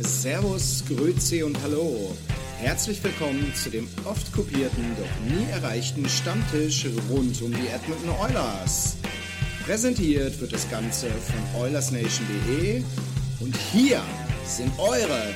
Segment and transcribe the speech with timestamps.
[0.00, 2.16] Servus, Grüezi und Hallo.
[2.58, 8.96] Herzlich willkommen zu dem oft kopierten, doch nie erreichten Stammtisch rund um die Edmonton Oilers.
[9.64, 12.84] Präsentiert wird das Ganze von OilersNation.de
[13.40, 14.00] und hier
[14.44, 15.34] sind eure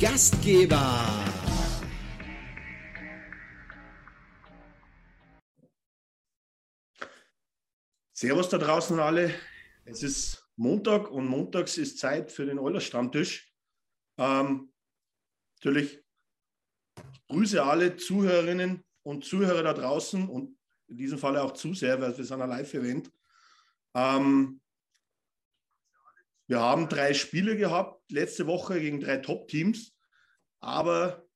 [0.00, 1.08] Gastgeber.
[8.12, 9.34] Servus da draußen alle.
[9.84, 13.53] Es ist Montag und montags ist Zeit für den Eulers Stammtisch.
[14.18, 14.72] Ähm,
[15.56, 16.04] natürlich
[16.96, 20.56] ich grüße alle Zuhörerinnen und Zuhörer da draußen und
[20.88, 23.10] in diesem Fall auch Zuseher, weil wir sind ein Live-Event.
[23.94, 24.60] Ähm,
[26.46, 29.96] wir haben drei Spiele gehabt, letzte Woche gegen drei Top-Teams.
[30.60, 31.26] Aber,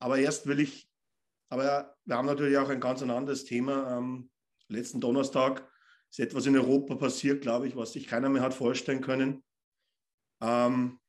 [0.00, 0.88] aber erst will ich,
[1.48, 3.98] aber wir haben natürlich auch ein ganz anderes Thema.
[3.98, 4.30] Ähm,
[4.68, 5.68] letzten Donnerstag
[6.10, 9.44] ist etwas in Europa passiert, glaube ich, was sich keiner mehr hat vorstellen können.
[10.40, 11.00] Ähm,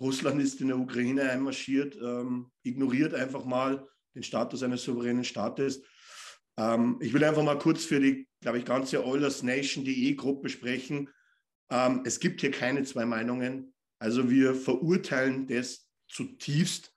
[0.00, 5.82] Russland ist in der Ukraine einmarschiert, ähm, ignoriert einfach mal den Status eines souveränen Staates.
[6.56, 11.10] Ähm, ich will einfach mal kurz für die, glaube ich, ganze Oilers Nation.de Gruppe sprechen.
[11.70, 13.74] Ähm, es gibt hier keine zwei Meinungen.
[13.98, 16.92] Also wir verurteilen das zutiefst,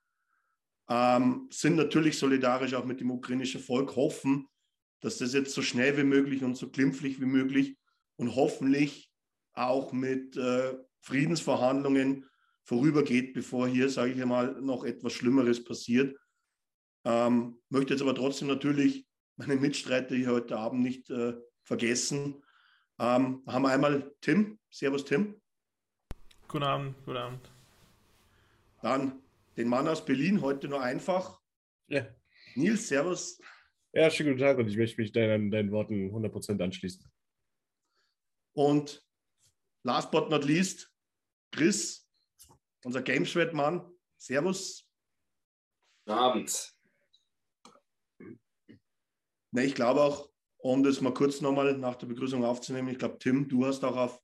[0.89, 4.47] ähm, sind natürlich solidarisch auch mit dem ukrainischen Volk, hoffen,
[5.01, 7.77] dass das jetzt so schnell wie möglich und so glimpflich wie möglich
[8.15, 9.11] und hoffentlich
[9.53, 12.25] auch mit äh, Friedensverhandlungen
[12.63, 16.17] vorübergeht, bevor hier, sage ich einmal, noch etwas Schlimmeres passiert.
[17.05, 22.43] Ähm, möchte jetzt aber trotzdem natürlich meine Mitstreiter hier heute Abend nicht äh, vergessen.
[22.99, 24.59] Ähm, haben wir einmal Tim.
[24.69, 25.41] Servus, Tim.
[26.47, 27.51] Guten Abend, guten Abend.
[28.81, 29.21] Dann
[29.57, 31.39] den Mann aus Berlin, heute nur einfach.
[31.87, 32.07] Ja.
[32.55, 33.39] Nils, Servus.
[33.91, 37.11] Ja, schönen guten Tag und ich möchte mich deinen, deinen Worten 100% anschließen.
[38.53, 39.05] Und
[39.83, 40.91] last but not least,
[41.51, 42.02] Chris,
[42.83, 43.89] unser Gameswett-Mann.
[44.17, 44.87] Servus.
[46.05, 46.73] Guten Abend.
[49.51, 53.19] Ne, ich glaube auch, um das mal kurz nochmal nach der Begrüßung aufzunehmen, ich glaube,
[53.19, 54.21] Tim, du hast auch auf,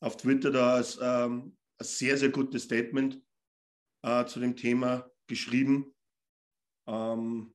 [0.00, 3.20] auf Twitter da als, ähm, ein sehr, sehr gutes Statement
[4.02, 5.94] äh, zu dem Thema geschrieben.
[6.86, 7.54] Ähm,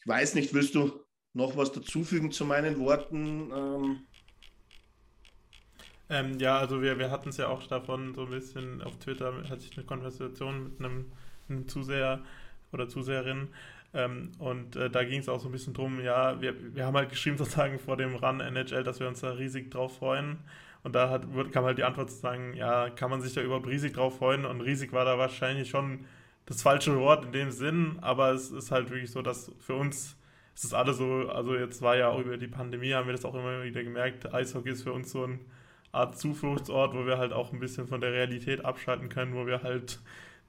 [0.00, 3.50] ich weiß nicht, willst du noch was dazufügen zu meinen Worten?
[3.52, 4.08] Ähm,
[6.10, 9.32] ähm, ja, also wir, wir hatten es ja auch davon so ein bisschen auf Twitter,
[9.48, 11.12] hatte ich eine Konversation mit einem,
[11.48, 12.20] einem Zuseher
[12.72, 13.48] oder Zuseherin,
[13.94, 16.96] ähm, und äh, da ging es auch so ein bisschen drum, ja, wir, wir haben
[16.96, 20.38] halt geschrieben sozusagen vor dem Run NHL, dass wir uns da riesig drauf freuen.
[20.82, 23.66] Und da hat, kam halt die Antwort zu sagen, ja, kann man sich da überhaupt
[23.66, 24.44] riesig drauf freuen?
[24.44, 26.04] Und riesig war da wahrscheinlich schon
[26.46, 30.16] das falsche Wort in dem Sinn, aber es ist halt wirklich so, dass für uns
[30.54, 33.24] es ist alles so, also jetzt war ja auch über die Pandemie, haben wir das
[33.24, 35.38] auch immer wieder gemerkt, Eishockey ist für uns so eine
[35.92, 39.62] Art Zufluchtsort, wo wir halt auch ein bisschen von der Realität abschalten können, wo wir
[39.62, 40.00] halt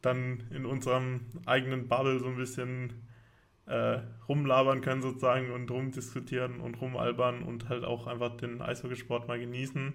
[0.01, 2.93] dann in unserem eigenen Bubble so ein bisschen
[3.65, 9.39] äh, rumlabern können sozusagen und rumdiskutieren und rumalbern und halt auch einfach den Eishockeysport mal
[9.39, 9.93] genießen.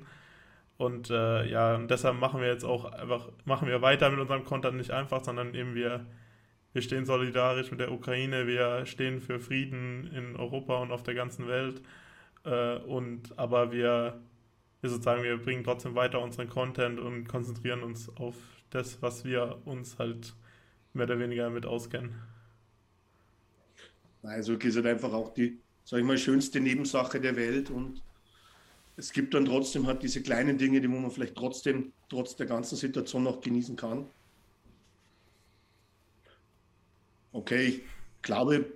[0.77, 4.45] Und äh, ja, und deshalb machen wir jetzt auch einfach, machen wir weiter mit unserem
[4.45, 6.07] Content nicht einfach, sondern eben wir,
[6.73, 11.15] wir stehen solidarisch mit der Ukraine, wir stehen für Frieden in Europa und auf der
[11.15, 11.83] ganzen Welt.
[12.45, 14.21] Äh, und aber wir,
[14.85, 18.37] wir sozusagen, wir bringen trotzdem weiter unseren Content und konzentrieren uns auf
[18.71, 20.35] das, was wir uns halt
[20.93, 22.15] mehr oder weniger mit auskennen.
[24.23, 28.03] Also ist halt einfach auch die, sag ich mal, schönste Nebensache der Welt und
[28.97, 32.77] es gibt dann trotzdem halt diese kleinen Dinge, die man vielleicht trotzdem, trotz der ganzen
[32.77, 34.07] Situation noch genießen kann.
[37.33, 37.83] Okay, ich
[38.23, 38.67] glaube,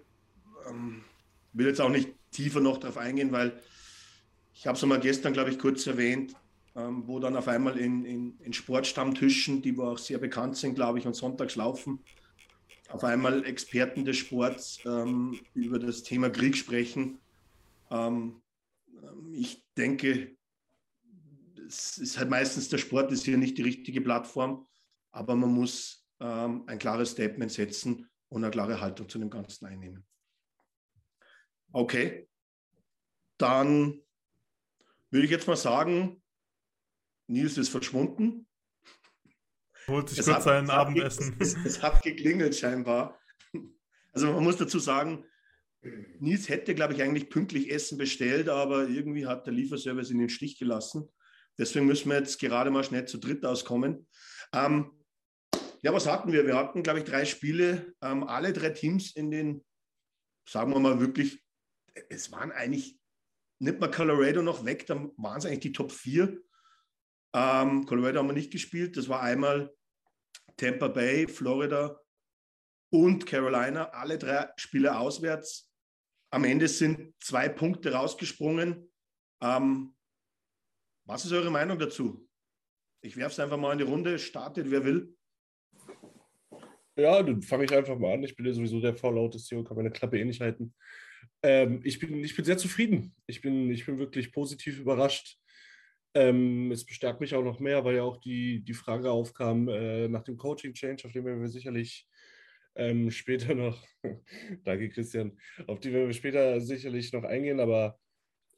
[0.69, 1.05] ähm,
[1.53, 3.63] will jetzt auch nicht tiefer noch darauf eingehen, weil
[4.59, 6.35] ich habe es mal gestern, glaube ich, kurz erwähnt.
[6.75, 10.75] ähm, wo dann auf einmal in, in, in Sportstammtischen, die wo auch sehr bekannt sind,
[10.75, 12.05] glaube ich, und sonntags laufen,
[12.89, 17.21] auf einmal Experten des Sports ähm, über das Thema Krieg sprechen.
[17.91, 18.43] Ähm,
[19.03, 20.37] ähm ich denke,
[21.67, 24.67] es ist halt meistens der Sport ist hier nicht die richtige Plattform,
[25.13, 29.67] aber man muss ähm, ein klares Statement setzen und eine klare Haltung zu dem Ganzen
[29.67, 30.05] einnehmen.
[31.73, 32.29] Okay,
[33.37, 34.01] dann
[35.11, 36.23] würde ich jetzt mal sagen,
[37.27, 38.47] Nils ist verschwunden.
[39.87, 41.37] Holt sich es kurz sein Abendessen.
[41.39, 43.19] Es, es, hat geklingelt scheinbar.
[44.13, 45.25] Also man muss dazu sagen,
[46.19, 50.21] Nils hätte, glaube ich, eigentlich pünktlich Essen bestellt, aber irgendwie hat der Lieferservice ihn in
[50.21, 51.09] den Stich gelassen.
[51.59, 54.07] Deswegen müssen wir jetzt gerade mal schnell zu dritt auskommen.
[54.53, 54.93] Ähm,
[55.83, 56.47] ja, was hatten wir?
[56.47, 59.65] Wir hatten, glaube ich, drei Spiele, ähm, alle drei Teams in den,
[60.49, 61.43] sagen wir mal wirklich,
[62.09, 62.99] es waren eigentlich,
[63.59, 66.41] nimmt man Colorado noch weg, dann waren es eigentlich die Top 4.
[67.35, 68.97] Ähm, Colorado haben wir nicht gespielt.
[68.97, 69.75] Das war einmal
[70.57, 72.01] Tampa Bay, Florida
[72.91, 73.91] und Carolina.
[73.91, 75.71] Alle drei Spiele auswärts.
[76.31, 78.91] Am Ende sind zwei Punkte rausgesprungen.
[79.43, 79.95] Ähm,
[81.07, 82.29] was ist eure Meinung dazu?
[83.03, 84.19] Ich werfe es einfach mal in die Runde.
[84.19, 85.15] Startet, wer will.
[86.97, 88.25] Ja, dann fange ich einfach mal an.
[88.25, 90.75] Ich bin ja sowieso der vorlauteste und kann meine Klappe eh nicht halten.
[91.43, 93.15] Ähm, ich, bin, ich bin sehr zufrieden.
[93.27, 95.39] Ich bin, ich bin wirklich positiv überrascht.
[96.15, 100.09] Ähm, es bestärkt mich auch noch mehr, weil ja auch die, die Frage aufkam äh,
[100.09, 102.09] nach dem Coaching-Change, auf den werden wir sicherlich
[102.75, 103.85] ähm, später noch,
[104.65, 108.01] danke Christian, auf die werden wir später sicherlich noch eingehen, aber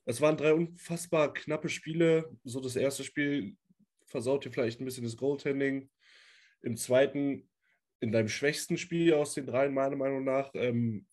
[0.07, 2.31] es waren drei unfassbar knappe Spiele.
[2.45, 3.57] So das erste Spiel
[4.07, 5.91] versaut dir vielleicht ein bisschen das Goaltending.
[6.63, 7.49] Im zweiten,
[8.01, 11.07] in deinem schwächsten Spiel aus den dreien, meiner Meinung nach, ähm,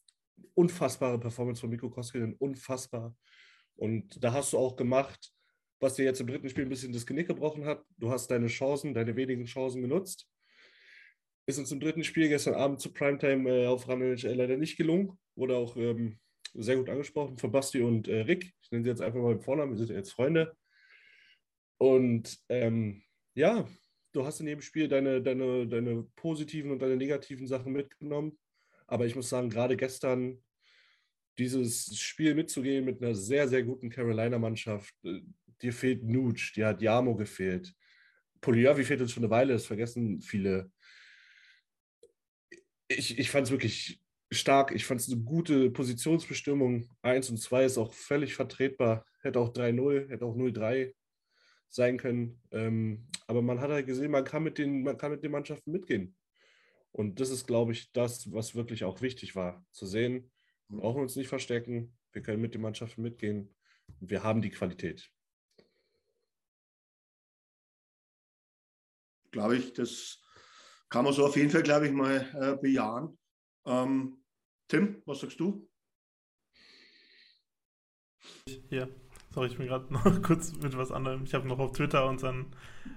[0.54, 3.16] unfassbare Performance von Mikko Koskinen, unfassbar.
[3.76, 5.32] Und da hast du auch gemacht,
[5.80, 7.84] was dir jetzt im dritten Spiel ein bisschen das Genick gebrochen hat.
[7.98, 10.28] Du hast deine Chancen, deine wenigen Chancen genutzt.
[11.46, 14.78] Ist uns im dritten Spiel gestern Abend zu Primetime äh, auf Run NHL leider nicht
[14.78, 15.18] gelungen.
[15.36, 16.20] Wurde auch ähm,
[16.54, 18.54] sehr gut angesprochen von Basti und äh, Rick.
[18.62, 20.58] Ich nenne sie jetzt einfach mal mit Vornamen, wir sind jetzt Freunde.
[21.78, 23.04] Und ähm,
[23.36, 23.68] ja,
[24.14, 28.38] du hast in jedem Spiel deine, deine, deine positiven und deine negativen Sachen mitgenommen.
[28.88, 30.42] Aber ich muss sagen, gerade gestern
[31.38, 35.22] dieses Spiel mitzugehen mit einer sehr, sehr guten Carolina-Mannschaft, äh,
[35.62, 37.74] dir fehlt Nuge, dir hat Jamo gefehlt.
[38.42, 40.72] Poliavi fehlt uns schon eine Weile, das vergessen viele.
[42.88, 44.02] Ich, ich fand es wirklich
[44.32, 44.72] stark.
[44.72, 46.90] Ich fand es eine gute Positionsbestimmung.
[47.02, 49.06] 1 und 2 ist auch völlig vertretbar.
[49.22, 50.94] Hätte auch 3-0, hätte auch 0-3
[51.70, 52.42] sein können.
[52.52, 55.72] Ähm, aber man hat halt gesehen, man kann, mit den, man kann mit den Mannschaften
[55.72, 56.16] mitgehen.
[56.98, 59.64] Und das ist, glaube ich, das, was wirklich auch wichtig war.
[59.72, 60.32] Zu sehen,
[60.68, 63.56] wir brauchen uns nicht verstecken, wir können mit den Mannschaften mitgehen
[64.00, 65.08] und wir haben die Qualität.
[69.30, 70.24] Glaube ich, das
[70.90, 73.16] kann man so auf jeden Fall, glaube ich, mal äh, bejahen.
[73.68, 74.24] Ähm,
[74.68, 75.70] Tim, was sagst du?
[78.72, 78.88] Ja,
[79.38, 81.24] sorry, ich bin gerade noch kurz mit was anderem.
[81.24, 82.48] Ich habe noch auf Twitter unseren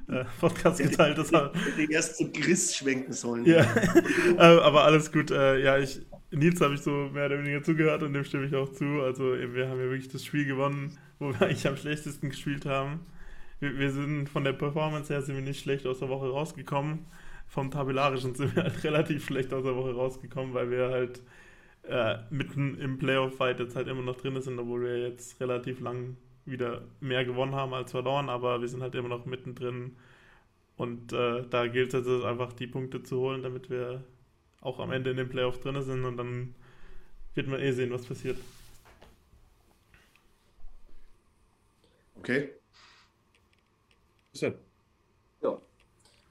[0.09, 1.19] äh, Podcast geteilt.
[1.19, 3.45] Das war, die erst zu Chris schwenken sollen.
[3.45, 3.61] Ja,
[4.39, 5.31] äh, aber alles gut.
[5.31, 6.01] Äh, ja, ich,
[6.31, 9.03] Nils habe ich so mehr oder weniger zugehört und dem stimme ich auch zu.
[9.03, 13.01] Also wir haben ja wirklich das Spiel gewonnen, wo wir eigentlich am schlechtesten gespielt haben.
[13.59, 17.01] Wir, wir sind von der Performance her sind wir nicht schlecht aus der Woche rausgekommen
[17.49, 21.21] vom Tabellarischen sind wir halt relativ schlecht aus der Woche rausgekommen, weil wir halt
[21.83, 26.17] äh, mitten im Playoff-Fight jetzt halt immer noch drin sind, obwohl wir jetzt relativ lang
[26.45, 29.97] wieder mehr gewonnen haben als verloren, aber wir sind halt immer noch mittendrin.
[30.77, 34.05] Und äh, da gilt es jetzt einfach, die Punkte zu holen, damit wir
[34.61, 36.55] auch am Ende in den Playoff drin sind und dann
[37.35, 38.39] wird man eh sehen, was passiert.
[42.17, 42.51] Okay.
[44.33, 44.55] Was denn?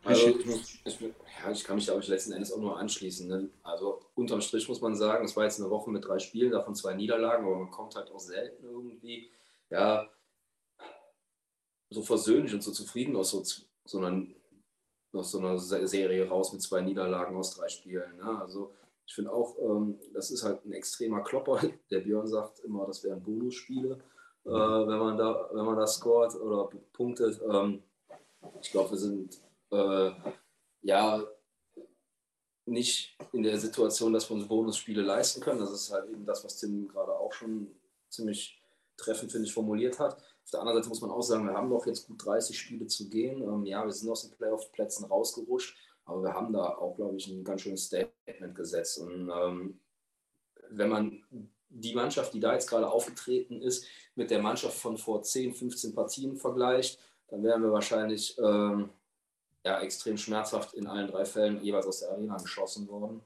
[0.04, 3.28] Also, ich, ich, ja, ich kann mich, glaube ich, letzten Endes auch nur anschließen.
[3.28, 3.50] Ne?
[3.64, 6.76] Also unterm Strich muss man sagen, es war jetzt eine Woche mit drei Spielen, davon
[6.76, 9.30] zwei Niederlagen, aber man kommt halt auch selten irgendwie,
[9.70, 10.10] ja,
[11.90, 13.44] so versöhnlich und so zufrieden aus so,
[13.86, 14.26] so, einer,
[15.14, 18.18] aus so einer Serie raus mit zwei Niederlagen aus drei Spielen.
[18.18, 18.40] Ne?
[18.40, 18.74] Also
[19.06, 21.60] ich finde auch, ähm, das ist halt ein extremer Klopper.
[21.90, 24.00] Der Björn sagt immer, das wären Bonusspiele,
[24.46, 27.42] äh, wenn man da, wenn man da scoret oder punktet.
[27.50, 27.82] Ähm,
[28.62, 30.12] ich glaube, wir sind äh,
[30.82, 31.26] ja
[32.66, 35.60] nicht in der Situation, dass wir uns Bonusspiele leisten können.
[35.60, 37.68] Das ist halt eben das, was Tim gerade auch schon
[38.10, 38.59] ziemlich
[39.00, 40.18] treffend, finde ich, formuliert hat.
[40.18, 42.88] Auf der anderen Seite muss man auch sagen, wir haben noch jetzt gut 30 Spiele
[42.88, 43.42] zu gehen.
[43.42, 47.28] Ähm, ja, wir sind aus den Playoff-Plätzen rausgerutscht, aber wir haben da auch, glaube ich,
[47.28, 49.00] ein ganz schönes Statement gesetzt.
[49.00, 49.80] Und ähm,
[50.70, 51.24] wenn man
[51.70, 55.94] die Mannschaft, die da jetzt gerade aufgetreten ist, mit der Mannschaft von vor 10, 15
[55.94, 58.90] Partien vergleicht, dann wären wir wahrscheinlich ähm,
[59.64, 63.22] ja, extrem schmerzhaft in allen drei Fällen jeweils aus der Arena geschossen worden.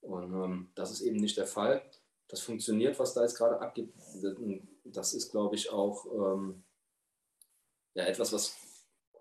[0.00, 1.82] Und ähm, das ist eben nicht der Fall.
[2.28, 3.92] Das funktioniert, was da jetzt gerade abgeht.
[4.92, 6.64] Das ist, glaube ich, auch ähm,
[7.94, 8.56] ja, etwas, was,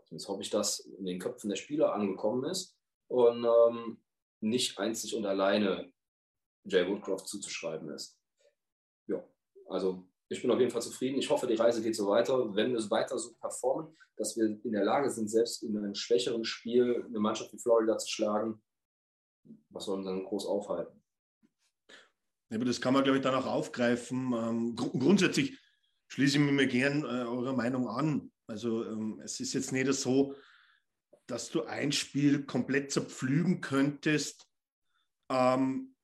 [0.09, 4.01] jetzt hoffe ich, dass in den Köpfen der Spieler angekommen ist und ähm,
[4.41, 5.91] nicht einzig und alleine
[6.65, 8.17] Jay Woodcroft zuzuschreiben ist.
[9.07, 9.23] Ja,
[9.67, 11.17] also ich bin auf jeden Fall zufrieden.
[11.17, 12.55] Ich hoffe, die Reise geht so weiter.
[12.55, 15.95] Wenn wir es weiter so performen, dass wir in der Lage sind, selbst in einem
[15.95, 18.61] schwächeren Spiel eine Mannschaft wie Florida zu schlagen,
[19.69, 20.98] was soll uns dann groß aufhalten?
[22.51, 24.33] Aber das kann man, glaube ich, dann auch aufgreifen.
[24.33, 25.59] Ähm, gr grundsätzlich
[26.07, 28.31] schließe ich mir gern äh, eurer Meinung an.
[28.47, 30.35] Also ähm, es ist jetzt nicht so,
[31.27, 34.47] dass du ein Spiel komplett zerpflügen könntest,
[35.31, 35.95] ähm,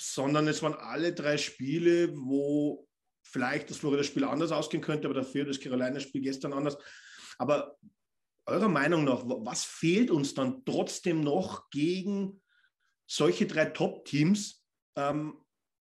[0.00, 2.86] sondern es waren alle drei Spiele, wo
[3.24, 6.78] vielleicht das Florida-Spiel anders ausgehen könnte, aber dafür das Carolina-Spiel gestern anders.
[7.38, 7.76] Aber
[8.46, 12.40] eurer Meinung nach, was fehlt uns dann trotzdem noch gegen
[13.10, 14.64] solche drei Top-Teams?
[14.96, 15.44] Ähm,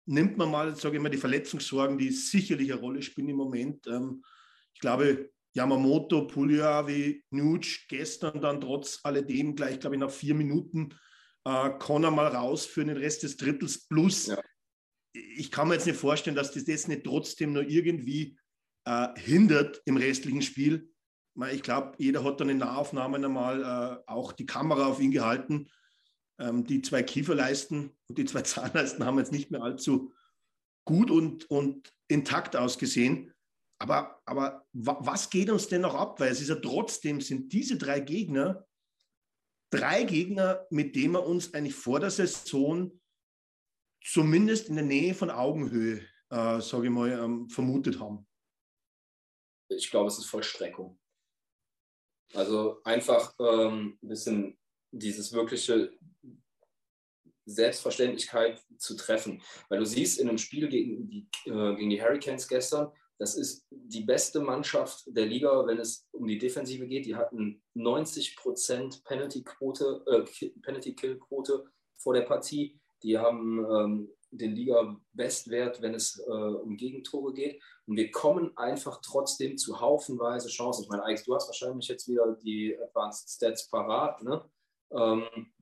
[0.07, 3.87] nimmt man mal, sage ich mal, die Verletzungssorgen, die sicherlich eine Rolle spielen im Moment.
[3.87, 4.25] Ähm,
[4.73, 10.95] ich glaube, Yamamoto, Pugliavi, Nuge gestern dann trotz alledem gleich, glaube ich, nach vier Minuten
[11.45, 14.27] äh, Connor mal raus für den Rest des Drittels plus.
[14.27, 14.41] Ja.
[15.13, 18.39] Ich kann mir jetzt nicht vorstellen, dass das, das nicht trotzdem nur irgendwie
[18.85, 20.91] äh, hindert im restlichen Spiel.
[21.53, 25.69] Ich glaube, jeder hat dann in Nahaufnahmen einmal äh, auch die Kamera auf ihn gehalten.
[26.39, 30.13] Ähm, die zwei Kieferleisten und die zwei Zahnleisten haben jetzt nicht mehr allzu
[30.85, 33.33] gut und, und intakt ausgesehen.
[33.79, 36.21] Aber, aber was geht uns denn noch ab?
[36.21, 38.67] Weil es ist ja trotzdem, sind diese drei Gegner
[39.71, 43.01] drei Gegner, mit denen wir uns eigentlich vor der Saison
[44.05, 46.01] zumindest in der Nähe von Augenhöhe,
[46.31, 48.27] äh, sage ich mal, ähm, vermutet haben.
[49.69, 50.99] Ich glaube, es ist Vollstreckung.
[52.35, 54.59] Also einfach ähm, ein bisschen
[54.93, 55.93] dieses wirkliche
[57.47, 59.43] Selbstverständlichkeit zu treffen.
[59.69, 63.67] Weil du siehst in einem Spiel gegen die, äh, gegen die Hurricanes gestern, das ist
[63.71, 67.07] die beste Mannschaft der Liga, wenn es um die Defensive geht.
[67.07, 71.65] Die hatten 90% Penalty-Quote, äh, Penalty-Kill-Quote
[71.97, 72.79] vor der Partie.
[73.03, 77.63] Die haben ähm, den Liga-Bestwert, wenn es äh, um Gegentore geht.
[77.87, 80.85] Und wir kommen einfach trotzdem zu haufenweise Chancen.
[80.85, 84.23] Ich meine, Alex, du hast wahrscheinlich jetzt wieder die Advanced Stats parat.
[84.23, 84.45] Ne?
[84.91, 85.53] Ähm,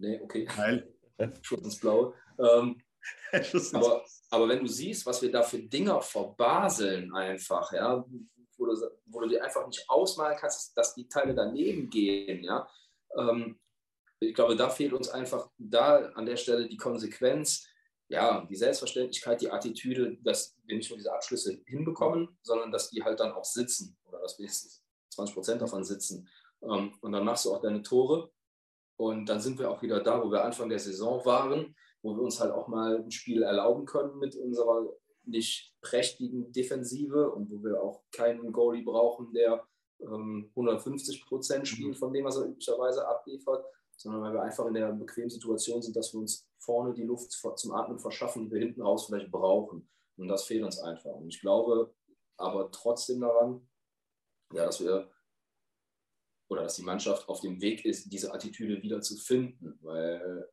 [0.00, 0.44] nee, okay.
[0.44, 0.92] Geil.
[1.42, 2.14] Schuss ins Blaue.
[2.38, 2.80] Ähm,
[3.72, 8.04] aber, aber wenn du siehst, was wir da für Dinger verbaseln einfach, ja,
[8.58, 8.76] wo du,
[9.06, 12.68] wo du dir einfach nicht ausmalen kannst, dass die Teile daneben gehen, ja,
[13.16, 13.58] ähm,
[14.22, 17.66] ich glaube, da fehlt uns einfach da an der Stelle die Konsequenz,
[18.08, 23.02] ja, die Selbstverständlichkeit, die Attitüde, dass wir nicht nur diese Abschlüsse hinbekommen, sondern dass die
[23.02, 26.28] halt dann auch sitzen oder dass wenigstens 20 Prozent davon sitzen.
[26.62, 28.30] Ähm, und dann machst du auch deine Tore
[29.00, 32.22] und dann sind wir auch wieder da, wo wir Anfang der Saison waren wo wir
[32.22, 34.88] uns halt auch mal ein Spiel erlauben können mit unserer
[35.24, 39.66] nicht prächtigen Defensive und wo wir auch keinen Goalie brauchen, der
[40.00, 43.64] ähm, 150 Prozent spielt von dem, was er üblicherweise abliefert,
[43.96, 47.32] sondern weil wir einfach in der bequemen Situation sind, dass wir uns vorne die Luft
[47.32, 49.88] zum Atmen verschaffen, die wir hinten raus vielleicht brauchen.
[50.16, 51.12] Und das fehlt uns einfach.
[51.12, 51.94] Und ich glaube
[52.38, 53.68] aber trotzdem daran,
[54.54, 55.10] ja, dass wir
[56.50, 60.48] oder dass die Mannschaft auf dem Weg ist, diese Attitüde wieder zu finden, weil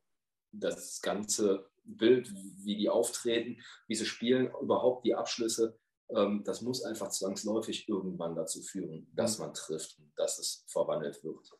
[0.52, 2.32] das ganze Bild,
[2.64, 5.76] wie die auftreten, wie sie spielen, überhaupt die Abschlüsse,
[6.10, 11.22] ähm, das muss einfach zwangsläufig irgendwann dazu führen, dass man trifft und dass es verwandelt
[11.24, 11.50] wird.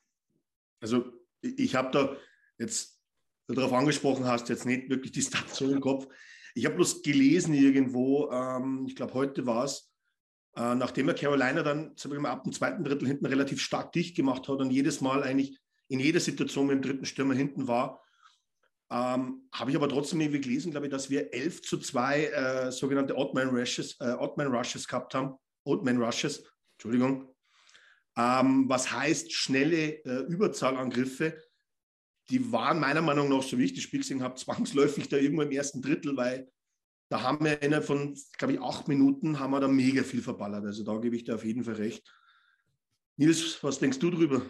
[0.80, 1.04] Also
[1.42, 2.16] ich habe da
[2.58, 3.00] jetzt
[3.48, 6.06] darauf angesprochen hast, jetzt nicht wirklich die Stats so im Kopf.
[6.54, 9.87] Ich habe bloß gelesen irgendwo, ähm, ich glaube heute war es,
[10.56, 14.48] äh, nachdem er Carolina dann mal, ab dem zweiten Drittel hinten relativ stark dicht gemacht
[14.48, 18.02] hat und jedes Mal eigentlich in jeder Situation mit dem dritten Stürmer hinten war,
[18.90, 22.72] ähm, Habe ich aber trotzdem irgendwie gelesen, glaube ich, dass wir 11 zu 2 äh,
[22.72, 25.34] sogenannte Oddman Rushes, äh, Oddman Rushes gehabt haben.
[25.64, 26.44] Oddman Rushes,
[26.76, 27.34] Entschuldigung.
[28.16, 31.36] Ähm, was heißt schnelle äh, Überzahlangriffe.
[32.30, 35.42] Die waren meiner Meinung nach, so wie ich das Spiel gesehen habe, zwangsläufig da irgendwo
[35.42, 36.50] im ersten Drittel, weil
[37.08, 40.64] da haben wir innerhalb von, glaube ich, acht Minuten haben wir da mega viel verballert.
[40.64, 42.06] Also da gebe ich dir auf jeden Fall recht.
[43.16, 44.42] Nils, was denkst du drüber?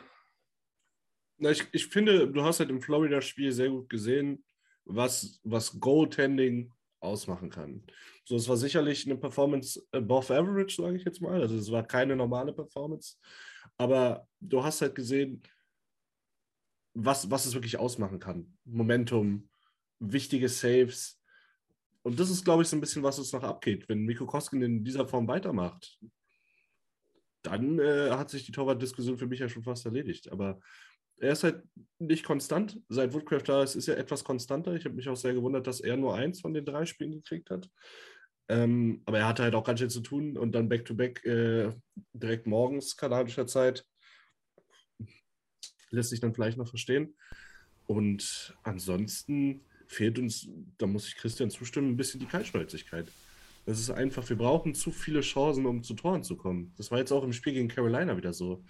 [1.39, 4.45] Na, ich, ich finde, du hast halt im Florida-Spiel sehr gut gesehen,
[4.85, 7.85] was, was Goaltending ausmachen kann.
[8.25, 11.41] So, es war sicherlich eine Performance above average, sage ich jetzt mal.
[11.41, 13.17] Also es war keine normale Performance.
[13.77, 15.43] Aber du hast halt gesehen,
[16.95, 18.59] was, was es wirklich ausmachen kann.
[18.65, 19.49] Momentum,
[20.01, 21.18] wichtige Saves.
[22.03, 23.89] Und das ist, glaube ich, so ein bisschen, was uns noch abgeht.
[23.89, 25.99] Wenn Miko Koskin in dieser Form weitermacht,
[27.43, 30.31] dann äh, hat sich die Torwart-Diskussion für mich ja schon fast erledigt.
[30.31, 30.61] Aber
[31.19, 31.63] er ist halt
[31.99, 32.81] nicht konstant.
[32.89, 34.75] Seit Woodcraft da ist, ist er etwas konstanter.
[34.75, 37.51] Ich habe mich auch sehr gewundert, dass er nur eins von den drei Spielen gekriegt
[37.51, 37.71] hat.
[38.49, 41.73] Ähm, aber er hatte halt auch ganz schön zu tun und dann Back-to-Back -back, äh,
[42.13, 43.85] direkt morgens kanadischer Zeit.
[45.91, 47.17] Lässt sich dann vielleicht noch verstehen.
[47.87, 53.07] Und ansonsten fehlt uns, da muss ich Christian zustimmen, ein bisschen die Kaltschnäuzigkeit.
[53.67, 56.73] Das ist einfach, wir brauchen zu viele Chancen, um zu Toren zu kommen.
[56.77, 58.63] Das war jetzt auch im Spiel gegen Carolina wieder so.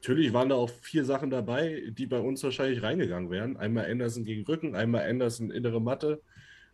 [0.00, 3.56] Natürlich waren da auch vier Sachen dabei, die bei uns wahrscheinlich reingegangen wären.
[3.56, 6.20] Einmal Anderson gegen Rücken, einmal Anderson innere Matte.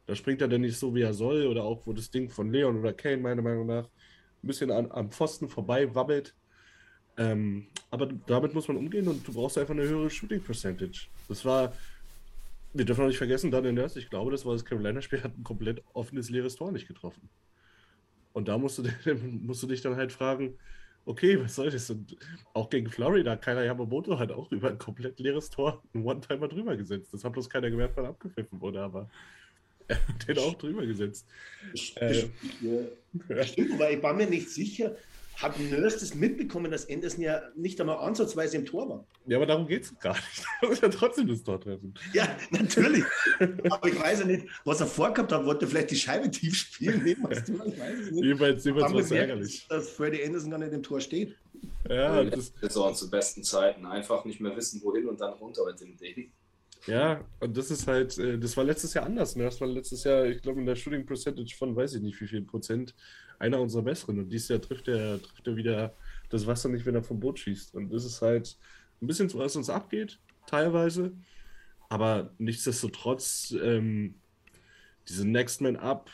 [0.06, 1.46] Da springt er dann nicht so, wie er soll.
[1.46, 4.90] Oder auch, wo das Ding von Leon oder Kane meiner Meinung nach ein bisschen an,
[4.90, 6.34] am Pfosten vorbei wabbelt.
[7.18, 11.08] Ähm, aber damit muss man umgehen und du brauchst einfach eine höhere Shooting Percentage.
[11.28, 11.72] Das war,
[12.72, 15.44] wir dürfen auch nicht vergessen, Daniel Nurse, ich glaube, das war das Carolina-Spiel, hat ein
[15.44, 17.28] komplett offenes, leeres Tor nicht getroffen.
[18.32, 18.84] Und da musst du,
[19.42, 20.54] musst du dich dann halt fragen,
[21.04, 21.90] okay, was soll das?
[21.90, 22.16] Und
[22.54, 26.76] auch gegen Florida, keiner Yamamoto hat auch über ein komplett leeres Tor einen One-Timer drüber
[26.76, 27.12] gesetzt.
[27.12, 29.10] Das hat bloß keiner gemerkt, weil abgepfiffen wurde, aber
[29.88, 31.26] er hat den auch drüber gesetzt.
[31.96, 32.28] Äh,
[32.60, 33.44] ja.
[33.44, 34.94] Stimmt, weil ich war mir nicht sicher,
[35.42, 39.06] hat Nurse das mitbekommen, dass Anderson ja nicht einmal ansatzweise im Tor war.
[39.26, 40.44] Ja, aber darum geht es gar nicht.
[40.62, 41.94] Er muss ja trotzdem das Tor treffen.
[42.12, 43.04] Ja, natürlich.
[43.70, 45.44] aber ich weiß ja nicht, was er vorgehabt hat.
[45.46, 47.02] Wollte er vielleicht die Scheibe tief spielen?
[47.02, 48.24] Neben was du, ich weiß es nicht.
[48.24, 49.66] Jeweils, jeweils was ärgerlich.
[49.68, 51.36] Dass Freddy Anderson gar nicht im Tor steht.
[51.88, 53.86] Ja, das ist auch zu besten Zeiten.
[53.86, 56.30] Einfach nicht mehr wissen, wohin und dann runter mit dem Ding.
[56.86, 59.36] Ja, und das ist halt, äh, das war letztes Jahr anders.
[59.36, 59.44] Ne?
[59.44, 62.26] Das war letztes Jahr, ich glaube, in der Shooting Percentage von weiß ich nicht wie
[62.26, 62.94] viel Prozent
[63.38, 64.18] einer unserer besseren.
[64.18, 65.94] Und dieses Jahr trifft er, trifft er wieder
[66.30, 67.74] das Wasser nicht, wenn er vom Boot schießt.
[67.74, 68.56] Und das ist halt
[69.02, 71.12] ein bisschen, was uns abgeht, teilweise.
[71.88, 74.14] Aber nichtsdestotrotz, ähm,
[75.08, 76.10] diese Next Man Up,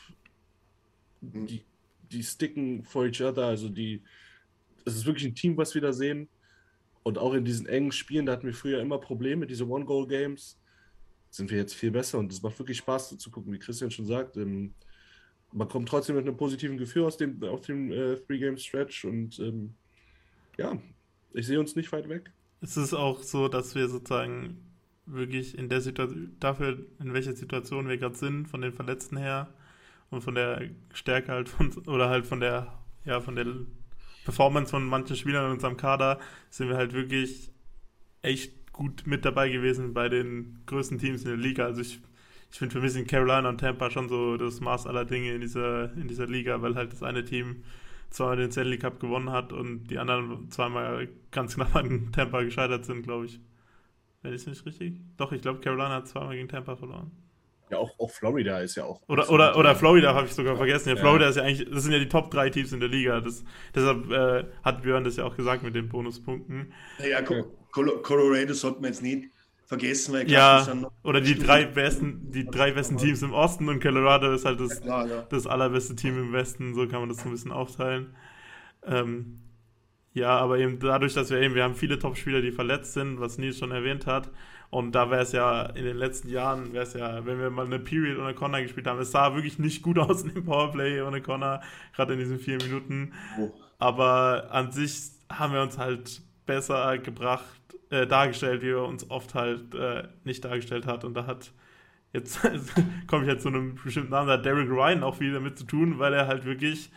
[1.21, 1.65] die,
[2.11, 3.47] die sticken for each other.
[3.47, 4.03] Also die,
[4.85, 6.29] es ist wirklich ein Team, was wir da sehen.
[7.03, 10.59] Und auch in diesen engen Spielen, da hatten wir früher immer Probleme, diese One-Goal-Games,
[11.37, 12.19] sind wir jetzt viel besser.
[12.19, 14.37] Und es macht wirklich Spaß zu gucken, wie Christian schon sagt.
[14.37, 14.75] Ähm,
[15.53, 19.05] man kommt trotzdem mit einem positiven Gefühl aus dem, auf dem äh, Three-Game-Stretch.
[19.05, 19.75] Und ähm,
[20.57, 20.79] ja,
[21.33, 22.33] ich sehe uns nicht weit weg.
[22.61, 24.57] Es ist auch so, dass wir sozusagen
[25.05, 29.49] wirklich in der Situation, dafür, in welcher Situation wir gerade sind, von den Verletzten her
[30.11, 32.73] und von der Stärke halt von, oder halt von der,
[33.05, 33.47] ja, von der
[34.25, 36.19] Performance von manchen Spielern in unserem Kader
[36.51, 37.53] sind wir halt wirklich
[38.23, 41.65] echt gut mit dabei gewesen bei den größten Teams in der Liga.
[41.65, 42.01] Also ich,
[42.53, 45.41] ich finde für mich sind Carolina und Tampa schon so das Maß aller Dinge in
[45.41, 47.65] dieser, in dieser Liga, weil halt das eine Team
[48.11, 52.85] zweimal den Stanley Cup gewonnen hat und die anderen zweimal ganz knapp an Tampa gescheitert
[52.85, 53.41] sind, glaube ich.
[54.23, 55.01] Wenn ich es nicht richtig?
[55.17, 57.11] Doch, ich glaube, Carolina hat zweimal gegen Tampa verloren.
[57.71, 59.01] Ja, auch, auch Florida ist ja auch.
[59.09, 60.91] Oder, oder, oder Florida habe ich sogar vergessen.
[60.91, 62.89] Ja, ja, Florida ist ja eigentlich, das sind ja die Top 3 Teams in der
[62.89, 63.21] Liga.
[63.21, 63.43] Das,
[63.75, 66.73] deshalb äh, hat Björn das ja auch gesagt mit den Bonuspunkten.
[66.99, 69.31] Ja, Colorado sollten wir jetzt nicht
[69.67, 73.69] vergessen, weil ich ja, glaub, oder die drei besten, die drei besten Teams im Osten
[73.69, 76.75] und Colorado ist halt das, ja, klar, das allerbeste Team im Westen.
[76.75, 78.15] So kann man das so ein bisschen aufteilen.
[78.85, 79.41] Ähm,
[80.13, 83.39] ja, aber eben dadurch, dass wir eben, wir haben viele Top-Spieler, die verletzt sind, was
[83.39, 84.31] Nils schon erwähnt hat.
[84.71, 87.67] Und da wäre es ja in den letzten Jahren, wäre es ja, wenn wir mal
[87.67, 91.01] eine Period ohne Connor gespielt haben, es sah wirklich nicht gut aus in dem Powerplay
[91.03, 91.61] ohne Connor,
[91.95, 93.13] gerade in diesen vier Minuten.
[93.39, 93.53] Oh.
[93.79, 97.45] Aber an sich haben wir uns halt besser gebracht,
[97.91, 101.05] äh, dargestellt, wie er uns oft halt äh, nicht dargestellt hat.
[101.05, 101.53] Und da hat
[102.13, 102.41] jetzt
[103.07, 105.65] komme ich jetzt zu einem bestimmten Namen, da hat Derek Ryan auch viel damit zu
[105.65, 106.91] tun, weil er halt wirklich,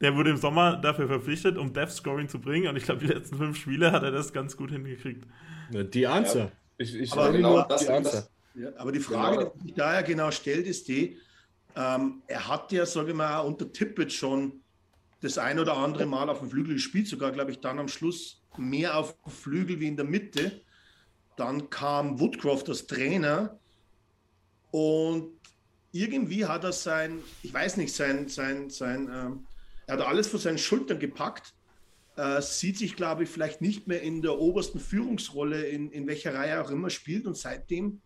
[0.00, 2.68] der wurde im Sommer dafür verpflichtet, um Death Scoring zu bringen.
[2.68, 5.26] Und ich glaube, die letzten fünf Spiele hat er das ganz gut hingekriegt.
[5.70, 6.50] Die Answer.
[6.78, 9.52] Ich, ich aber, genau das, die das, ja, aber die Frage, genau.
[9.54, 11.18] die sich daher genau stellt, ist die,
[11.74, 14.60] ähm, er hat ja, sage ich mal, unter Tippett schon
[15.20, 18.42] das ein oder andere Mal auf dem Flügel gespielt, sogar, glaube ich, dann am Schluss
[18.56, 20.60] mehr auf dem Flügel wie in der Mitte.
[21.36, 23.58] Dann kam Woodcroft als Trainer
[24.70, 25.32] und
[25.92, 29.46] irgendwie hat er sein, ich weiß nicht, sein, sein, sein, ähm,
[29.86, 31.54] er hat alles vor seinen Schultern gepackt
[32.16, 36.34] äh, sieht sich, glaube ich, vielleicht nicht mehr in der obersten Führungsrolle, in, in welcher
[36.34, 38.00] Reihe auch immer spielt und seitdem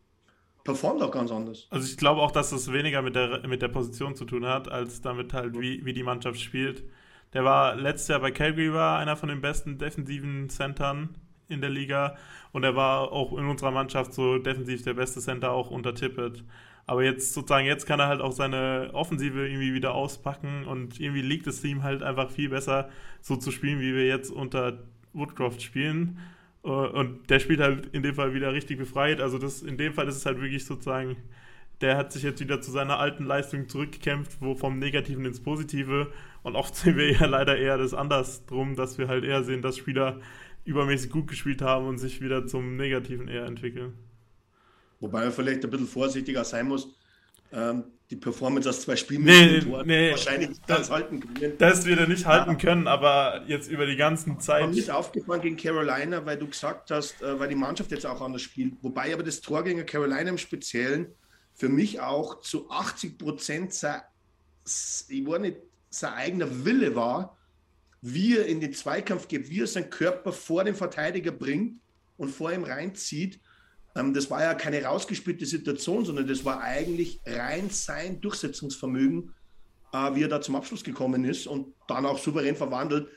[0.64, 1.66] performt auch ganz anders.
[1.70, 4.68] Also ich glaube auch, dass das weniger mit der, mit der Position zu tun hat,
[4.68, 6.85] als damit halt, wie, wie die Mannschaft spielt.
[7.33, 11.16] Der war letztes Jahr bei Calgary war einer von den besten defensiven Centern
[11.49, 12.16] in der Liga
[12.53, 16.44] und er war auch in unserer Mannschaft so defensiv der beste Center auch unter Tippett.
[16.90, 21.22] Aber jetzt sozusagen, jetzt kann er halt auch seine Offensive irgendwie wieder auspacken und irgendwie
[21.22, 22.88] liegt es ihm halt einfach viel besser,
[23.20, 26.18] so zu spielen, wie wir jetzt unter Woodcroft spielen.
[26.64, 29.20] Äh, und der spielt halt in dem Fall wieder richtig befreit.
[29.20, 31.16] Also das, in dem Fall ist es halt wirklich sozusagen
[31.81, 36.12] der hat sich jetzt wieder zu seiner alten Leistung zurückgekämpft, wo vom Negativen ins Positive.
[36.42, 39.76] Und oft sehen wir ja leider eher das andersrum, dass wir halt eher sehen, dass
[39.76, 40.20] Spieler
[40.64, 43.94] übermäßig gut gespielt haben und sich wieder zum Negativen eher entwickeln.
[45.00, 46.88] Wobei man vielleicht ein bisschen vorsichtiger sein muss.
[47.52, 51.58] Ähm, die Performance aus zwei Spielen nee, nee, wahrscheinlich das, halten können.
[51.58, 54.68] Das wird er nicht halten können, aber jetzt über die ganzen Zeit.
[54.68, 58.20] Mir ist aufgefallen gegen Carolina, weil du gesagt hast, äh, weil die Mannschaft jetzt auch
[58.20, 58.74] anders spielt.
[58.82, 61.14] Wobei aber das Tor gegen Carolina im Speziellen
[61.54, 64.00] für mich auch zu 80 Prozent sein,
[65.08, 65.58] ich war nicht,
[65.88, 67.36] sein eigener Wille war,
[68.02, 71.80] wie er in den Zweikampf geht, wie er seinen Körper vor den Verteidiger bringt
[72.16, 73.40] und vor ihm reinzieht
[73.94, 79.35] das war ja keine rausgespielte Situation, sondern das war eigentlich rein sein Durchsetzungsvermögen,
[79.92, 83.09] äh, wie er da zum Abschluss gekommen ist und dann auch souverän verwandelt.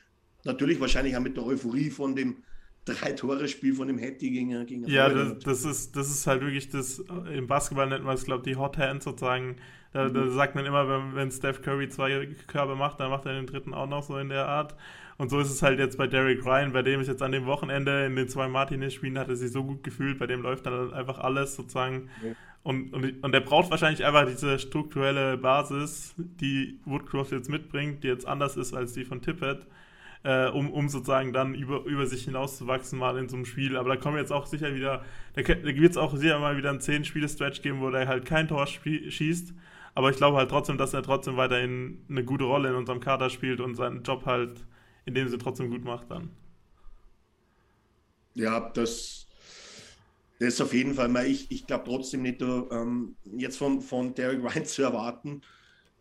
[0.45, 2.38] Natürlich wahrscheinlich auch mit der Euphorie von dem
[2.86, 7.01] Drei-Tore-Spiel von dem Hattie gegen, gegen Ja, das, das, ist, das ist halt wirklich das,
[7.33, 9.55] im Basketball nennt man es, glaube ich, die Hot Hand sozusagen.
[9.93, 10.13] Da, mhm.
[10.13, 13.47] da sagt man immer, wenn, wenn Steph Curry zwei Körbe macht, dann macht er den
[13.47, 14.75] dritten auch noch so in der Art.
[15.17, 17.45] Und so ist es halt jetzt bei Derek Ryan, bei dem ist jetzt an dem
[17.45, 20.93] Wochenende in den zwei Martinez-Spielen hat er sich so gut gefühlt, bei dem läuft dann
[20.93, 22.10] einfach alles sozusagen.
[22.23, 22.32] Ja.
[22.63, 28.08] Und, und, und er braucht wahrscheinlich einfach diese strukturelle Basis, die Woodcroft jetzt mitbringt, die
[28.08, 29.67] jetzt anders ist als die von Tippett,
[30.23, 33.76] äh, um, um sozusagen dann über, über sich hinauszuwachsen mal in so einem Spiel.
[33.76, 36.69] Aber da kommen jetzt auch sicher wieder, da, da wird es auch sicher mal wieder
[36.69, 39.54] einen 10-Spiele-Stretch geben, wo er halt kein Tor schießt.
[39.93, 43.30] Aber ich glaube halt trotzdem, dass er trotzdem weiterhin eine gute Rolle in unserem Kader
[43.30, 44.65] spielt und seinen Job halt
[45.05, 46.29] indem sie trotzdem gut macht dann.
[48.35, 49.27] Ja, das,
[50.39, 51.25] das ist auf jeden Fall mal.
[51.27, 55.41] Ich, ich glaube trotzdem nicht, ähm, jetzt von, von Derek Ryan zu erwarten,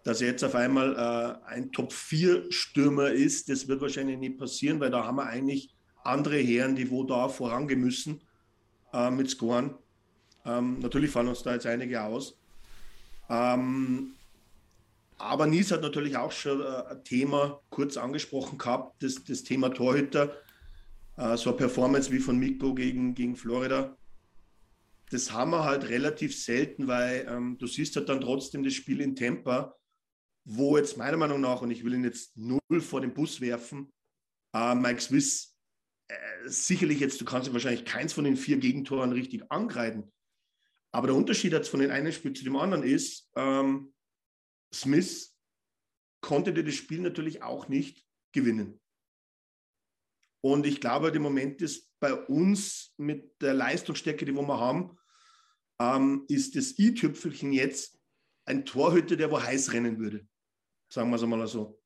[0.04, 3.48] dass er jetzt auf einmal äh, ein Top-4-Stürmer ist.
[3.48, 7.28] Das wird wahrscheinlich nicht passieren, weil da haben wir eigentlich andere Herren, die wo da
[7.28, 8.20] vorangehen müssen
[8.92, 9.74] äh, mit Scoren.
[10.44, 12.36] Ähm, natürlich fallen uns da jetzt einige aus.
[13.28, 14.14] Ähm,
[15.22, 19.68] aber Nies hat natürlich auch schon äh, ein Thema kurz angesprochen gehabt, das, das Thema
[19.68, 20.36] Torhüter.
[21.16, 23.96] Äh, so eine Performance wie von Mikko gegen, gegen Florida.
[25.10, 29.00] Das haben wir halt relativ selten, weil ähm, du siehst halt dann trotzdem das Spiel
[29.00, 29.76] in Tampa,
[30.44, 33.92] wo jetzt meiner Meinung nach, und ich will ihn jetzt null vor den Bus werfen,
[34.54, 35.56] äh, Mike Swiss
[36.08, 36.14] äh,
[36.46, 40.10] sicherlich jetzt, du kannst wahrscheinlich keins von den vier Gegentoren richtig angreifen.
[40.90, 43.91] Aber der Unterschied jetzt von dem einen Spiel zu dem anderen ist, ähm,
[44.74, 45.36] Smith
[46.20, 48.80] konnte das Spiel natürlich auch nicht gewinnen.
[50.40, 54.98] Und ich glaube, der Moment ist bei uns mit der Leistungsstärke, die wir haben,
[55.80, 57.98] ähm, ist das i-Tüpfelchen jetzt
[58.44, 60.26] ein Torhüter, der wo heiß rennen würde.
[60.88, 61.80] Sagen wir es einmal so.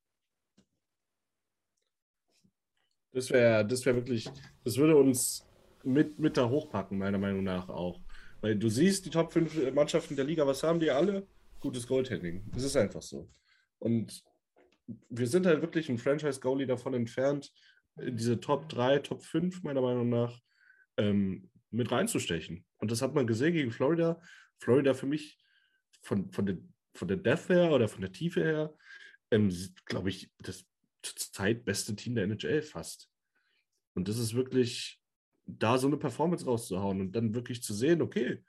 [3.13, 4.29] Das wäre das wär wirklich,
[4.65, 5.47] das würde uns
[5.85, 8.01] mit, mit da hochpacken, meiner Meinung nach auch.
[8.41, 11.27] Weil du siehst, die Top 5 Mannschaften der Liga, was haben die alle?
[11.61, 12.51] Gutes Goaltending.
[12.57, 13.31] Es ist einfach so.
[13.79, 14.23] Und
[15.09, 17.53] wir sind halt wirklich ein Franchise-Goalie davon entfernt,
[17.97, 20.41] diese Top 3, Top 5 meiner Meinung nach
[20.97, 22.65] ähm, mit reinzustechen.
[22.79, 24.21] Und das hat man gesehen gegen Florida.
[24.59, 25.39] Florida für mich
[26.03, 26.59] von, von, der,
[26.95, 28.75] von der Death her oder von der Tiefe her,
[29.31, 29.51] ähm,
[29.87, 30.65] glaube ich, das
[31.03, 33.11] zurzeit beste Team der NHL fast.
[33.95, 35.01] Und das ist wirklich
[35.47, 38.43] da so eine Performance rauszuhauen und dann wirklich zu sehen, okay,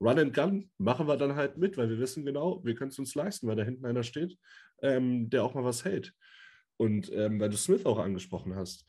[0.00, 2.98] Run and Gun machen wir dann halt mit, weil wir wissen genau, wir können es
[2.98, 4.36] uns leisten, weil da hinten einer steht,
[4.82, 6.12] ähm, der auch mal was hält.
[6.76, 8.84] Und ähm, weil du Smith auch angesprochen hast.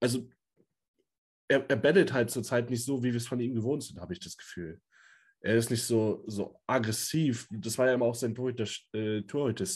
[0.00, 0.28] Also
[1.48, 4.12] er, er bettet halt zurzeit nicht so, wie wir es von ihm gewohnt sind, habe
[4.12, 4.80] ich das Gefühl.
[5.40, 7.46] Er ist nicht so, so aggressiv.
[7.50, 9.18] Das war ja immer auch sein Torhüter-Stil.
[9.18, 9.66] Äh, Torhüter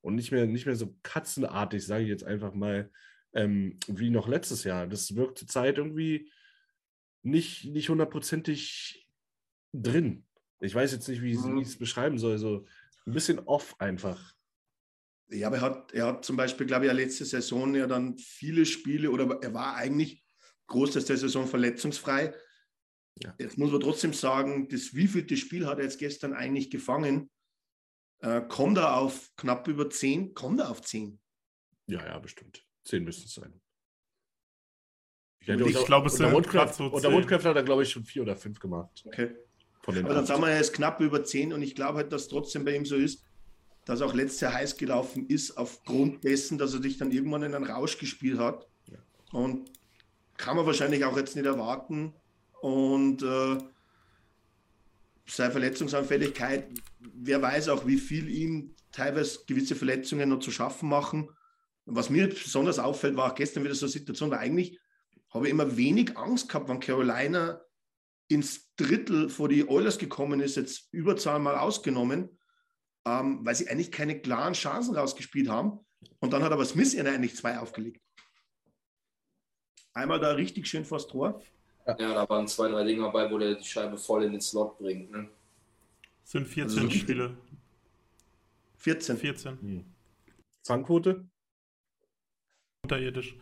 [0.00, 2.90] und nicht mehr, nicht mehr so katzenartig, sage ich jetzt einfach mal,
[3.38, 4.86] ähm, wie noch letztes Jahr.
[4.86, 6.30] Das wirkt zur Zeit irgendwie
[7.22, 9.08] nicht, nicht hundertprozentig
[9.72, 10.26] drin.
[10.60, 11.58] Ich weiß jetzt nicht, wie mhm.
[11.58, 12.38] ich es beschreiben soll.
[12.38, 12.66] So
[13.06, 14.34] ein bisschen off einfach.
[15.30, 18.18] Ja, aber er hat, er hat zum Beispiel, glaube ich, ja letzte Saison ja dann
[18.18, 20.24] viele Spiele oder er war eigentlich
[20.66, 22.34] Großteil der Saison verletzungsfrei.
[23.22, 23.34] Ja.
[23.38, 27.30] Jetzt muss man trotzdem sagen, das wievielte Spiel hat er jetzt gestern eigentlich gefangen?
[28.20, 30.34] Äh, kommt er auf knapp über 10?
[30.34, 31.20] Kommt er auf 10?
[31.86, 32.67] Ja, ja, bestimmt.
[32.88, 33.52] Zehn müssten es sein.
[35.40, 38.04] Ich, ich unter, glaube, es sind Woodcraft, so unter Woodcraft hat er, glaube ich, schon
[38.04, 39.04] vier oder fünf gemacht.
[39.06, 39.30] Okay.
[39.86, 42.64] Aber dann sagen wir, er ist knapp über zehn und ich glaube halt, dass trotzdem
[42.64, 43.24] bei ihm so ist,
[43.84, 47.54] dass auch letztes Jahr heiß gelaufen ist, aufgrund dessen, dass er dich dann irgendwann in
[47.54, 48.66] einen Rausch gespielt hat.
[48.86, 48.98] Ja.
[49.32, 49.70] Und
[50.36, 52.14] kann man wahrscheinlich auch jetzt nicht erwarten.
[52.60, 53.58] Und äh,
[55.26, 56.68] seine Verletzungsanfälligkeit,
[57.00, 61.30] wer weiß auch, wie viel ihm teilweise gewisse Verletzungen noch zu schaffen machen.
[61.90, 64.78] Was mir besonders auffällt, war auch gestern wieder so eine Situation, weil eigentlich
[65.30, 67.60] habe ich immer wenig Angst gehabt, wenn Carolina
[68.28, 72.38] ins Drittel vor die Oilers gekommen ist, jetzt Überzahl mal ausgenommen,
[73.06, 75.80] ähm, weil sie eigentlich keine klaren Chancen rausgespielt haben.
[76.20, 78.02] Und dann hat aber Smith ihnen eigentlich zwei aufgelegt.
[79.94, 81.42] Einmal da richtig schön vors Tor.
[81.86, 84.78] Ja, da waren zwei, drei Dinge dabei, wo der die Scheibe voll in den Slot
[84.78, 85.10] bringt.
[85.10, 85.30] Ne?
[86.22, 87.36] Sind 14 also, Spiele.
[88.76, 89.16] 14.
[89.16, 89.60] 14.
[89.60, 89.84] Hm.
[90.64, 91.26] Fangquote?
[92.88, 93.36] Unterirdisch.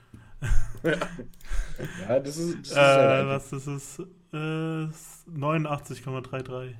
[0.82, 2.58] ja, das ist.
[2.58, 4.00] Das ist äh, was das ist?
[4.32, 6.74] Äh, 89,33.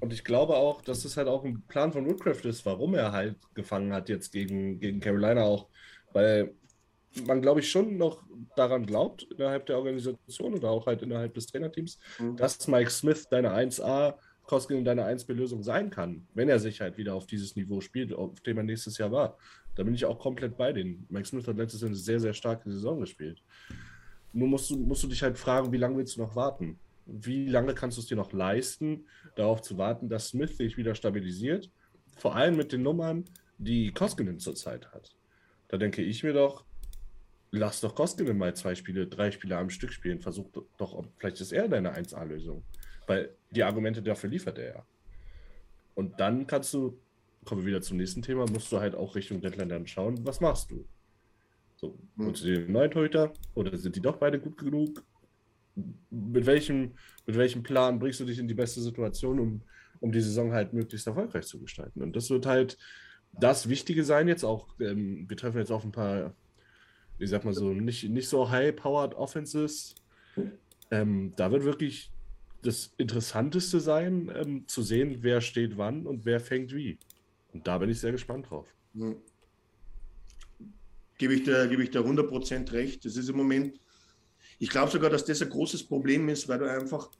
[0.00, 3.12] Und ich glaube auch, dass es halt auch ein Plan von Woodcraft ist, warum er
[3.12, 5.68] halt gefangen hat jetzt gegen, gegen Carolina auch.
[6.12, 6.54] Weil
[7.26, 8.22] man, glaube ich, schon noch
[8.56, 12.36] daran glaubt, innerhalb der Organisation oder auch halt innerhalb des Trainerteams, mhm.
[12.36, 17.14] dass Mike Smith deine 1A Koskinen deine 1B-Lösung sein kann, wenn er sich halt wieder
[17.14, 19.38] auf dieses Niveau spielt, auf dem er nächstes Jahr war.
[19.74, 21.06] Da bin ich auch komplett bei denen.
[21.08, 23.42] Mike Smith hat letztes Jahr eine sehr, sehr starke Saison gespielt.
[24.32, 26.78] Nur musst du, musst du dich halt fragen, wie lange willst du noch warten?
[27.06, 30.94] Wie lange kannst du es dir noch leisten, darauf zu warten, dass Smith sich wieder
[30.94, 31.70] stabilisiert?
[32.16, 33.24] Vor allem mit den Nummern,
[33.58, 35.14] die Koskinen zurzeit hat.
[35.68, 36.64] Da denke ich mir doch,
[37.50, 40.20] lass doch Koskinen mal zwei Spiele, drei Spiele am Stück spielen.
[40.20, 42.64] Versuch doch, vielleicht ist er deine 1A-Lösung.
[43.06, 44.86] Weil die Argumente dafür liefert er ja.
[45.94, 46.98] Und dann kannst du,
[47.44, 50.40] kommen wir wieder zum nächsten Thema, musst du halt auch Richtung Deadline dann schauen, was
[50.40, 50.86] machst du?
[51.76, 52.26] So, hm.
[52.26, 55.04] holst du dir einen neuen Torhüter oder sind die doch beide gut genug?
[56.10, 56.92] Mit welchem,
[57.26, 59.62] mit welchem Plan bringst du dich in die beste Situation, um,
[60.00, 62.02] um die Saison halt möglichst erfolgreich zu gestalten?
[62.02, 62.78] Und das wird halt
[63.32, 64.68] das Wichtige sein jetzt auch.
[64.80, 66.34] Ähm, wir treffen jetzt auf ein paar,
[67.18, 69.94] ich sag mal so, nicht, nicht so high-powered Offenses.
[70.90, 72.12] Ähm, da wird wirklich
[72.62, 76.98] das Interessanteste sein, ähm, zu sehen, wer steht wann und wer fängt wie.
[77.52, 78.66] Und da bin ich sehr gespannt drauf.
[78.94, 79.16] Mhm.
[81.18, 83.04] Gebe ich gebe ich dir 100% recht.
[83.04, 83.78] Das ist im Moment,
[84.58, 87.10] ich glaube sogar, dass das ein großes Problem ist, weil du einfach,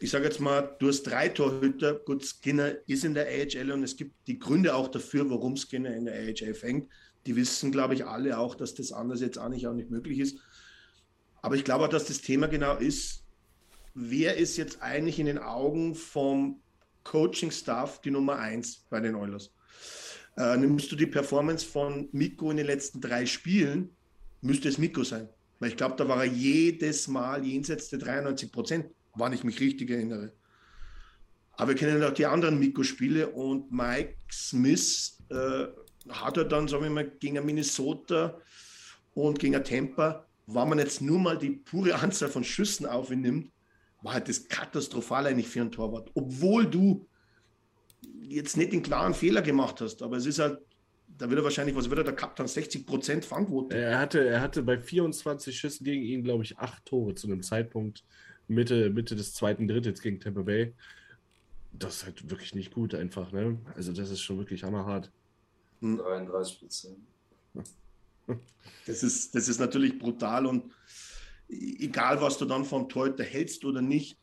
[0.00, 1.94] ich sage jetzt mal, du hast drei Torhüter.
[1.94, 5.94] Gut, Skinner ist in der AHL und es gibt die Gründe auch dafür, warum Skinner
[5.94, 6.88] in der AHL fängt.
[7.26, 10.18] Die wissen, glaube ich, alle auch, dass das anders jetzt auch nicht, auch nicht möglich
[10.18, 10.38] ist.
[11.42, 13.24] Aber ich glaube dass das Thema genau ist,
[13.98, 16.60] wer ist jetzt eigentlich in den Augen vom
[17.04, 19.52] Coaching-Staff die Nummer eins bei den Oilers?
[20.36, 23.90] Äh, nimmst du die Performance von Miko in den letzten drei Spielen,
[24.40, 25.28] müsste es Miko sein.
[25.58, 29.58] Weil ich glaube, da war er jedes Mal jenseits der 93 Prozent, wann ich mich
[29.58, 30.32] richtig erinnere.
[31.52, 35.66] Aber wir kennen auch die anderen Miko-Spiele und Mike Smith äh,
[36.08, 38.40] hat er dann, sagen wir mal, gegen Minnesota
[39.14, 43.22] und gegen Tampa, wenn man jetzt nur mal die pure Anzahl von Schüssen auf ihn
[43.22, 43.50] nimmt,
[44.02, 46.10] war halt das katastrophal eigentlich für einen Torwart.
[46.14, 47.06] Obwohl du
[48.20, 50.60] jetzt nicht den klaren Fehler gemacht hast, aber es ist halt,
[51.06, 53.76] da wird er wahrscheinlich, was wird er da gehabt haben, 60 Prozent Fangquote.
[53.76, 57.42] Er hatte, er hatte bei 24 Schüssen gegen ihn, glaube ich, acht Tore zu einem
[57.42, 58.04] Zeitpunkt
[58.46, 60.74] Mitte, Mitte des zweiten Drittels gegen Tampa Bay.
[61.72, 63.58] Das ist halt wirklich nicht gut einfach, ne?
[63.74, 65.10] Also das ist schon wirklich hammerhart.
[65.80, 66.98] 33 Prozent.
[68.84, 70.70] Das ist, das ist natürlich brutal und
[71.48, 74.18] egal was du dann vom Torhüter hältst oder nicht,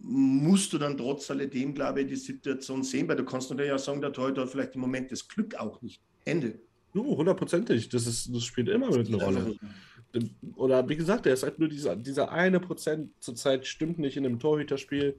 [0.00, 3.78] musst du dann trotz alledem, glaube ich, die Situation sehen, weil du kannst natürlich auch
[3.78, 6.00] sagen, der Torhüter hat vielleicht im Moment das Glück auch nicht.
[6.24, 6.60] Ende.
[6.92, 7.88] Du, hundertprozentig.
[7.88, 9.56] Das, das spielt immer mit eine Rolle.
[10.56, 14.24] Oder wie gesagt, er ist halt nur dieser, dieser eine Prozent zurzeit stimmt nicht in
[14.24, 15.18] einem Torhüterspiel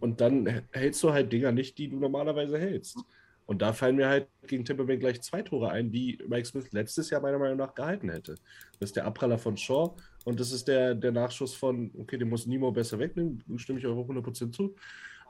[0.00, 2.96] und dann hältst du halt Dinger nicht, die du normalerweise hältst.
[3.44, 6.72] Und da fallen mir halt gegen Tampa Bay gleich zwei Tore ein, die Mike Smith
[6.72, 8.36] letztes Jahr meiner Meinung nach gehalten hätte.
[8.78, 9.94] Das ist der Abpraller von Shaw
[10.24, 13.86] und das ist der, der Nachschuss von, okay, den muss Nemo besser wegnehmen, stimme ich
[13.86, 14.74] auch 100% zu.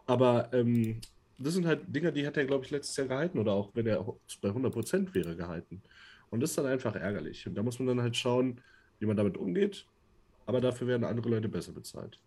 [0.06, 1.00] Aber ähm,
[1.38, 3.86] das sind halt Dinge, die hat er, glaube ich, letztes Jahr gehalten oder auch wenn
[3.86, 4.04] er
[4.40, 5.82] bei 100% wäre gehalten.
[6.30, 7.46] Und das ist dann einfach ärgerlich.
[7.46, 8.60] Und da muss man dann halt schauen,
[8.98, 9.86] wie man damit umgeht.
[10.46, 12.18] Aber dafür werden andere Leute besser bezahlt.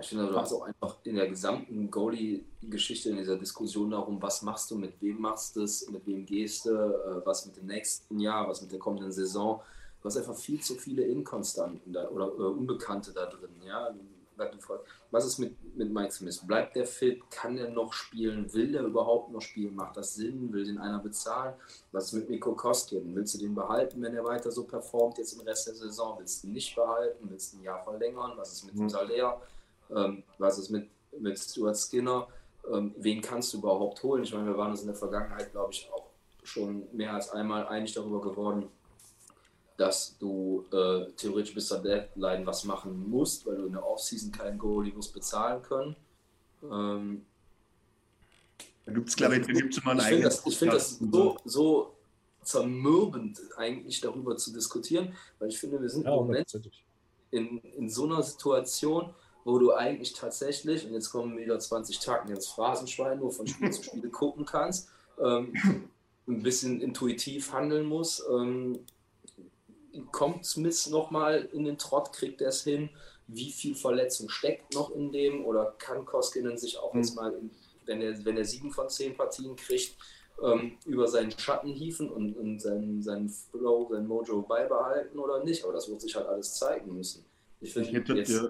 [0.00, 4.42] Ich finde, du hast auch einfach in der gesamten Goalie-Geschichte, in dieser Diskussion darum, was
[4.42, 7.66] machst du, mit wem machst du es, mit wem gehst du, äh, was mit dem
[7.66, 9.62] nächsten Jahr, was mit der kommenden Saison.
[10.04, 13.54] Du hast einfach viel zu viele Inkonstanten da, oder, oder Unbekannte da drin.
[13.66, 13.88] Ja?
[15.10, 16.46] Was ist mit, mit Mike Smith?
[16.46, 17.22] Bleibt der fit?
[17.30, 18.52] Kann er noch spielen?
[18.52, 19.74] Will der überhaupt noch spielen?
[19.74, 20.52] Macht das Sinn?
[20.52, 21.54] Will den einer bezahlen?
[21.90, 23.14] Was ist mit Miko Kostin?
[23.14, 26.18] Willst du den behalten, wenn er weiter so performt jetzt im Rest der Saison?
[26.18, 27.30] Willst du ihn nicht behalten?
[27.30, 28.32] Willst du ein Jahr verlängern?
[28.36, 28.80] Was ist mit mhm.
[28.80, 29.40] dem Salär?
[29.90, 32.28] Ähm, was ist mit, mit Stuart Skinner?
[32.70, 34.22] Ähm, wen kannst du überhaupt holen?
[34.22, 36.08] Ich meine, wir waren uns in der Vergangenheit, glaube ich, auch
[36.42, 38.68] schon mehr als einmal einig darüber geworden,
[39.76, 44.30] dass du äh, theoretisch bis zur Deadline was machen musst, weil du in der Offseason
[44.30, 45.96] keinen Goalie musst bezahlen können.
[46.62, 47.26] Ähm,
[48.86, 51.94] da gibt es, glaube ich, gibt's immer ein Ich finde das, find das so, so
[52.42, 56.70] zermürbend, eigentlich darüber zu diskutieren, weil ich finde, wir sind ja, im Moment
[57.30, 59.12] in, in so einer Situation,
[59.44, 63.70] wo du eigentlich tatsächlich, und jetzt kommen wieder 20 Tagen ins Phrasenschwein, nur von Spiel
[63.72, 64.88] zu Spiel gucken kannst,
[65.22, 65.52] ähm,
[66.26, 68.22] ein bisschen intuitiv handeln muss.
[68.30, 68.78] Ähm,
[70.12, 72.90] kommt Smith nochmal in den Trott, kriegt er es hin?
[73.26, 75.44] Wie viel Verletzung steckt noch in dem?
[75.44, 77.34] Oder kann Koskinen sich auch jetzt mal,
[77.86, 79.96] wenn er, wenn er sieben von zehn Partien kriegt,
[80.42, 85.64] ähm, über seinen Schatten hieven und, und seinen, seinen Flow, sein Mojo beibehalten oder nicht?
[85.64, 87.24] Aber das wird sich halt alles zeigen müssen.
[87.60, 88.48] Ich finde, jetzt ja.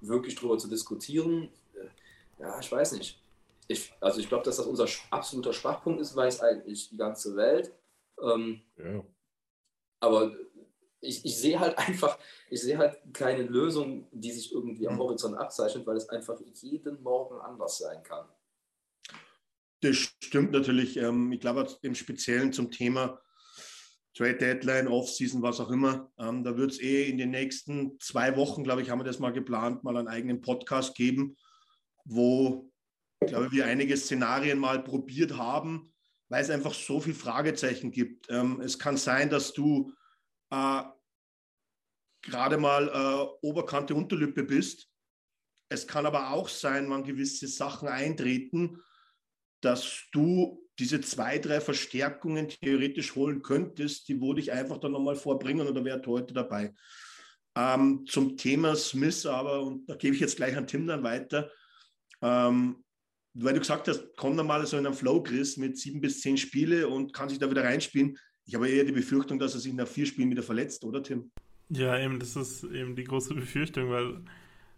[0.00, 3.20] wirklich drüber zu diskutieren, äh, ja, ich weiß nicht.
[3.66, 7.72] Ich, also ich glaube, dass das unser absoluter Schwachpunkt ist, weiß eigentlich die ganze Welt.
[8.22, 9.02] Ähm, ja.
[10.00, 10.32] Aber
[11.04, 12.18] ich, ich sehe halt einfach,
[12.50, 15.00] ich sehe halt keine Lösung, die sich irgendwie am mhm.
[15.00, 18.26] Horizont abzeichnet, weil es einfach jeden Morgen anders sein kann.
[19.80, 20.96] Das stimmt natürlich.
[20.96, 23.20] Ähm, ich glaube im Speziellen zum Thema
[24.16, 26.10] Trade Deadline, Offseason, was auch immer.
[26.18, 29.18] Ähm, da wird es eh in den nächsten zwei Wochen, glaube ich, haben wir das
[29.18, 31.36] mal geplant, mal einen eigenen Podcast geben,
[32.04, 32.70] wo,
[33.20, 35.92] glaube wir einige Szenarien mal probiert haben,
[36.28, 38.30] weil es einfach so viele Fragezeichen gibt.
[38.30, 39.92] Ähm, es kann sein, dass du
[40.50, 40.82] äh,
[42.22, 44.88] gerade mal äh, Oberkante, Unterlippe bist.
[45.68, 48.80] Es kann aber auch sein, wenn gewisse Sachen eintreten,
[49.60, 55.16] dass du diese zwei, drei Verstärkungen theoretisch holen könntest, die würde ich einfach dann nochmal
[55.16, 56.74] vorbringen oder wäre heute dabei.
[57.56, 61.50] Ähm, zum Thema Smith aber, und da gebe ich jetzt gleich an Tim dann weiter,
[62.20, 62.84] ähm,
[63.34, 66.20] weil du gesagt hast, komm dann mal so in einen Flow, Chris, mit sieben bis
[66.20, 68.18] zehn Spiele und kann sich da wieder reinspielen.
[68.46, 71.30] Ich habe eher die Befürchtung, dass er sich nach vier Spielen wieder verletzt, oder Tim?
[71.70, 74.20] Ja, eben, das ist eben die große Befürchtung, weil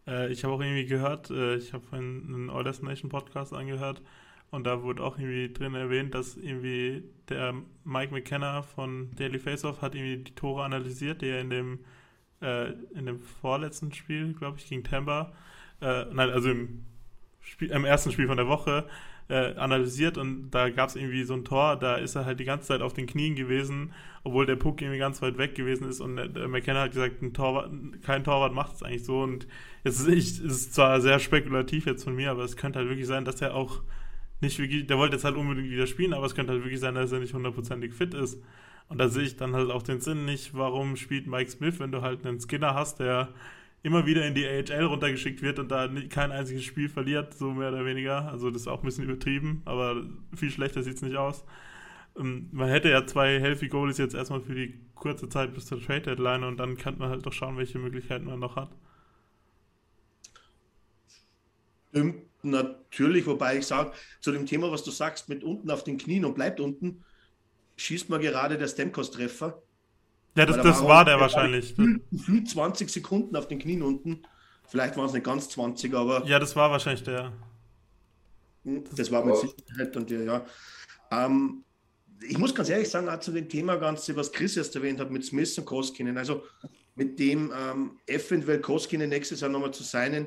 [0.07, 4.03] äh, ich habe auch irgendwie gehört, äh, ich habe einen All Nation Podcast angehört
[4.51, 9.83] und da wurde auch irgendwie drin erwähnt, dass irgendwie der Mike McKenna von Daily Faceoff
[9.83, 11.81] hat irgendwie die Tore analysiert, die er in dem,
[12.41, 15.33] äh, in dem vorletzten Spiel, glaube ich, gegen Tampa,
[15.81, 16.85] äh, nein, also im,
[17.41, 18.89] Spiel, im ersten Spiel von der Woche,
[19.29, 22.45] äh, analysiert und da gab es irgendwie so ein Tor, da ist er halt die
[22.45, 26.01] ganze Zeit auf den Knien gewesen, obwohl der Puck irgendwie ganz weit weg gewesen ist
[26.01, 27.71] und der McKenna hat gesagt, Torwart,
[28.03, 29.47] kein Torwart macht es eigentlich so und
[29.85, 33.07] jetzt ist es ist zwar sehr spekulativ jetzt von mir, aber es könnte halt wirklich
[33.07, 33.83] sein, dass er auch
[34.41, 36.95] nicht wirklich, der wollte jetzt halt unbedingt wieder spielen, aber es könnte halt wirklich sein,
[36.95, 38.43] dass er nicht hundertprozentig fit ist.
[38.89, 41.91] Und da sehe ich dann halt auch den Sinn nicht, warum spielt Mike Smith, wenn
[41.91, 43.31] du halt einen Skinner hast, der
[43.87, 47.69] immer wieder in die AHL runtergeschickt wird und da kein einziges Spiel verliert, so mehr
[47.69, 48.29] oder weniger.
[48.29, 50.03] Also das ist auch ein bisschen übertrieben, aber
[50.35, 51.45] viel schlechter sieht es nicht aus.
[52.19, 55.81] Ähm, man hätte ja zwei Healthy Goalies jetzt erstmal für die kurze Zeit bis zur
[55.81, 58.71] Trade Deadline und dann kann man halt doch schauen, welche Möglichkeiten man noch hat.
[61.91, 65.97] Stimmt natürlich, wobei ich sage, zu dem Thema, was du sagst, mit unten auf den
[65.97, 67.05] Knien und bleibt unten,
[67.77, 69.63] schießt man gerade der Stemkos-Treffer
[70.37, 71.75] ja, das, das war, der wahrscheinlich.
[71.77, 74.23] Gefühlt 20 Sekunden auf den Knien unten.
[74.69, 76.27] Vielleicht waren es nicht ganz 20, aber.
[76.27, 77.33] Ja, das war wahrscheinlich der.
[78.65, 80.47] Hm, das war mit Sicherheit und der, ja.
[81.11, 81.65] Ähm,
[82.29, 85.11] ich muss ganz ehrlich sagen, auch zu dem Thema ganz, was Chris erst erwähnt hat,
[85.11, 86.43] mit Smith und Koskinen, also
[86.95, 90.27] mit dem ähm, eventuell Koskinen nächstes Jahr nochmal zu seinen.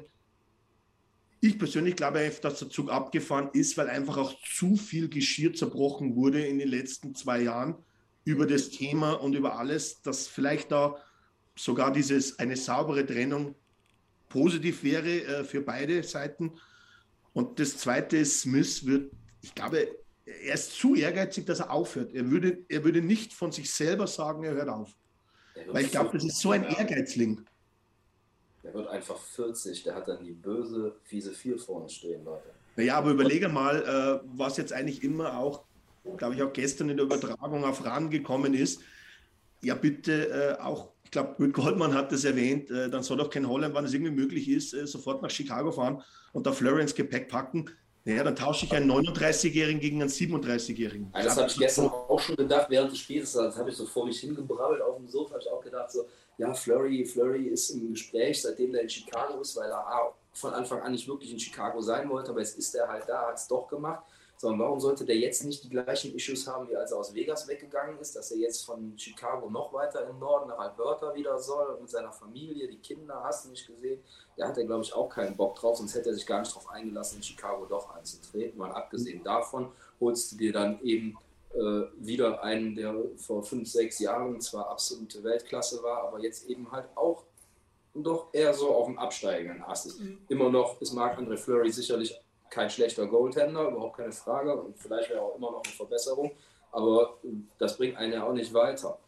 [1.42, 6.16] Ich persönlich glaube dass der Zug abgefahren ist, weil einfach auch zu viel Geschirr zerbrochen
[6.16, 7.76] wurde in den letzten zwei Jahren
[8.24, 10.98] über das Thema und über alles, dass vielleicht da
[11.56, 13.56] sogar dieses eine saubere Trennung
[14.30, 16.54] positiv wäre äh, für beide Seiten.
[17.34, 19.88] Und das Zweite ist, Smith wird, ich glaube,
[20.26, 22.14] er ist zu ehrgeizig, dass er aufhört.
[22.14, 24.96] Er würde, er würde nicht von sich selber sagen, er hört auf.
[25.68, 27.46] Weil ich glaube, das ist so ein Ehrgeizling.
[28.64, 32.50] Der wird einfach 40, der hat dann die böse, fiese 4 vorne stehen, Leute.
[32.76, 35.66] Naja, aber überlege mal, äh, was jetzt eigentlich immer auch
[36.18, 38.82] glaube ich, auch gestern in der Übertragung auf RAN gekommen ist.
[39.62, 43.30] Ja, bitte äh, auch, ich glaube, Rick Goldman hat das erwähnt, äh, dann soll doch
[43.30, 46.02] kein Holland, wann es irgendwie möglich ist, äh, sofort nach Chicago fahren
[46.34, 47.70] und da Florence Gepäck packen.
[48.06, 51.12] Naja, dann tausche ich einen 39-Jährigen gegen einen 37-Jährigen.
[51.12, 53.34] das habe ich gestern auch schon gedacht während des Spiels.
[53.34, 55.32] Das habe ich so vor mich hingebrabbelt auf dem Sofa.
[55.32, 59.42] habe ich auch gedacht, so, ja, Flurry, Flurry ist im Gespräch, seitdem der in Chicago
[59.42, 62.74] ist, weil er von Anfang an nicht wirklich in Chicago sein wollte, aber jetzt ist
[62.76, 64.04] er halt da, hat es doch gemacht
[64.40, 67.46] sondern warum sollte der jetzt nicht die gleichen Issues haben, wie als er aus Vegas
[67.50, 71.78] weggegangen ist, dass er jetzt von Chicago noch weiter im Norden nach Alberta wieder soll
[71.82, 74.02] mit seiner Familie, die Kinder, hast du nicht gesehen.
[74.38, 76.52] Da hat er, glaube ich, auch keinen Bock drauf, sonst hätte er sich gar nicht
[76.52, 78.58] darauf eingelassen, in Chicago doch anzutreten.
[78.58, 81.18] Mal abgesehen davon holst du dir dann eben
[81.54, 86.72] äh, wieder einen, der vor fünf, sechs Jahren zwar absolute Weltklasse war, aber jetzt eben
[86.72, 87.26] halt auch
[87.94, 90.00] doch eher so auf dem absteigenden Ast ist.
[90.00, 90.20] Mhm.
[90.30, 92.18] Immer noch ist Marc-André Fleury sicherlich
[92.50, 94.56] kein schlechter Goaltender, überhaupt keine Frage.
[94.56, 96.32] Und vielleicht wäre auch immer noch eine Verbesserung.
[96.72, 97.18] Aber
[97.58, 99.00] das bringt einen ja auch nicht weiter.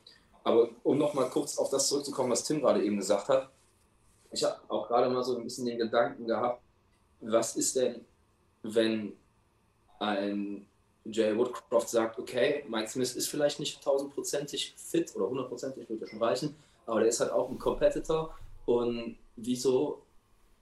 [0.43, 3.49] Aber um nochmal kurz auf das zurückzukommen, was Tim gerade eben gesagt hat.
[4.31, 6.61] ich habe auch gerade mal so ein bisschen den Gedanken gehabt,
[7.19, 8.05] was ist denn,
[8.63, 9.13] wenn
[9.99, 10.65] ein
[11.05, 16.21] Jay Woodcroft sagt, okay, Mike Smith ist vielleicht nicht tausendprozentig fit oder hundertprozentig, würde schon
[16.23, 18.35] reichen, aber der ist halt auch ein Competitor
[18.65, 20.01] und wieso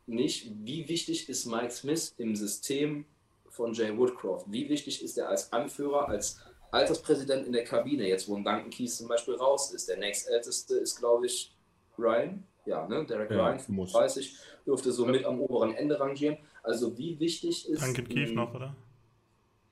[0.09, 3.05] nicht, wie wichtig ist Mike Smith im System
[3.49, 4.45] von Jay Woodcroft?
[4.49, 6.39] Wie wichtig ist er als Anführer, als
[6.71, 9.89] Alterspräsident in der Kabine, jetzt wo ein Duncan Keys zum Beispiel raus ist?
[9.89, 11.55] Der nächstälteste ist, glaube ich,
[11.97, 12.43] Ryan.
[12.65, 13.05] Ja, ne?
[13.05, 14.35] Derek ja, Ryan, 35,
[14.65, 16.37] dürfte so mit am oberen Ende rangieren.
[16.61, 17.81] Also wie wichtig ist...
[17.81, 18.75] Duncan Keith noch, oder?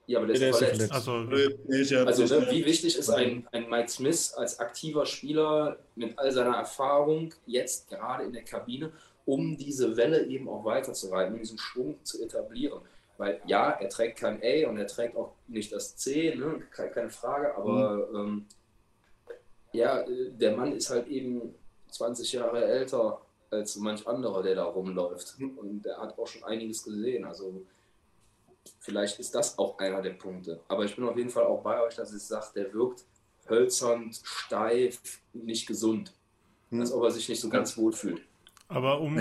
[0.08, 0.92] Ja, aber der, der ist verletzt.
[0.94, 6.32] Also, also ne, wie wichtig ist ein, ein Mike Smith als aktiver Spieler mit all
[6.32, 8.94] seiner Erfahrung jetzt gerade in der Kabine,
[9.28, 12.82] um diese Welle eben auch weiterzureiten, um diesen Schwung zu etablieren.
[13.18, 16.62] Weil ja, er trägt kein A und er trägt auch nicht das C, ne?
[16.72, 18.16] keine Frage, aber mhm.
[18.16, 18.46] ähm,
[19.74, 21.54] ja, der Mann ist halt eben
[21.92, 25.40] 20 Jahre älter als manch anderer, der da rumläuft.
[25.40, 25.58] Mhm.
[25.58, 27.26] Und der hat auch schon einiges gesehen.
[27.26, 27.66] Also
[28.80, 30.62] vielleicht ist das auch einer der Punkte.
[30.70, 33.04] Aber ich bin auf jeden Fall auch bei euch, dass ich sage, der wirkt
[33.50, 36.14] hölzern, steif, nicht gesund.
[36.70, 36.80] Hm.
[36.80, 38.22] Als ob er sich nicht so ganz wohl fühlt.
[38.70, 39.18] Aber um,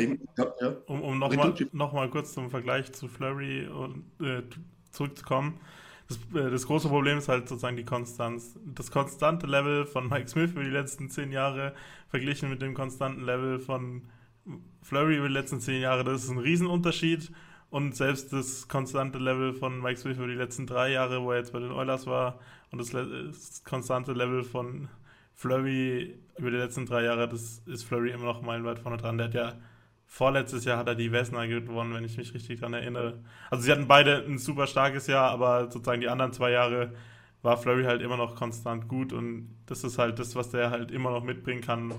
[0.86, 4.42] um, um nochmal noch mal kurz zum Vergleich zu Flurry und, äh,
[4.90, 5.60] zurückzukommen,
[6.08, 8.58] das, äh, das, große Problem ist halt sozusagen die Konstanz.
[8.64, 11.74] Das konstante Level von Mike Smith über die letzten zehn Jahre
[12.08, 14.02] verglichen mit dem konstanten Level von
[14.82, 17.32] Flurry über die letzten zehn Jahre, das ist ein Riesenunterschied.
[17.68, 21.38] Und selbst das konstante Level von Mike Smith über die letzten drei Jahre, wo er
[21.38, 22.38] jetzt bei den Oilers war,
[22.70, 24.88] und das, das konstante Level von
[25.36, 29.18] Flurry über die letzten drei Jahre, das ist Flurry immer noch meilenweit vorne dran.
[29.18, 29.52] Der hat ja
[30.06, 33.18] vorletztes Jahr hat er die Vesna gewonnen, wenn ich mich richtig daran erinnere.
[33.50, 36.94] Also sie hatten beide ein super starkes Jahr, aber sozusagen die anderen zwei Jahre
[37.42, 40.90] war Flurry halt immer noch konstant gut und das ist halt das, was der halt
[40.90, 41.92] immer noch mitbringen kann,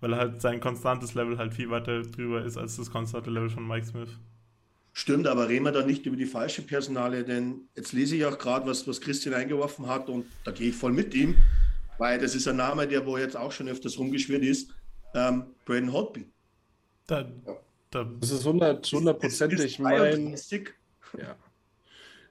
[0.00, 3.66] weil halt sein konstantes Level halt viel weiter drüber ist als das konstante Level von
[3.66, 4.18] Mike Smith.
[4.92, 8.36] Stimmt, aber reden wir da nicht über die falsche Personale, denn jetzt lese ich auch
[8.36, 11.36] gerade, was, was Christian eingeworfen hat und da gehe ich voll mit ihm
[11.98, 14.70] weil das ist ein Name, der wo jetzt auch schon öfters rumgeschwirrt ist,
[15.14, 16.26] ähm, Braden Holtby.
[17.06, 17.30] Da,
[17.90, 20.36] da, das ist hundertprozentig mein...
[21.18, 21.36] Ja.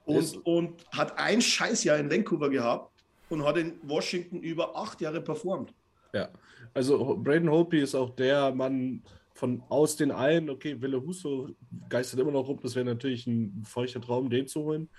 [0.04, 2.90] Und, und hat ein Scheißjahr in Vancouver gehabt
[3.28, 5.72] und hat in Washington über acht Jahre performt.
[6.12, 6.28] Ja,
[6.74, 9.02] also Braden Holtby ist auch der Mann
[9.34, 11.50] von aus den allen, okay, Wille Husso
[11.88, 14.90] geistert immer noch rum, das wäre natürlich ein feuchter Traum, den zu holen.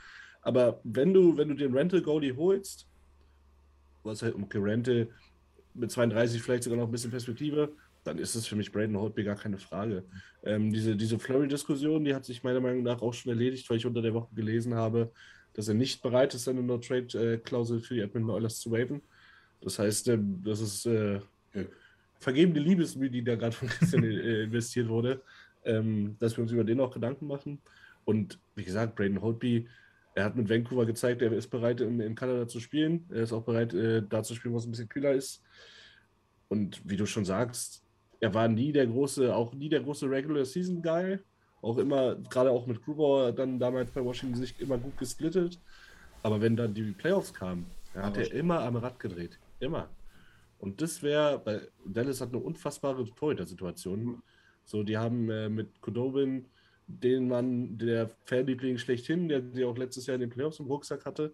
[0.41, 2.87] Aber wenn du, wenn du den Rental Goalie holst,
[4.03, 5.09] was halt um Rente
[5.73, 9.23] mit 32 vielleicht sogar noch ein bisschen Perspektive, dann ist es für mich Braden Holtby
[9.23, 10.03] gar keine Frage.
[10.43, 13.85] Ähm, diese diese Flurry-Diskussion, die hat sich meiner Meinung nach auch schon erledigt, weil ich
[13.85, 15.11] unter der Woche gelesen habe,
[15.53, 19.01] dass er nicht bereit ist, seine No-Trade-Klausel für die Edmonton Oilers zu waven.
[19.61, 21.19] Das heißt, ähm, das ist äh,
[22.19, 25.21] vergebene Liebesmühe, die da gerade von Christian äh, investiert wurde,
[25.63, 27.61] ähm, dass wir uns über den auch Gedanken machen.
[28.05, 29.67] Und wie gesagt, Braden Holtby,
[30.15, 33.05] er hat mit Vancouver gezeigt, er ist bereit, in, in Kanada zu spielen.
[33.09, 35.41] Er ist auch bereit, äh, da zu spielen, wo es ein bisschen kühler ist.
[36.49, 37.83] Und wie du schon sagst,
[38.19, 41.19] er war nie der große, auch nie der große Regular Season Guy.
[41.61, 45.59] Auch immer, gerade auch mit Grubauer dann damals bei Washington sich immer gut gesplittet.
[46.21, 49.39] Aber wenn dann die Playoffs kamen, ja, hat er immer am Rad gedreht.
[49.59, 49.89] Immer.
[50.59, 54.03] Und das wäre, weil Dallas hat eine unfassbare Torhüter-Situation.
[54.03, 54.23] Mhm.
[54.63, 56.45] So, die haben äh, mit Kodobin
[56.99, 61.05] den Mann, der Fanliebling schlechthin, der sie auch letztes Jahr in den Playoffs im Rucksack
[61.05, 61.33] hatte.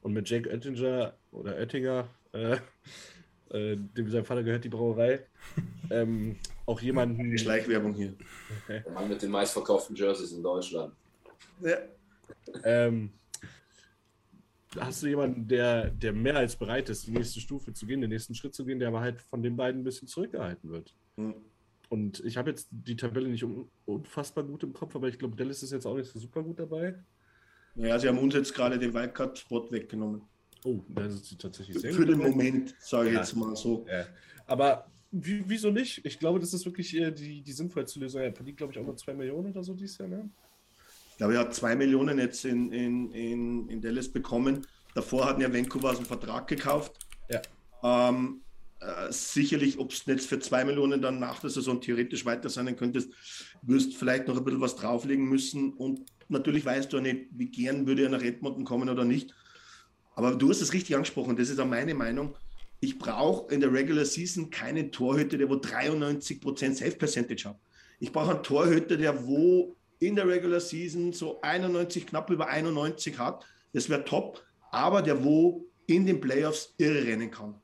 [0.00, 2.56] Und mit Jake Oettinger oder Oettinger, äh,
[3.50, 5.26] äh, dem sein Vater gehört die Brauerei,
[5.90, 6.36] ähm,
[6.66, 7.36] auch jemanden.
[7.36, 8.14] Schleichwerbung hier.
[8.68, 10.94] Der Mann mit den meistverkauften Jerseys in Deutschland.
[11.60, 11.78] Ja.
[12.64, 13.10] Ähm,
[14.78, 18.10] hast du jemanden, der, der mehr als bereit ist, die nächste Stufe zu gehen, den
[18.10, 20.94] nächsten Schritt zu gehen, der aber halt von den beiden ein bisschen zurückgehalten wird.
[21.16, 21.34] Mhm.
[21.88, 23.44] Und ich habe jetzt die Tabelle nicht
[23.86, 26.58] unfassbar gut im Kopf, aber ich glaube, Dallas ist jetzt auch nicht so super gut
[26.58, 26.94] dabei.
[27.76, 30.22] Ja, sie haben uns jetzt gerade den Wildcard-Spot weggenommen.
[30.64, 32.10] Oh, das ist tatsächlich sehr Für gut.
[32.10, 33.20] den Moment, sage ich ja.
[33.20, 33.86] jetzt mal so.
[33.88, 34.04] Ja.
[34.46, 36.04] Aber wieso nicht?
[36.04, 38.20] Ich glaube, das ist wirklich äh, die, die sinnvollste Lösung.
[38.20, 40.28] Er verdient, glaube ich, auch nur 2 Millionen oder so dieses Jahr, ne?
[41.10, 44.66] Ich glaube, er hat 2 Millionen jetzt in, in, in, in Dallas bekommen.
[44.94, 46.98] Davor hatten ja Vancouver aus dem Vertrag gekauft.
[47.28, 47.40] Ja.
[47.82, 48.42] Ähm,
[48.80, 52.76] äh, sicherlich, ob es jetzt für zwei Millionen dann nach der Saison theoretisch weiter sein
[52.76, 53.10] könntest,
[53.62, 55.72] wirst vielleicht noch ein bisschen was drauflegen müssen.
[55.72, 59.34] Und natürlich weißt du auch nicht, wie gern würde er nach Edmonton kommen oder nicht.
[60.14, 62.34] Aber du hast es richtig angesprochen, das ist auch meine Meinung.
[62.80, 67.58] Ich brauche in der Regular Season keinen Torhüter, der wo 93% Safe Percentage hat.
[67.98, 73.18] Ich brauche einen Torhüter, der wo in der Regular Season so 91, knapp über 91
[73.18, 73.44] hat.
[73.72, 74.44] Das wäre top.
[74.70, 77.54] Aber der wo in den Playoffs irre rennen kann.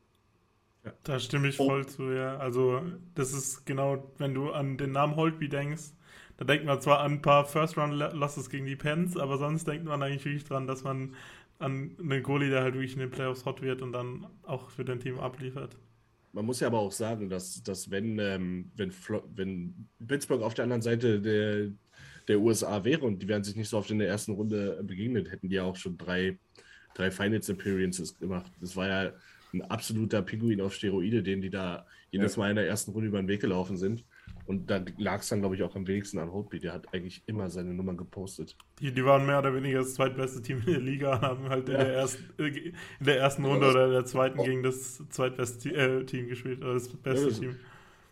[1.02, 1.84] Da stimme ich voll oh.
[1.84, 2.36] zu, ja.
[2.36, 2.82] Also,
[3.14, 5.92] das ist genau, wenn du an den Namen Holtby denkst,
[6.36, 10.02] da denkt man zwar an ein paar First-Round-Losses gegen die Pens, aber sonst denkt man
[10.02, 11.14] eigentlich wirklich dran, dass man
[11.58, 14.84] an einen Goalie, der halt wirklich in den Playoffs hot wird und dann auch für
[14.84, 15.76] dein Team abliefert.
[16.32, 18.92] Man muss ja aber auch sagen, dass, dass wenn, ähm, wenn,
[19.36, 21.70] wenn Pittsburgh auf der anderen Seite der,
[22.26, 25.30] der USA wäre und die wären sich nicht so oft in der ersten Runde begegnet,
[25.30, 26.36] hätten die ja auch schon drei,
[26.94, 28.50] drei Finals Appearances gemacht.
[28.60, 29.12] Das war ja
[29.54, 33.20] ein absoluter Pinguin auf Steroide, den die da jedes Mal in der ersten Runde über
[33.20, 34.04] den Weg gelaufen sind.
[34.46, 36.58] Und da lag es dann, glaube ich, auch am wenigsten an Holtby.
[36.58, 38.56] Der hat eigentlich immer seine Nummern gepostet.
[38.78, 41.76] Die, die waren mehr oder weniger das zweitbeste Team in der Liga, haben halt in,
[41.76, 46.04] der, ersten, äh, in der ersten Runde oder in der zweiten gegen das zweitbeste äh,
[46.04, 47.56] Team gespielt, oder das beste ja, Team.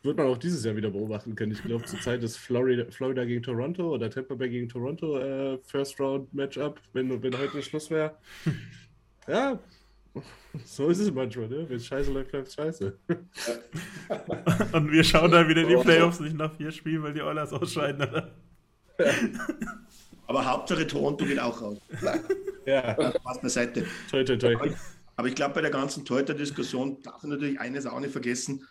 [0.05, 1.53] Wird man auch dieses Jahr wieder beobachten können.
[1.53, 5.59] Ich glaube, zur Zeit ist Florida, Florida gegen Toronto oder Tampa Bay gegen Toronto äh,
[5.59, 8.17] First Round Matchup, wenn, wenn heute Schluss wäre.
[9.29, 9.61] Ja,
[10.65, 11.67] so ist es manchmal, ne?
[11.69, 12.99] Wenn Scheiße läuft, läuft Scheiße.
[14.73, 18.09] Und wir schauen dann wieder die Playoffs nicht nach vier Spielen, weil die Oilers ausscheiden,
[18.09, 18.31] oder?
[20.27, 21.79] Aber Hauptsache Toronto geht auch raus.
[22.67, 22.95] Ja.
[22.95, 23.87] Spaß beiseite.
[24.11, 24.57] Toi, toi, toi.
[25.17, 28.67] Aber ich glaube, bei der ganzen Torhüter-Diskussion darf man natürlich eines auch nicht vergessen.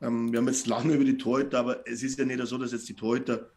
[0.00, 2.72] Ähm, wir haben jetzt lange über die Torhüter, aber es ist ja nicht so, dass
[2.72, 3.50] jetzt die Torhüter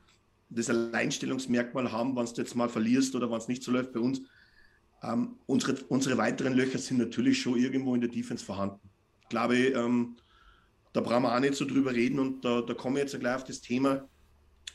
[0.50, 4.00] das Alleinstellungsmerkmal haben, wenn du jetzt mal verlierst oder wenn es nicht so läuft bei
[4.00, 4.22] uns
[5.12, 8.80] ähm, unsere, unsere weiteren Löcher sind natürlich schon irgendwo in der Defense vorhanden.
[9.22, 10.16] Ich glaube, ähm,
[10.93, 13.36] da brauchen wir auch nicht so drüber reden und da, da komme ich jetzt gleich
[13.36, 14.08] auf das Thema.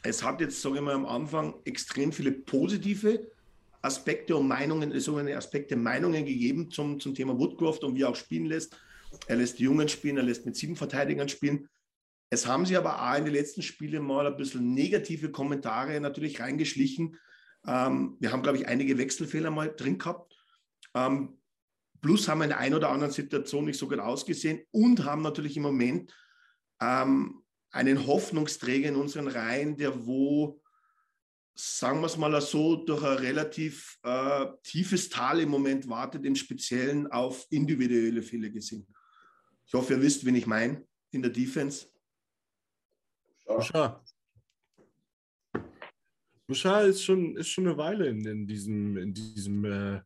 [0.03, 3.31] Es hat jetzt, sage ich mal, am Anfang extrem viele positive
[3.83, 8.17] Aspekte und Meinungen, sogenannte Aspekte, Meinungen gegeben zum, zum Thema Woodcroft und wie er auch
[8.17, 8.77] spielen lässt.
[9.27, 11.69] Er lässt die Jungen spielen, er lässt mit sieben Verteidigern spielen.
[12.29, 16.41] Es haben sich aber auch in den letzten Spielen mal ein bisschen negative Kommentare natürlich
[16.41, 17.17] reingeschlichen,
[17.67, 20.35] ähm, wir haben, glaube ich, einige Wechselfehler mal drin gehabt.
[20.95, 21.41] Ähm,
[22.01, 25.23] plus haben wir in der einen oder anderen Situation nicht so gut ausgesehen und haben
[25.23, 26.15] natürlich im Moment
[26.81, 30.61] ähm, einen Hoffnungsträger in unseren Reihen, der wo,
[31.55, 36.35] sagen wir es mal so, durch ein relativ äh, tiefes Tal im Moment wartet, im
[36.35, 38.87] Speziellen auf individuelle Fehler gesehen.
[39.67, 41.87] Ich hoffe, ihr wisst, wen ich meine in der Defense.
[43.61, 44.01] Schau.
[46.51, 50.01] Bouchard ist schon, ist schon eine Weile in, in diesem, in diesem äh,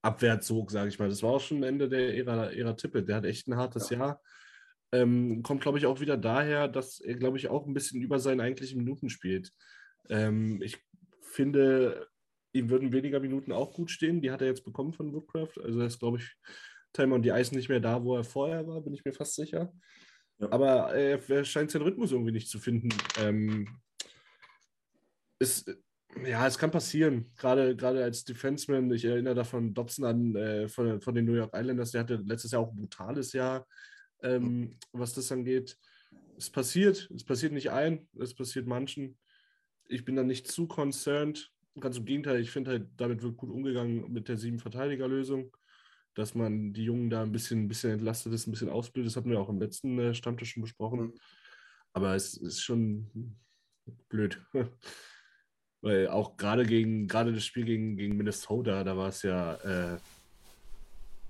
[0.00, 1.08] Abwärtszug, sage ich mal.
[1.08, 3.02] Das war auch schon Ende der Ära, Ära Tippe.
[3.02, 3.98] Der hat echt ein hartes ja.
[3.98, 4.22] Jahr.
[4.92, 8.20] Ähm, kommt, glaube ich, auch wieder daher, dass er, glaube ich, auch ein bisschen über
[8.20, 9.50] seinen eigentlichen Minuten spielt.
[10.08, 10.78] Ähm, ich
[11.20, 12.06] finde,
[12.52, 14.22] ihm würden weniger Minuten auch gut stehen.
[14.22, 15.60] Die hat er jetzt bekommen von Woodcraft.
[15.64, 16.32] Also er ist, glaube ich,
[16.92, 19.34] Timer und die Eisen nicht mehr da, wo er vorher war, bin ich mir fast
[19.34, 19.72] sicher.
[20.38, 20.52] Ja.
[20.52, 22.90] Aber er, er, scheint seinen Rhythmus irgendwie nicht zu finden.
[23.20, 23.66] Ähm,
[25.42, 25.64] es,
[26.24, 27.30] ja, es kann passieren.
[27.36, 31.34] Gerade, gerade als Defenseman, ich erinnere da von Dobson an, äh, von, von den New
[31.34, 33.66] York Islanders, der hatte letztes Jahr auch ein brutales Jahr,
[34.22, 35.78] ähm, was das angeht.
[36.36, 39.18] Es passiert, es passiert nicht ein, es passiert manchen.
[39.88, 41.50] Ich bin da nicht zu concerned.
[41.78, 45.56] Ganz im Gegenteil, ich finde halt, damit wird gut umgegangen mit der sieben-Verteidiger-Lösung,
[46.14, 49.10] dass man die Jungen da ein bisschen, ein bisschen entlastet ist, ein bisschen ausbildet.
[49.10, 51.00] Das hatten wir auch im letzten äh, Stammtisch schon besprochen.
[51.00, 51.14] Mhm.
[51.94, 53.38] Aber es ist schon
[54.08, 54.42] blöd.
[55.82, 59.98] Weil auch gerade gegen, gerade das Spiel gegen, gegen Minnesota, da war es ja, äh,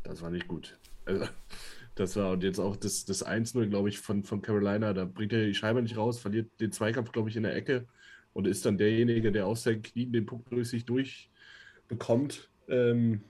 [0.02, 0.78] das war nicht gut.
[1.06, 1.26] Also,
[1.94, 5.32] das war und jetzt auch das, das 1-0, glaube ich, von, von Carolina, da bringt
[5.32, 7.86] er die Scheibe nicht raus, verliert den Zweikampf, glaube ich, in der Ecke
[8.34, 12.50] und ist dann derjenige, der aus seinen Knien den Punkt durch sich durchbekommt.
[12.68, 13.22] Ähm,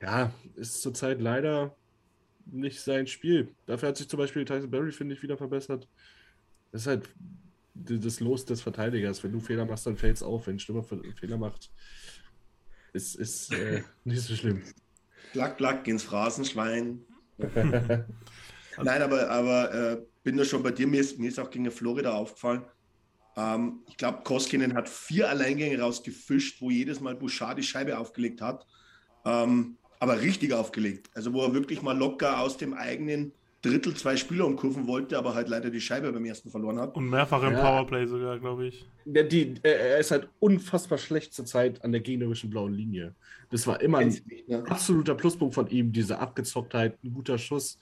[0.00, 1.74] ja, ist zurzeit leider
[2.46, 3.48] nicht sein Spiel.
[3.66, 5.88] Dafür hat sich zum Beispiel Tyson Berry, finde ich, wieder verbessert.
[6.72, 7.08] Das ist halt
[7.84, 9.22] das Los des Verteidigers.
[9.22, 10.46] Wenn du Fehler machst, dann fällt es auf.
[10.46, 11.70] Wenn ein Stürmer Fehler macht,
[12.92, 14.62] ist, ist äh, nicht so schlimm.
[15.32, 17.04] Klack, klack ins Phrasenschwein.
[17.38, 20.86] Nein, aber, aber äh, bin da schon bei dir.
[20.86, 22.64] Mir ist, mir ist auch gegen Florida aufgefallen.
[23.36, 28.40] Ähm, ich glaube, Koskinen hat vier Alleingänge rausgefischt, wo jedes Mal Bouchard die Scheibe aufgelegt
[28.40, 28.66] hat.
[29.24, 31.10] Ähm, aber richtig aufgelegt.
[31.14, 35.34] Also, wo er wirklich mal locker aus dem eigenen Drittel zwei Spieler umkurven wollte, aber
[35.34, 36.94] halt leider die Scheibe beim ersten verloren hat.
[36.94, 37.60] Und mehrfach im ja.
[37.60, 38.86] Powerplay sogar, glaube ich.
[39.04, 43.16] Der, die, er ist halt unfassbar schlecht zur Zeit an der gegnerischen blauen Linie.
[43.50, 44.62] Das war immer ein ja.
[44.64, 47.80] absoluter Pluspunkt von ihm, diese Abgezocktheit, ein guter Schuss.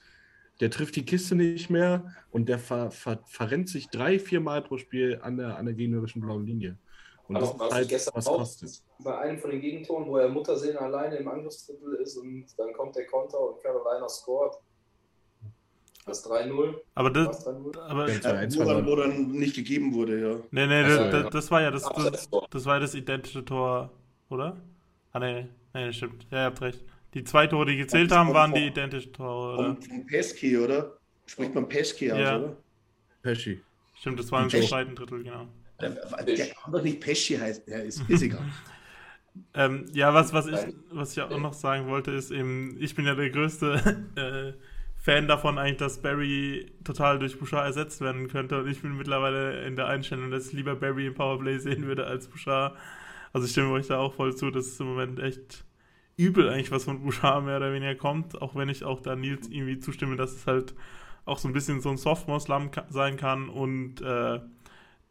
[0.61, 4.63] Der trifft die Kiste nicht mehr und der ver, ver, verrennt sich drei, vier Mal
[4.63, 6.79] pro Spiel an der, an der gegnerischen blauen Linie.
[7.29, 8.83] Und also, das ist halt, was kostet.
[9.01, 12.97] Bei einem von den Gegentoren, wo er Muttersehen alleine im Angriffsdrittel ist und dann kommt
[12.97, 14.55] der Konter und Carolina scoret
[16.07, 16.75] das 3-0.
[16.95, 20.37] Aber das, aber, ja, wo, dann, wo dann nicht gegeben wurde, ja.
[20.51, 23.91] Nee, nee, das, das, das war ja das, das, das war das identische Tor,
[24.31, 24.57] oder?
[25.13, 26.27] Ah, nee, nee, stimmt.
[26.31, 26.85] Ja, ihr habt recht.
[27.15, 29.77] Die zwei Tore, die gezählt haben, waren die identischen Tore, oder?
[29.77, 30.97] Von Pesky, oder?
[31.27, 32.39] Spricht man Pesky aus, ja.
[32.39, 32.57] oder?
[33.23, 33.61] Pesci.
[33.99, 35.49] Stimmt, das war im zweiten Drittel, genau.
[35.81, 38.45] Der, der kann doch nicht Pesci heißen, ja, ist, ist egal.
[39.55, 43.07] ähm, ja, was, was, ich, was ich auch noch sagen wollte, ist eben, ich bin
[43.07, 44.05] ja der größte
[44.57, 44.76] äh,
[45.07, 48.59] Fan davon eigentlich, dass Barry total durch Bouchard ersetzt werden könnte.
[48.59, 52.09] Und ich bin mittlerweile in der Einstellung, dass ich lieber Barry im Powerplay sehen würde
[52.09, 52.77] als Bouchard.
[53.33, 55.65] Also ich stimme euch da auch voll zu, dass es im Moment echt
[56.17, 58.43] übel eigentlich, was von Bouchard mehr oder weniger kommt.
[58.43, 60.75] Auch wenn ich auch da Nils irgendwie zustimme, dass es halt
[61.25, 64.41] auch so ein bisschen so ein Sophomore-Slum sein kann und äh,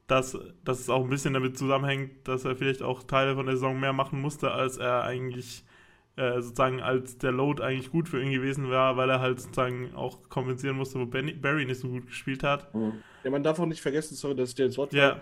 [0.07, 3.55] dass, dass es auch ein bisschen damit zusammenhängt, dass er vielleicht auch Teile von der
[3.55, 5.63] Saison mehr machen musste, als er eigentlich
[6.17, 9.93] äh, sozusagen als der Load eigentlich gut für ihn gewesen war, weil er halt sozusagen
[9.95, 12.73] auch kompensieren musste, wo Benny, Barry nicht so gut gespielt hat.
[12.73, 12.93] Mhm.
[13.23, 15.19] Ja, man darf auch nicht vergessen, sorry, dass ich dir ins Wort ja.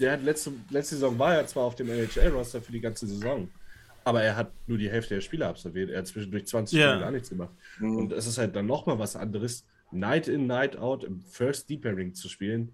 [0.00, 3.48] Der hat letzte, letzte Saison war er zwar auf dem NHL-Roster für die ganze Saison,
[4.04, 5.90] aber er hat nur die Hälfte der Spiele absolviert.
[5.90, 6.88] Er hat zwischendurch 20 ja.
[6.88, 7.50] Spiele gar nichts gemacht.
[7.78, 7.96] Mhm.
[7.96, 11.84] Und es ist halt dann nochmal was anderes, Night in, Night out im First Deep
[11.84, 12.72] Ring zu spielen.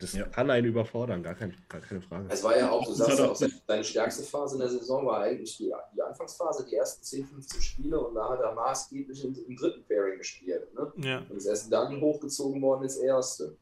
[0.00, 0.26] Das ja.
[0.26, 2.26] kann einen überfordern, gar, kein, gar, keine Frage.
[2.28, 5.22] Es war ja auch, du sagst ja auch, seine stärkste Phase in der Saison war
[5.22, 9.36] eigentlich die, die Anfangsphase, die ersten 10, 15 Spiele und da hat er maßgeblich im,
[9.48, 10.72] im dritten Pairing gespielt.
[10.72, 10.92] Ne?
[10.98, 11.22] Ja.
[11.28, 13.56] Und ist erst dann hochgezogen worden ins erste.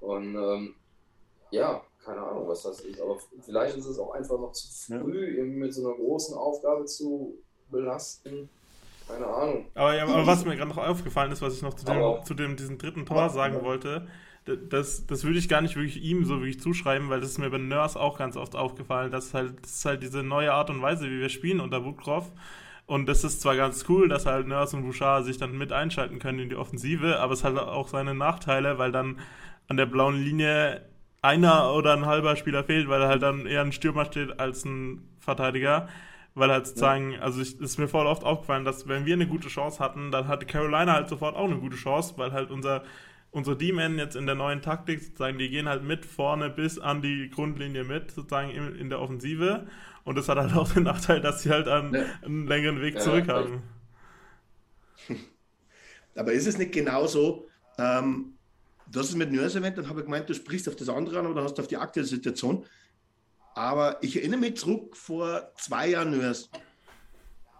[0.00, 0.74] Und ähm,
[1.50, 5.38] ja, keine Ahnung, was das ist, aber vielleicht ist es auch einfach noch zu früh,
[5.38, 5.44] ja.
[5.44, 7.38] mit so einer großen Aufgabe zu
[7.70, 8.48] belasten.
[9.06, 9.66] Keine Ahnung.
[9.74, 12.34] Aber, ja, aber was mir gerade noch aufgefallen ist, was ich noch zu dem, zu
[12.34, 14.08] dem diesem dritten Tor sagen wollte,
[14.46, 17.50] das, das würde ich gar nicht wirklich ihm so wirklich zuschreiben, weil das ist mir
[17.50, 20.80] bei Nurse auch ganz oft aufgefallen, dass halt, das ist halt diese neue Art und
[20.82, 22.32] Weise, wie wir spielen unter Woodcroft.
[22.86, 26.20] Und das ist zwar ganz cool, dass halt Nurse und Bouchard sich dann mit einschalten
[26.20, 29.18] können in die Offensive, aber es hat auch seine Nachteile, weil dann
[29.66, 30.82] an der blauen Linie
[31.20, 34.64] einer oder ein halber Spieler fehlt, weil er halt dann eher ein Stürmer steht als
[34.64, 35.88] ein Verteidiger.
[36.36, 37.20] Weil halt sozusagen, ja.
[37.20, 40.28] also es ist mir voll oft aufgefallen, dass wenn wir eine gute Chance hatten, dann
[40.28, 42.84] hatte Carolina halt sofort auch eine gute Chance, weil halt unser
[43.36, 47.02] unsere D-Men jetzt in der neuen Taktik sozusagen, die gehen halt mit vorne bis an
[47.02, 49.66] die Grundlinie mit, sozusagen in, in der Offensive.
[50.04, 52.04] Und das hat halt auch den Nachteil, dass sie halt einen, ja.
[52.22, 53.62] einen längeren Weg ja, zurück haben.
[56.16, 57.46] Aber ist es nicht genauso?
[57.76, 58.38] Ähm,
[58.90, 61.18] du hast es mit Nurse erwähnt, dann habe ich gemeint, du sprichst auf das andere
[61.18, 62.64] an, oder hast du auf die aktuelle Situation.
[63.54, 66.48] Aber ich erinnere mich zurück vor zwei Jahren Nurse.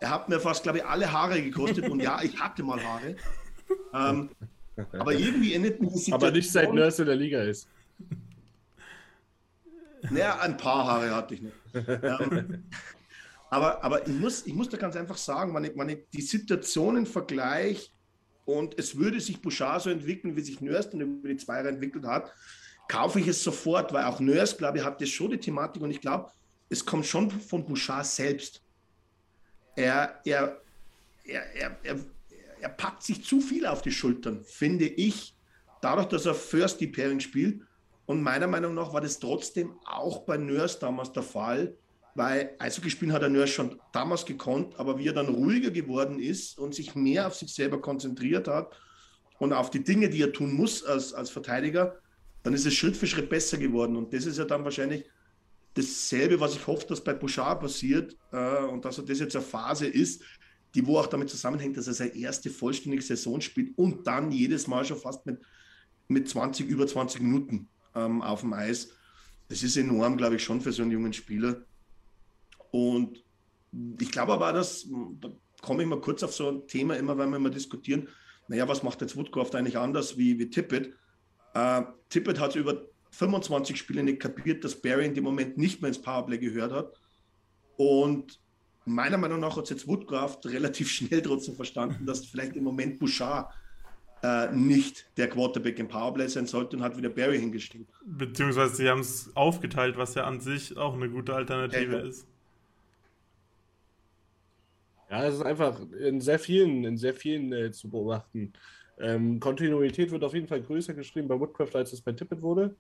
[0.01, 1.87] Er hat mir fast, glaube ich, alle Haare gekostet.
[1.91, 3.17] und ja, ich hatte mal Haare.
[3.93, 4.31] Ähm,
[4.93, 6.15] aber irgendwie endet die Situation.
[6.15, 7.69] Aber nicht seit Nurse in der Liga ist.
[10.11, 11.57] Naja, ein paar Haare hatte ich nicht.
[11.75, 12.65] ähm,
[13.51, 16.23] aber, aber ich, muss, ich muss da ganz einfach sagen, wenn ich, wenn ich die
[16.23, 17.91] Situationen vergleiche
[18.45, 22.05] und es würde sich Bouchard so entwickeln, wie sich Nurse dann über die Zweier entwickelt
[22.05, 22.33] hat,
[22.89, 25.91] kaufe ich es sofort, weil auch Nurse, glaube ich, hat das schon die Thematik und
[25.91, 26.31] ich glaube,
[26.69, 28.63] es kommt schon von Bouchard selbst.
[29.75, 30.61] Er, er,
[31.25, 31.99] er, er,
[32.61, 35.35] er, packt sich zu viel auf die Schultern, finde ich,
[35.81, 37.63] dadurch, dass er First Deep Pairing spielt.
[38.07, 41.75] Und meiner Meinung nach war das trotzdem auch bei Nurse damals der Fall,
[42.15, 46.19] weil Eishockey spielen hat er Nurse schon damals gekonnt, aber wie er dann ruhiger geworden
[46.19, 48.79] ist und sich mehr auf sich selber konzentriert hat
[49.39, 51.99] und auf die Dinge, die er tun muss als, als Verteidiger,
[52.43, 53.97] dann ist es Schritt für Schritt besser geworden.
[53.97, 55.05] Und das ist ja dann wahrscheinlich
[55.75, 59.45] dasselbe, was ich hoffe, dass bei Bouchard passiert äh, und dass er das jetzt eine
[59.45, 60.23] Phase ist,
[60.77, 64.67] die wo auch damit zusammenhängt, dass er seine erste vollständige Saison spielt und dann jedes
[64.67, 65.41] Mal schon fast mit,
[66.07, 68.91] mit 20, über 20 Minuten ähm, auf dem Eis.
[69.49, 71.65] Das ist enorm, glaube ich, schon für so einen jungen Spieler.
[72.71, 73.25] Und
[74.01, 74.87] ich glaube aber, dass,
[75.21, 75.31] da
[75.63, 78.09] komme ich mal kurz auf so ein Thema, immer wenn wir mal diskutieren,
[78.49, 80.93] naja, was macht jetzt Woodcroft eigentlich anders wie, wie Tippett?
[81.55, 85.89] Äh, Tippett hat über 25 Spiele nicht kapiert, dass Barry in dem Moment nicht mehr
[85.89, 87.01] ins Powerplay gehört hat.
[87.77, 88.41] Und
[88.87, 93.53] meiner Meinung nach hat jetzt Woodcraft relativ schnell trotzdem verstanden, dass vielleicht im Moment Bouchard
[94.23, 97.87] äh, nicht der Quarterback im Powerplay sein sollte und hat wieder Barry hingestellt.
[98.07, 102.27] Beziehungsweise sie haben es aufgeteilt, was ja an sich auch eine gute Alternative ja, ist.
[105.11, 108.53] Ja, es ist einfach in sehr vielen, in sehr vielen äh, zu beobachten.
[108.99, 112.75] Ähm, Kontinuität wird auf jeden Fall größer geschrieben bei Woodcraft, als es bei Tippett wurde.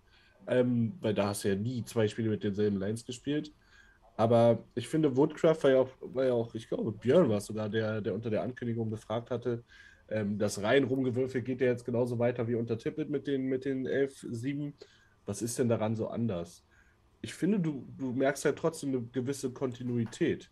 [0.49, 3.53] Ähm, weil da hast du ja nie zwei Spiele mit denselben Lines gespielt.
[4.17, 7.47] Aber ich finde, Woodcraft war ja auch, war ja auch ich glaube, Björn war es
[7.47, 9.63] sogar, der, der unter der Ankündigung gefragt hatte,
[10.09, 13.65] ähm, das rein rumgewürfel geht ja jetzt genauso weiter wie unter Tippet mit den, mit
[13.65, 14.73] den 11-7.
[15.25, 16.65] Was ist denn daran so anders?
[17.21, 20.51] Ich finde, du, du merkst ja trotzdem eine gewisse Kontinuität,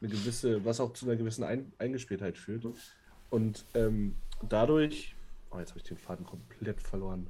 [0.00, 2.66] eine gewisse, was auch zu einer gewissen Ein Eingespieltheit führt.
[3.30, 4.14] Und ähm,
[4.48, 5.14] dadurch,
[5.50, 7.26] oh, jetzt habe ich den Faden komplett verloren.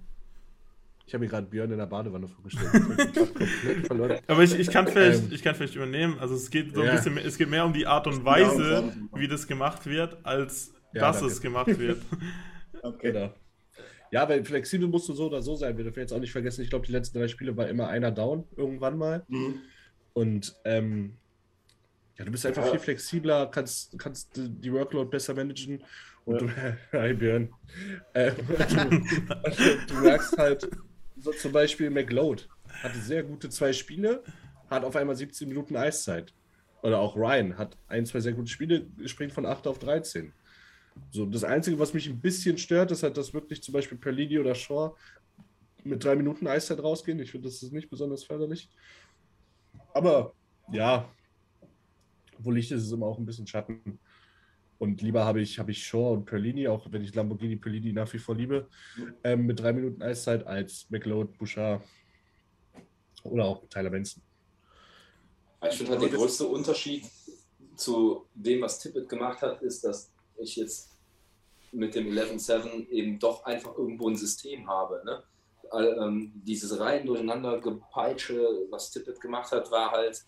[1.07, 2.71] Ich habe mir gerade Björn in der Badewanne vorgestellt.
[4.27, 6.19] Aber ich, ich, kann vielleicht, ähm, ich kann vielleicht übernehmen.
[6.19, 6.95] Also es geht so ein ja.
[6.95, 11.03] bisschen, es geht mehr um die Art und Weise, wie das gemacht wird, als ja,
[11.03, 11.33] dass danke.
[11.33, 12.03] es gemacht wird.
[12.83, 13.13] okay.
[13.13, 13.35] Genau.
[14.11, 15.77] Ja, weil flexibel musst du so oder so sein.
[15.77, 18.11] Wir dürfen jetzt auch nicht vergessen, ich glaube, die letzten drei Spiele war immer einer
[18.11, 19.25] down irgendwann mal.
[19.29, 19.61] Mhm.
[20.15, 21.17] Und ähm,
[22.17, 22.71] ja, du bist einfach ja.
[22.71, 25.83] viel flexibler, kannst, kannst die Workload besser managen.
[26.25, 26.47] Und ja.
[26.93, 27.51] du, hi Björn.
[28.15, 30.69] Äh, du, du merkst halt,
[31.25, 32.49] so zum Beispiel McLeod
[32.83, 34.22] hatte sehr gute zwei Spiele,
[34.68, 36.35] hat auf einmal 17 Minuten Eiszeit.
[36.83, 40.35] Oder auch Ryan hat ein, zwei sehr gute Spiele, springt von 8 auf 13.
[41.11, 44.39] So, das Einzige, was mich ein bisschen stört, ist halt, dass wirklich zum Beispiel Perlini
[44.39, 44.95] oder Shaw
[45.83, 47.18] mit drei Minuten Eiszeit rausgehen.
[47.20, 48.68] Ich finde, das ist nicht besonders förderlich.
[49.95, 50.35] Aber
[50.70, 51.09] ja,
[52.39, 53.99] wo Licht ist, ist immer auch ein bisschen Schatten.
[54.79, 58.12] Und lieber habe ich, habe ich Shaw und Perlini, auch wenn ich Lamborghini Perlini nach
[58.12, 58.68] wie vor liebe,
[59.22, 61.83] ähm, mit drei Minuten Eiszeit als McLeod, Bouchard
[63.22, 64.22] oder auch Tyler Benson.
[65.68, 67.05] Ich finde halt der größte Unterschied
[67.77, 70.91] zu dem, was Tippett gemacht hat, ist, dass ich jetzt
[71.72, 75.03] mit dem 11.7 eben doch einfach irgendwo ein System habe.
[75.05, 75.22] Ne?
[75.72, 80.25] Ähm, dieses Reihen durcheinander gepeitsche, was Tippett gemacht hat, war halt,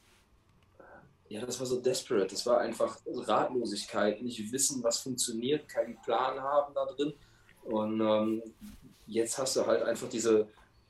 [1.28, 2.28] ja, das war so desperate.
[2.28, 7.12] Das war einfach Ratlosigkeit, nicht wissen, was funktioniert, keinen Plan haben da drin.
[7.64, 8.42] Und ähm,
[9.06, 10.48] jetzt hast du halt einfach diese,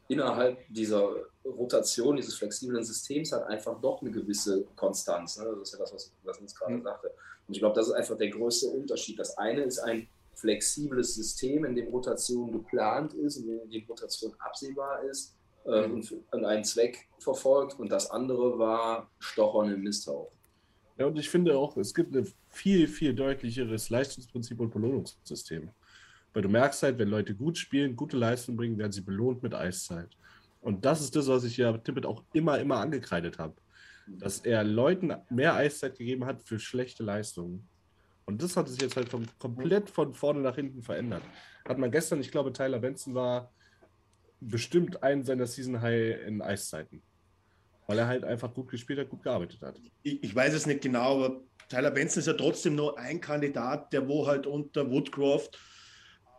[0.09, 1.11] innerhalb dieser
[1.45, 5.39] Rotation, dieses flexiblen Systems, hat einfach doch eine gewisse Konstanz.
[5.39, 5.47] Ne?
[5.59, 6.83] Das ist ja das, was, was uns gerade mhm.
[6.83, 7.11] sagte.
[7.49, 9.19] Und ich glaube, das ist einfach der größte Unterschied.
[9.19, 15.03] Das eine ist ein flexibles System, in dem Rotation geplant ist, in dem Rotation absehbar
[15.05, 15.36] ist
[15.67, 17.79] äh, und, und einen Zweck verfolgt.
[17.79, 20.37] Und das andere war Stochern im Misthaufen.
[20.99, 25.71] Ja, und ich finde auch, es gibt ein viel, viel deutlicheres Leistungsprinzip und Belohnungssystem.
[26.33, 29.55] Weil du merkst halt, wenn Leute gut spielen, gute Leistung bringen, werden sie belohnt mit
[29.55, 30.11] Eiszeit.
[30.61, 33.55] Und das ist das, was ich ja Tippet auch immer, immer angekreidet habe
[34.07, 37.69] dass er Leuten mehr Eiszeit gegeben hat für schlechte Leistungen.
[38.25, 41.23] Und das hat sich jetzt halt vom, komplett von vorne nach hinten verändert.
[41.67, 43.53] Hat man gestern, ich glaube, Tyler Benson war
[44.41, 47.03] bestimmt ein seiner Season High in Eiszeiten.
[47.87, 49.81] Weil er halt einfach gut gespielt hat, gut gearbeitet hat.
[50.03, 53.93] Ich, ich weiß es nicht genau, aber Tyler Benson ist ja trotzdem nur ein Kandidat,
[53.93, 55.59] der wo halt unter Woodcroft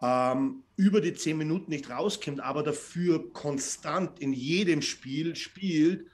[0.01, 6.07] ähm, über die zehn Minuten nicht rauskommt, aber dafür konstant in jedem Spiel spielt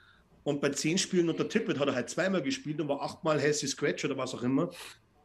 [0.43, 3.67] und bei zehn Spielen unter Tippet hat er halt zweimal gespielt und war achtmal Hesse
[3.67, 4.71] Scratch oder was auch immer.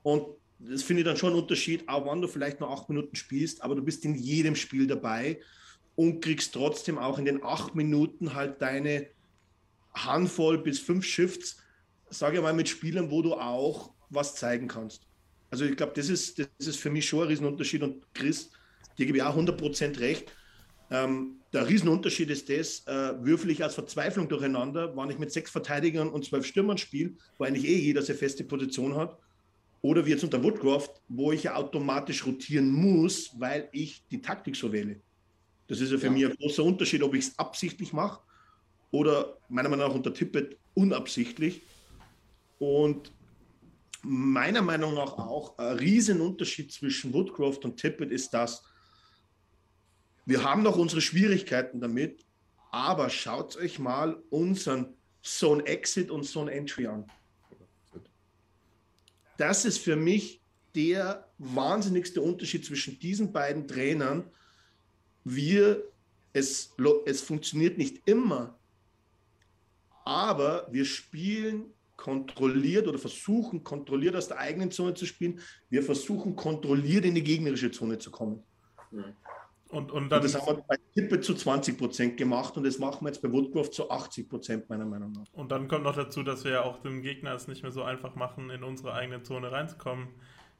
[0.02, 0.26] Und
[0.58, 3.62] das finde ich dann schon ein Unterschied, auch wenn du vielleicht nur acht Minuten spielst,
[3.62, 5.40] aber du bist in jedem Spiel dabei
[5.98, 9.08] und kriegst trotzdem auch in den acht Minuten halt deine
[9.94, 11.56] Handvoll bis fünf Shifts,
[12.08, 15.08] sage ich mal, mit Spielern, wo du auch was zeigen kannst.
[15.50, 18.52] Also ich glaube, das ist, das ist für mich schon ein Riesenunterschied und Chris,
[18.96, 20.32] dir gebe ich auch 100% recht.
[20.92, 25.50] Ähm, der Riesenunterschied ist das, äh, würfel ich als Verzweiflung durcheinander, wenn ich mit sechs
[25.50, 29.18] Verteidigern und zwölf Stürmern spiele, wo eigentlich eh jeder seine feste Position hat,
[29.82, 34.54] oder wie jetzt unter Woodcroft, wo ich ja automatisch rotieren muss, weil ich die Taktik
[34.54, 35.00] so wähle.
[35.68, 36.12] Das ist ja für ja.
[36.12, 38.20] mich ein großer Unterschied, ob ich es absichtlich mache
[38.90, 41.62] oder meiner Meinung nach unter Tippet unabsichtlich.
[42.58, 43.12] Und
[44.02, 48.64] meiner Meinung nach auch ein Riesenunterschied zwischen Woodcroft und Tippet ist das,
[50.24, 52.24] wir haben noch unsere Schwierigkeiten damit,
[52.70, 57.06] aber schaut euch mal unseren Zone Exit und Zone Entry an.
[59.36, 60.42] Das ist für mich
[60.74, 64.30] der wahnsinnigste Unterschied zwischen diesen beiden Trainern.
[65.30, 65.82] Wir,
[66.32, 66.74] es,
[67.06, 68.58] es funktioniert nicht immer,
[70.04, 71.66] aber wir spielen
[71.96, 75.40] kontrolliert oder versuchen kontrolliert aus der eigenen Zone zu spielen.
[75.68, 78.42] Wir versuchen kontrolliert in die gegnerische Zone zu kommen.
[79.70, 82.78] Und, und, dann, und das haben wir bei Tippe zu 20 Prozent gemacht und das
[82.78, 85.26] machen wir jetzt bei Woodcroft zu 80 Prozent, meiner Meinung nach.
[85.32, 87.82] Und dann kommt noch dazu, dass wir ja auch dem Gegner es nicht mehr so
[87.82, 90.08] einfach machen, in unsere eigene Zone reinzukommen.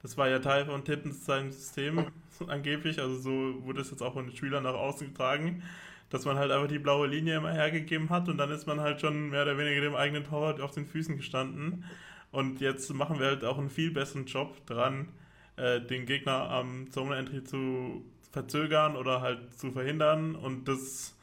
[0.02, 2.06] Das war ja Teil von Tippens seinem System
[2.46, 5.62] angeblich, also so wurde es jetzt auch von den Spielern nach außen getragen,
[6.10, 9.00] dass man halt einfach die blaue Linie immer hergegeben hat und dann ist man halt
[9.00, 11.84] schon mehr oder weniger dem eigenen Torwart auf den Füßen gestanden.
[12.30, 15.08] Und jetzt machen wir halt auch einen viel besseren Job dran,
[15.56, 20.34] äh, den Gegner am Zone-Entry zu verzögern oder halt zu verhindern.
[20.34, 21.16] Und das,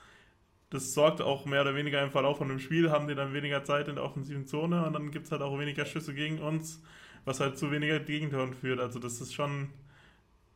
[0.70, 3.64] das sorgt auch mehr oder weniger im Verlauf von dem Spiel, haben die dann weniger
[3.64, 6.82] Zeit in der offensiven Zone und dann gibt es halt auch weniger Schüsse gegen uns,
[7.26, 8.80] was halt zu weniger Gegentoren führt.
[8.80, 9.70] Also das ist schon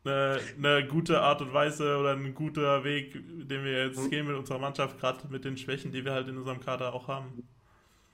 [0.06, 4.10] eine, eine, gute Art und Weise oder ein guter Weg, den wir jetzt mhm.
[4.10, 7.08] gehen mit unserer Mannschaft, gerade mit den Schwächen, die wir halt in unserem Kader auch
[7.08, 7.48] haben.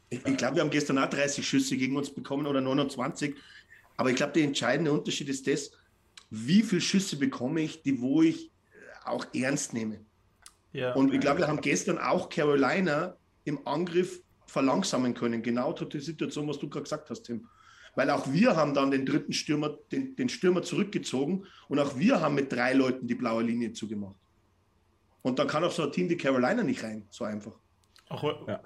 [0.10, 3.36] Ich, ich glaube, wir haben gestern auch 30 Schüsse gegen uns bekommen oder 29.
[3.98, 5.72] Aber ich glaube, der entscheidende Unterschied ist das,
[6.30, 8.52] wie viele Schüsse bekomme ich, die wo ich
[9.04, 10.00] auch ernst nehme.
[10.74, 10.94] Ja.
[10.94, 15.42] Und ich glaube, wir haben gestern auch Carolina im Angriff verlangsamen können.
[15.42, 17.48] Genau die Situation, was du gerade gesagt hast, Tim.
[17.96, 22.22] Weil auch wir haben dann den dritten Stürmer, den, den Stürmer zurückgezogen und auch wir
[22.22, 24.16] haben mit drei Leuten die blaue Linie zugemacht.
[25.22, 27.54] Und dann kann auch so ein Team wie Carolina nicht rein, so einfach.
[28.10, 28.62] Ach, ja.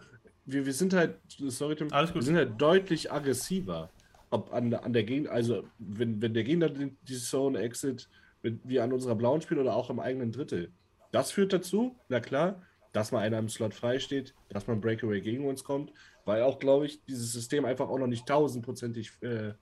[0.46, 3.90] wir, wir sind halt, sorry Tim, wir sind halt deutlich aggressiver.
[4.32, 8.10] Ob an, an der Gegend, also wenn, wenn der Gegner die, die Zone exit,
[8.42, 10.72] wenn wir an unserer blauen spielen oder auch im eigenen Drittel.
[11.12, 12.62] Das führt dazu, na klar,
[12.92, 15.92] dass mal einer im Slot frei steht, dass man Breakaway gegen uns kommt,
[16.26, 19.54] weil auch, glaube ich, dieses System einfach auch noch nicht tausendprozentig äh,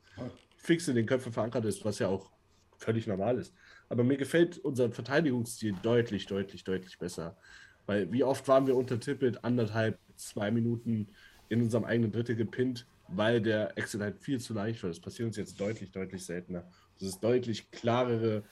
[0.57, 2.31] fix in den Köpfen verankert ist, was ja auch
[2.77, 3.53] völlig normal ist.
[3.89, 7.37] Aber mir gefällt unser Verteidigungsstil deutlich, deutlich, deutlich besser.
[7.85, 11.07] Weil wie oft waren wir unter Tippet anderthalb, zwei Minuten
[11.49, 14.89] in unserem eigenen Dritte gepinnt, weil der Exit halt viel zu leicht war.
[14.89, 16.69] Das passiert uns jetzt deutlich, deutlich seltener.
[16.99, 18.43] Das ist deutlich klarere.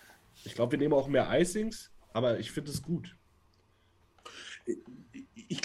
[0.46, 3.16] Ich glaube, wir nehmen auch mehr Icings, aber ich finde es gut
[4.66, 5.15] ich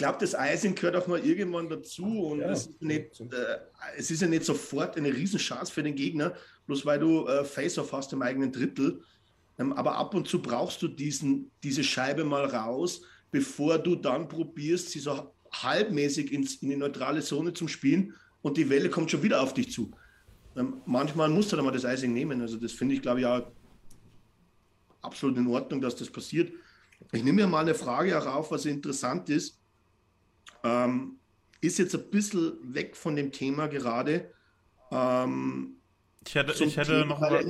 [0.00, 2.50] glaube, das Icing gehört auch mal irgendwann dazu und ja.
[2.50, 3.58] es, ist nicht, äh,
[3.98, 6.34] es ist ja nicht sofort eine Riesenchance für den Gegner,
[6.66, 9.02] bloß weil du äh, Face-Off hast im eigenen Drittel.
[9.58, 14.26] Ähm, aber ab und zu brauchst du diesen, diese Scheibe mal raus, bevor du dann
[14.26, 19.10] probierst, sie so halbmäßig ins, in die neutrale Zone zu spielen und die Welle kommt
[19.10, 19.90] schon wieder auf dich zu.
[20.56, 22.40] Ähm, manchmal musst du dann mal das Icing nehmen.
[22.40, 23.46] Also das finde ich, glaube ich, ja
[25.02, 26.52] absolut in Ordnung, dass das passiert.
[27.12, 29.59] Ich nehme mir mal eine Frage auch auf, was interessant ist.
[30.64, 31.16] Ähm,
[31.60, 34.30] ist jetzt ein bisschen weg von dem Thema gerade.
[34.90, 35.76] Ähm,
[36.26, 37.44] ich hätte, ich hätte noch, was,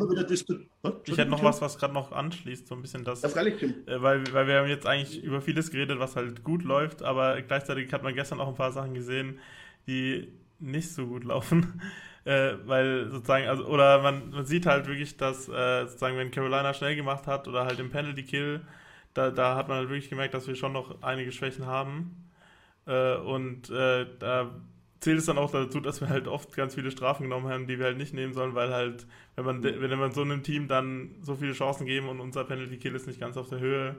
[1.05, 3.21] ich hätte noch was, was gerade noch anschließt, so ein bisschen das.
[3.21, 7.03] das äh, weil, weil wir haben jetzt eigentlich über vieles geredet, was halt gut läuft,
[7.03, 9.41] aber gleichzeitig hat man gestern auch ein paar Sachen gesehen,
[9.89, 11.81] die nicht so gut laufen.
[12.27, 16.75] Äh, weil sozusagen, also, oder man, man sieht halt wirklich, dass äh, sozusagen, wenn Carolina
[16.75, 18.61] schnell gemacht hat oder halt im Penalty Kill,
[19.15, 22.30] da, da hat man halt wirklich gemerkt, dass wir schon noch einige Schwächen haben.
[22.91, 24.51] Äh, und äh, da
[24.99, 27.79] zählt es dann auch dazu, dass wir halt oft ganz viele Strafen genommen haben, die
[27.79, 31.15] wir halt nicht nehmen sollen, weil halt, wenn man, wenn man so einem Team dann
[31.23, 33.97] so viele Chancen geben und unser Penalty Kill ist nicht ganz auf der Höhe,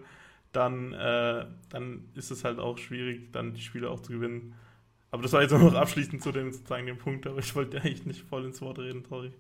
[0.52, 4.54] dann, äh, dann ist es halt auch schwierig, dann die Spiele auch zu gewinnen.
[5.10, 7.78] Aber das war jetzt auch noch abschließend zu dem, sozusagen dem Punkt, aber ich wollte
[7.82, 9.32] eigentlich nicht voll ins Wort reden, sorry.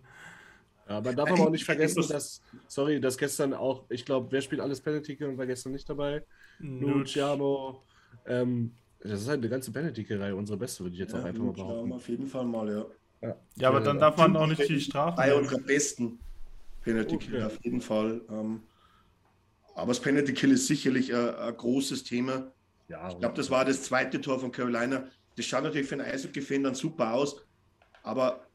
[0.87, 4.41] Ja, man darf aber auch nicht vergessen, dass, sorry, dass gestern auch, ich glaube, wer
[4.41, 6.23] spielt alles Penalty und war gestern nicht dabei?
[6.59, 7.83] Luciano.
[8.25, 8.71] Ähm,
[9.03, 11.53] das ist halt eine ganze Penalty-Reihe, unsere beste, würde ich jetzt ja, auch einfach mal
[11.53, 11.93] behaupten.
[11.93, 12.85] Auf jeden Fall mal, ja.
[13.21, 15.15] Ja, ja aber dann darf man auch nicht viel strafen.
[15.15, 16.19] Bei unserer besten
[16.83, 17.43] Penalty Kill okay.
[17.43, 18.21] auf jeden Fall.
[18.29, 18.63] Ähm,
[19.75, 22.51] aber das Penalty Kill ist sicherlich ein, ein großes Thema.
[22.87, 25.07] Ja, ich glaube, das war das zweite Tor von Carolina.
[25.37, 27.37] Das schaut natürlich für einen Eishockey-Fan dann super aus,
[28.03, 28.45] aber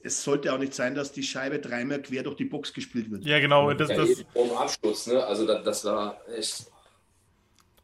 [0.00, 3.24] es sollte auch nicht sein, dass die Scheibe dreimal quer durch die Box gespielt wird.
[3.24, 3.72] Ja, genau.
[3.72, 4.24] Das, ja, das,
[4.56, 5.24] Abschluss, ne?
[5.24, 6.70] Also das, das war echt.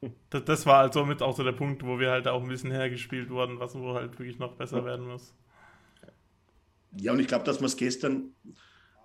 [0.31, 2.71] Das, das, war halt somit auch so der Punkt, wo wir halt auch ein bisschen
[2.71, 4.85] hergespielt wurden, was wo halt wirklich noch besser ja.
[4.87, 5.35] werden muss.
[6.97, 8.35] Ja, und ich glaube, dass man es gestern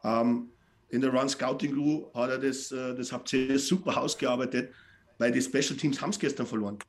[0.04, 0.50] ähm,
[0.89, 4.74] in der Run Scouting Crew hat er das, äh, das habt ihr super ausgearbeitet,
[5.18, 6.80] weil die Special Teams haben es gestern verloren.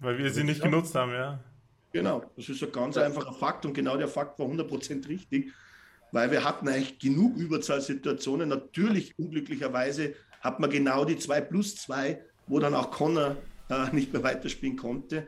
[0.00, 1.40] Weil wir sie nicht genutzt haben, ja.
[1.92, 5.52] Genau, das ist ein ganz einfacher Fakt und genau der Fakt war 100% richtig,
[6.12, 8.50] weil wir hatten eigentlich genug Überzahlsituationen.
[8.50, 13.36] Natürlich, unglücklicherweise, hat man genau die 2 plus 2, wo dann auch Connor
[13.68, 15.26] äh, nicht mehr weiterspielen konnte.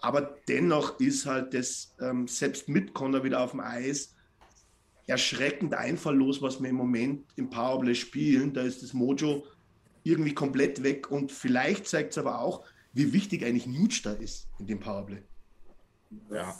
[0.00, 4.14] Aber dennoch ist halt das, ähm, selbst mit Connor wieder auf dem Eis,
[5.06, 8.52] erschreckend einfalllos, was wir im Moment im Powerplay spielen.
[8.52, 9.44] Da ist das Mojo
[10.04, 14.48] irgendwie komplett weg und vielleicht zeigt es aber auch, wie wichtig eigentlich Nuge da ist
[14.58, 15.22] in dem Powerplay.
[16.30, 16.54] Ja.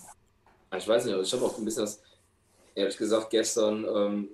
[0.76, 2.00] Ich weiß nicht, ich habe auch ein bisschen das,
[2.74, 4.28] ehrlich gesagt, gestern ähm,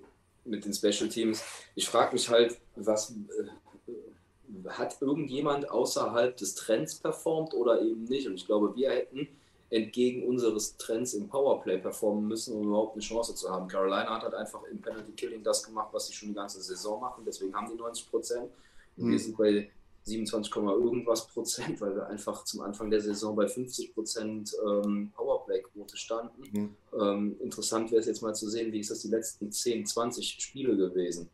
[0.44, 1.42] mit den Special Teams.
[1.74, 3.48] Ich frage mich halt, was äh,
[4.70, 8.26] hat irgendjemand außerhalb des Trends performt oder eben nicht?
[8.26, 9.28] Und ich glaube, wir hätten
[9.70, 13.68] entgegen unseres Trends im Powerplay performen müssen, um überhaupt eine Chance zu haben.
[13.68, 17.00] Carolina hat halt einfach im Penalty Killing das gemacht, was sie schon die ganze Saison
[17.00, 17.22] machen.
[17.26, 18.50] Deswegen haben die 90 Prozent.
[18.96, 19.10] Und mhm.
[19.10, 19.70] wir sind bei
[20.04, 25.96] 27, irgendwas Prozent, weil wir einfach zum Anfang der Saison bei 50 Prozent ähm, Powerplay-Quote
[25.96, 26.42] standen.
[26.50, 26.76] Mhm.
[26.98, 30.38] Ähm, interessant wäre es jetzt mal zu sehen, wie ist das die letzten 10, 20
[30.40, 31.28] Spiele gewesen.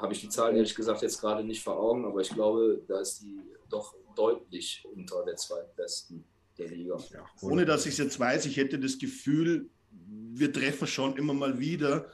[0.00, 3.00] Habe ich die Zahl ehrlich gesagt jetzt gerade nicht vor Augen, aber ich glaube, da
[3.00, 6.24] ist die doch deutlich unter der zweitbesten
[6.58, 6.96] der Liga.
[7.10, 11.34] Ja, ohne dass ich es jetzt weiß, ich hätte das Gefühl, wir treffen schon immer
[11.34, 12.10] mal wieder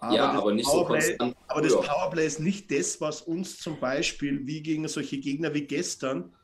[0.00, 1.36] aber ja, aber nicht Powerplay, so konstant.
[1.48, 5.62] Aber das Powerplay ist nicht das, was uns zum Beispiel wie gegen solche Gegner wie
[5.62, 6.34] gestern,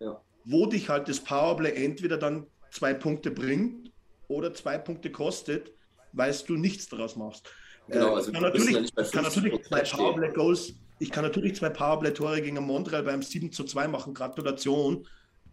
[0.00, 0.20] ja.
[0.44, 3.92] wo dich halt das Powerplay entweder dann zwei Punkte bringt
[4.28, 5.72] oder zwei Punkte kostet,
[6.12, 7.48] weil du nichts daraus machst.
[7.88, 12.42] Genau, äh, also kann natürlich, ja kann natürlich zwei Powerplay-Goals ich kann natürlich zwei Powerplay-Tore
[12.42, 14.14] gegen Montreal beim 7 zu 2 machen.
[14.14, 15.04] Gratulation.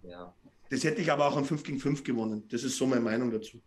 [0.03, 0.31] Ja.
[0.69, 2.47] Das hätte ich aber auch am 5 gegen 5 gewonnen.
[2.51, 3.59] Das ist so meine Meinung dazu.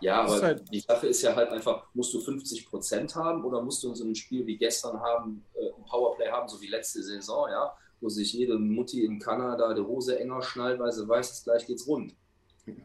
[0.00, 3.62] Ja, aber halt die Sache ist ja halt einfach, musst du 50 Prozent haben oder
[3.62, 6.66] musst du in so einem Spiel wie gestern haben, äh, ein Powerplay haben, so wie
[6.66, 11.06] letzte Saison, ja, wo sich jede Mutti in Kanada die Hose enger schnallt, weil sie
[11.06, 12.16] weiß, dass gleich geht's rund.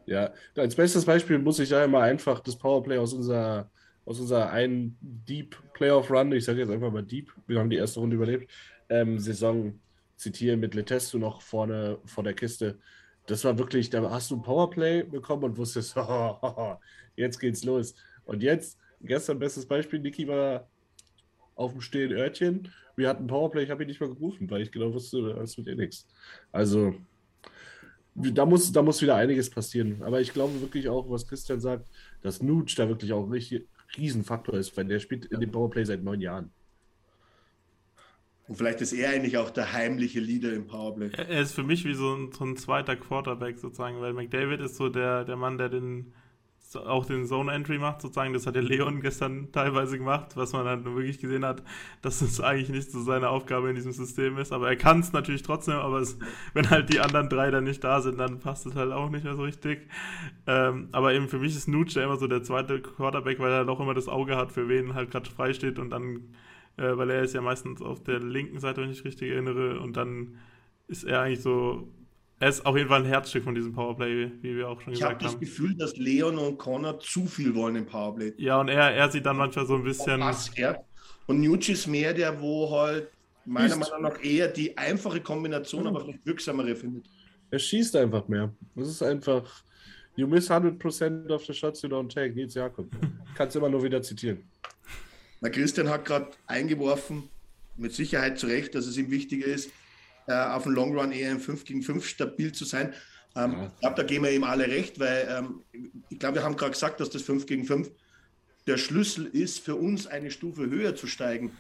[0.06, 3.72] Ja, als bestes Beispiel muss ich ja immer einfach das Powerplay aus unserer,
[4.06, 7.78] aus unserer einen Deep Playoff Run, ich sage jetzt einfach mal Deep, wir haben die
[7.78, 8.52] erste Runde überlebt,
[8.90, 9.80] ähm, Saison
[10.16, 12.80] zitieren mit Letesto noch vorne vor der Kiste.
[13.26, 16.76] Das war wirklich, da hast du ein Powerplay bekommen und wusstest, oh,
[17.16, 17.96] jetzt geht's los.
[18.26, 20.70] Und jetzt, gestern bestes Beispiel, Niki war
[21.56, 22.72] auf dem Stehen Örtchen.
[22.96, 25.68] Wir hatten Powerplay, ich habe ihn nicht mal gerufen, weil ich genau wusste, das wird
[25.68, 26.08] eh nichts.
[26.52, 26.96] Also,
[28.16, 30.02] da muss, da muss wieder einiges passieren.
[30.04, 31.90] Aber ich glaube wirklich auch, was Christian sagt,
[32.22, 36.04] dass Nuge da wirklich auch richtig Riesenfaktor ist, weil der spielt in dem Powerplay seit
[36.04, 36.52] neun Jahren.
[38.48, 41.10] Und vielleicht ist er eigentlich auch der heimliche Leader im Powerplay.
[41.18, 44.76] Er ist für mich wie so ein, so ein zweiter Quarterback sozusagen, weil McDavid ist
[44.76, 46.14] so der, der Mann, der den
[46.76, 48.34] auch den Zone Entry macht, sozusagen.
[48.34, 51.64] Das hat der Leon gestern teilweise gemacht, was man dann wirklich gesehen hat,
[52.02, 54.52] dass es eigentlich nicht so seine Aufgabe in diesem System ist.
[54.52, 56.18] Aber er kann es natürlich trotzdem, aber es,
[56.54, 59.24] wenn halt die anderen drei dann nicht da sind, dann passt es halt auch nicht
[59.24, 59.88] mehr so richtig.
[60.48, 63.80] Ähm, aber eben für mich ist Nuge immer so der zweite Quarterback, weil er doch
[63.80, 66.34] immer das Auge hat, für wen halt gerade frei steht und dann,
[66.78, 69.98] äh, weil er ist ja meistens auf der linken Seite, wenn ich richtig erinnere, und
[69.98, 70.36] dann
[70.88, 71.88] ist er eigentlich so
[72.40, 75.00] er ist auf jeden Fall ein Herzstück von diesem Powerplay, wie wir auch schon ich
[75.00, 75.28] gesagt hab haben.
[75.28, 78.34] Ich habe das Gefühl, dass Leon und Connor zu viel wollen im Powerplay.
[78.38, 80.22] Ja, und er, er sieht dann manchmal so ein bisschen.
[81.28, 83.08] Und Nucci ist mehr der, wo halt
[83.46, 85.88] meiner Meinung nach eher die einfache Kombination, mhm.
[85.88, 87.06] aber vielleicht wirksamere findet.
[87.52, 88.54] Er schießt einfach mehr.
[88.76, 89.64] Das ist einfach.
[90.18, 92.34] You miss 100% of the shots you don't take.
[92.34, 92.88] Nils Jakob.
[93.36, 94.44] Kannst immer nur wieder zitieren.
[95.42, 97.30] Na, Christian hat gerade eingeworfen,
[97.76, 99.70] mit Sicherheit zu Recht, dass es ihm wichtiger ist,
[100.34, 102.94] auf dem Long Run eher im 5 gegen 5 stabil zu sein.
[103.36, 103.66] Ähm, ja.
[103.68, 105.62] Ich glaube, da gehen wir ihm alle recht, weil ähm,
[106.10, 107.92] ich glaube, wir haben gerade gesagt, dass das 5 gegen 5
[108.68, 111.52] der Schlüssel ist, für uns eine Stufe höher zu steigen.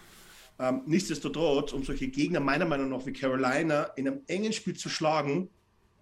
[0.57, 4.89] Ähm, nichtsdestotrotz, um solche Gegner meiner Meinung nach wie Carolina in einem engen Spiel zu
[4.89, 5.49] schlagen,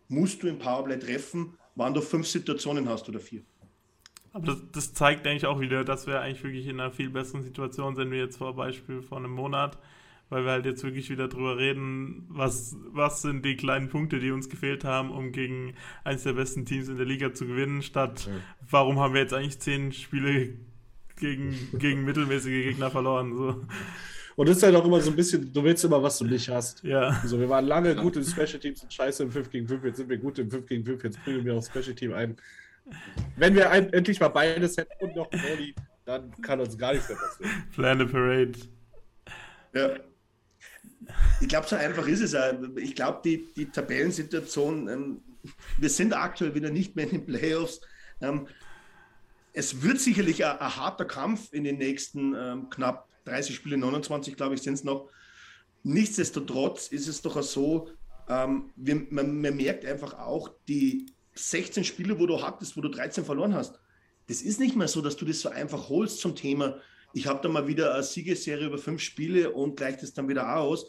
[0.08, 3.42] musst du im Powerplay treffen, wann du fünf Situationen hast oder vier.
[4.32, 7.44] Aber das, das, zeigt eigentlich auch wieder, dass wir eigentlich wirklich in einer viel besseren
[7.44, 9.78] Situation sind, wie jetzt vor Beispiel vor einem Monat
[10.34, 14.32] weil wir halt jetzt wirklich wieder drüber reden, was, was sind die kleinen Punkte, die
[14.32, 18.26] uns gefehlt haben, um gegen eines der besten Teams in der Liga zu gewinnen, statt
[18.28, 18.34] ja.
[18.70, 20.56] warum haben wir jetzt eigentlich zehn Spiele
[21.18, 23.38] gegen, gegen mittelmäßige Gegner verloren.
[23.38, 23.64] So.
[24.36, 26.50] Und das ist halt auch immer so ein bisschen, du willst immer, was du nicht
[26.50, 26.84] hast.
[26.84, 27.20] Ja.
[27.22, 29.98] Also wir waren lange gut im Special Teams und scheiße im 5 gegen 5, jetzt
[29.98, 32.36] sind wir gut im 5 gegen 5, jetzt bringen wir aufs Special Team ein.
[33.38, 35.76] Wenn wir ein, endlich mal beides hätten und noch Modi,
[36.06, 37.52] dann kann uns gar nichts mehr passieren.
[37.72, 38.54] Plan a Parade.
[39.74, 39.90] Ja.
[41.42, 42.54] Ich glaube, so einfach ist es auch.
[42.78, 45.22] Ich glaube, die, die Tabellensituation, ähm,
[45.78, 47.82] wir sind aktuell wieder nicht mehr in den Playoffs.
[48.22, 48.48] Ähm,
[49.54, 54.36] es wird sicherlich ein, ein, harter Kampf in den nächsten ähm, knapp 30 Spiele, 29
[54.36, 55.10] glaube ich, sind es noch.
[55.84, 57.90] Nichtsdestotrotz ist es doch so,
[58.30, 62.90] ähm, wir, man, man merkt einfach auch, die 16 Spiele, wo du hattest, wo du
[62.90, 63.80] 13 verloren hast,
[64.28, 66.78] das ist nicht mehr so, dass du das so einfach holst zum Thema
[67.14, 70.58] ich habe da mal wieder eine Siegesserie über fünf Spiele und gleicht es dann wieder
[70.58, 70.88] aus.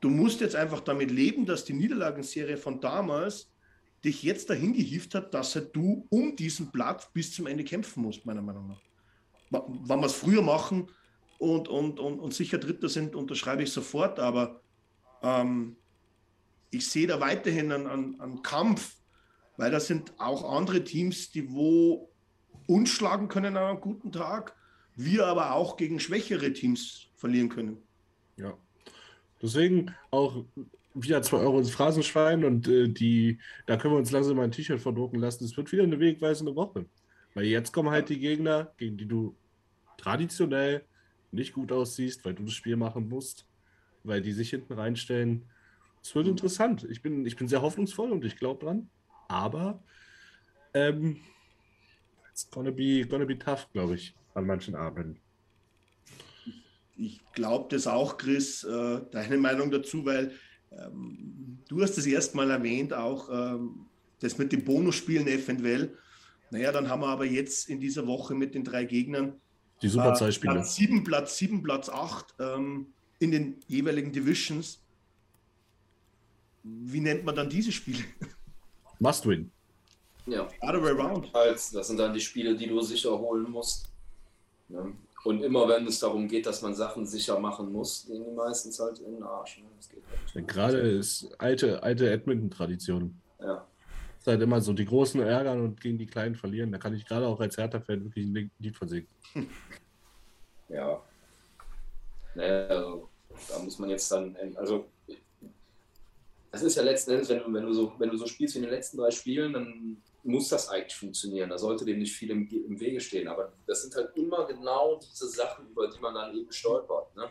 [0.00, 3.52] Du musst jetzt einfach damit leben, dass die Niederlagenserie von damals
[4.02, 8.02] dich jetzt dahin gehievt hat, dass halt du um diesen Platz bis zum Ende kämpfen
[8.02, 8.80] musst, meiner Meinung nach.
[9.50, 10.90] Wenn wir es früher machen
[11.38, 14.62] und, und, und, und sicher Dritter sind, unterschreibe ich sofort, aber
[15.22, 15.76] ähm,
[16.70, 18.96] ich sehe da weiterhin einen, einen, einen Kampf,
[19.58, 22.10] weil da sind auch andere Teams, die wo
[22.66, 24.56] uns schlagen können an einem guten Tag
[24.96, 27.78] wir aber auch gegen schwächere Teams verlieren können.
[28.36, 28.56] Ja.
[29.40, 30.44] Deswegen auch
[30.94, 34.52] wieder 2 Euro ins Phrasenschwein und äh, die, da können wir uns langsam mal ein
[34.52, 35.44] T-Shirt verdrucken lassen.
[35.44, 36.86] Es wird wieder eine wegweisende Woche.
[37.34, 39.34] Weil jetzt kommen halt die Gegner, gegen die du
[39.96, 40.84] traditionell
[41.30, 43.46] nicht gut aussiehst, weil du das Spiel machen musst,
[44.04, 45.46] weil die sich hinten reinstellen.
[46.02, 46.86] Es wird interessant.
[46.90, 48.90] Ich bin, ich bin sehr hoffnungsvoll und ich glaube dran.
[49.28, 49.82] Aber
[50.74, 51.20] ähm,
[52.30, 55.18] it's gonna be, gonna be tough, glaube ich an manchen Abenden.
[56.96, 60.32] Ich glaube das auch, Chris, äh, deine Meinung dazu, weil
[60.70, 63.86] ähm, du hast das erstmal erwähnt, auch ähm,
[64.20, 65.96] das mit den Bonusspielen eventuell.
[66.50, 69.40] Naja, dann haben wir aber jetzt in dieser Woche mit den drei Gegnern
[69.82, 72.86] die super äh, Platz 7, Platz 7, Platz 8 ähm,
[73.18, 74.80] in den jeweiligen Divisions.
[76.62, 78.04] Wie nennt man dann diese Spiele?
[79.00, 79.50] Must win.
[80.26, 80.48] Ja.
[80.60, 81.30] Other way around.
[81.34, 83.91] Das sind dann die Spiele, die du sicher holen musst.
[84.72, 84.92] Ne?
[85.24, 88.80] Und immer wenn es darum geht, dass man Sachen sicher machen muss, gehen die meistens
[88.80, 89.58] halt in den Arsch.
[89.58, 89.64] Ne?
[89.88, 90.02] Geht
[90.34, 93.14] halt Gerade ist alte, alte Edmonton-Tradition.
[93.38, 93.66] Ja.
[94.18, 96.72] ist halt immer so, die Großen ärgern und gegen die Kleinen verlieren.
[96.72, 99.08] Da kann ich gerade auch als Hertha-Fan wirklich ein Lied von singen.
[100.68, 101.02] Ja.
[102.34, 103.10] Naja, also,
[103.46, 104.86] da muss man jetzt dann, also
[106.50, 108.60] das ist ja letzten Endes, wenn du, wenn du, so, wenn du so spielst wie
[108.60, 111.50] in den letzten drei Spielen, dann muss das eigentlich funktionieren.
[111.50, 113.28] Da sollte dem nicht viel im, im Wege stehen.
[113.28, 117.14] Aber das sind halt immer genau diese Sachen, über die man dann eben stolpert.
[117.16, 117.30] Ne?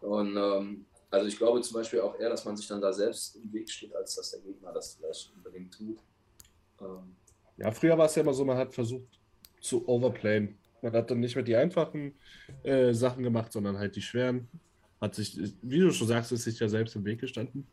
[0.00, 3.36] Und ähm, also ich glaube zum Beispiel auch eher, dass man sich dann da selbst
[3.36, 5.98] im Weg steht, als dass der Gegner das vielleicht unbedingt tut.
[6.80, 7.16] Ähm,
[7.56, 9.20] ja, früher war es ja immer so, man hat versucht
[9.60, 10.58] zu overplayen.
[10.82, 12.14] Man hat dann nicht mehr die einfachen
[12.62, 14.48] äh, Sachen gemacht, sondern halt die schweren.
[15.00, 17.66] Hat sich, wie du schon sagst, ist sich ja selbst im Weg gestanden.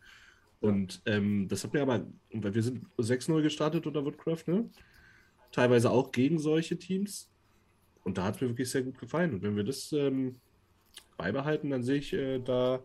[0.62, 4.70] Und ähm, das hat mir aber, weil wir sind 6-0 gestartet unter Woodcraft, ne?
[5.52, 7.30] Teilweise auch gegen solche Teams.
[8.04, 9.34] Und da hat es mir wirklich sehr gut gefallen.
[9.34, 10.40] Und wenn wir das ähm,
[11.18, 12.84] beibehalten, dann sehe ich äh, da.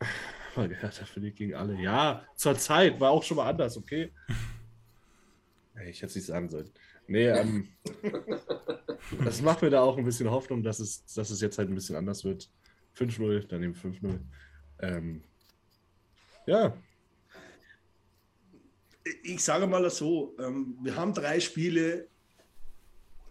[0.56, 1.74] Mal gehört, dafür nicht gegen alle.
[1.80, 4.12] Ja, zur Zeit war auch schon mal anders, okay?
[5.88, 6.70] Ich hätte es nicht sagen sollen.
[7.08, 7.66] Nee, ähm,
[9.24, 11.74] das macht mir da auch ein bisschen Hoffnung, dass es, dass es jetzt halt ein
[11.74, 12.48] bisschen anders wird.
[12.96, 14.20] 5-0, dann eben 5-0.
[14.78, 15.24] Ähm,
[16.46, 16.76] ja.
[19.22, 22.08] Ich sage mal so, ähm, wir haben drei Spiele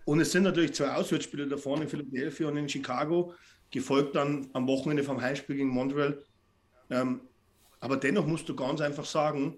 [0.06, 3.34] und es sind natürlich zwei Auswärtsspiele davon in Philadelphia und in Chicago,
[3.72, 6.24] gefolgt dann am Wochenende vom Heimspiel gegen Montreal.
[6.90, 7.22] Ähm,
[7.80, 9.58] aber dennoch musst du ganz einfach sagen,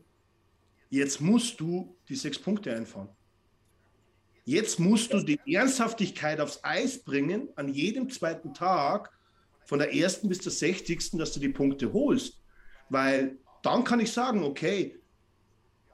[0.90, 3.10] jetzt musst du die sechs Punkte einfahren.
[4.46, 9.12] Jetzt musst du die Ernsthaftigkeit aufs Eis bringen, an jedem zweiten Tag,
[9.66, 12.40] von der ersten bis zur sechzigsten, dass du die Punkte holst.
[12.90, 15.00] Weil dann kann ich sagen, okay,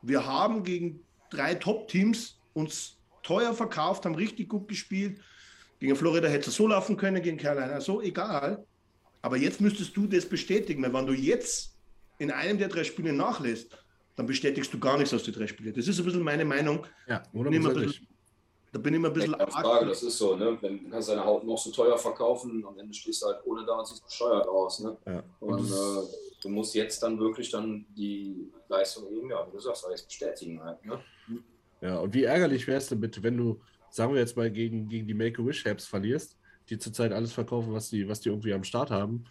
[0.02, 5.20] wir haben gegen drei Top-Teams uns teuer verkauft, haben richtig gut gespielt.
[5.80, 8.66] Gegen Florida hätte es so laufen können, gegen Carolina so, egal.
[9.22, 11.76] Aber jetzt müsstest du das bestätigen, weil wenn du jetzt
[12.18, 13.78] in einem der drei Spiele nachlässt,
[14.16, 15.74] dann bestätigst du gar nichts aus den drei Spielen.
[15.74, 16.86] Das ist ein bisschen meine Meinung.
[17.08, 18.08] Ja, oder bisschen,
[18.72, 20.58] da bin ich immer ein bisschen ja, Frage, Das ist so, ne?
[20.62, 23.66] Wenn, du kannst deine Haut noch so teuer verkaufen, am Ende stehst du halt ohne
[23.66, 24.80] da und siehst bescheuert aus.
[24.82, 24.98] Ne?
[25.06, 25.24] Ja.
[25.40, 29.60] Und, und äh, du musst jetzt dann wirklich dann die Leistung eben, ja, wie du
[29.60, 30.84] sagst, alles bestätigen halt.
[30.86, 31.00] Ne?
[31.82, 34.88] Ja, und wie ärgerlich wäre es denn bitte, wenn du, sagen wir jetzt mal, gegen,
[34.88, 36.38] gegen die Make-A-Wish-Habs verlierst
[36.72, 39.26] die zurzeit alles verkaufen, was die, was die irgendwie am Start haben.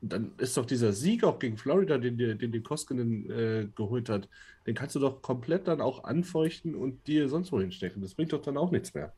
[0.00, 4.28] dann ist doch dieser Sieg auch gegen Florida, den den die Koskinen äh, geholt hat,
[4.66, 8.02] den kannst du doch komplett dann auch anfeuchten und dir sonst wo hinstecken.
[8.02, 9.12] Das bringt doch dann auch nichts mehr.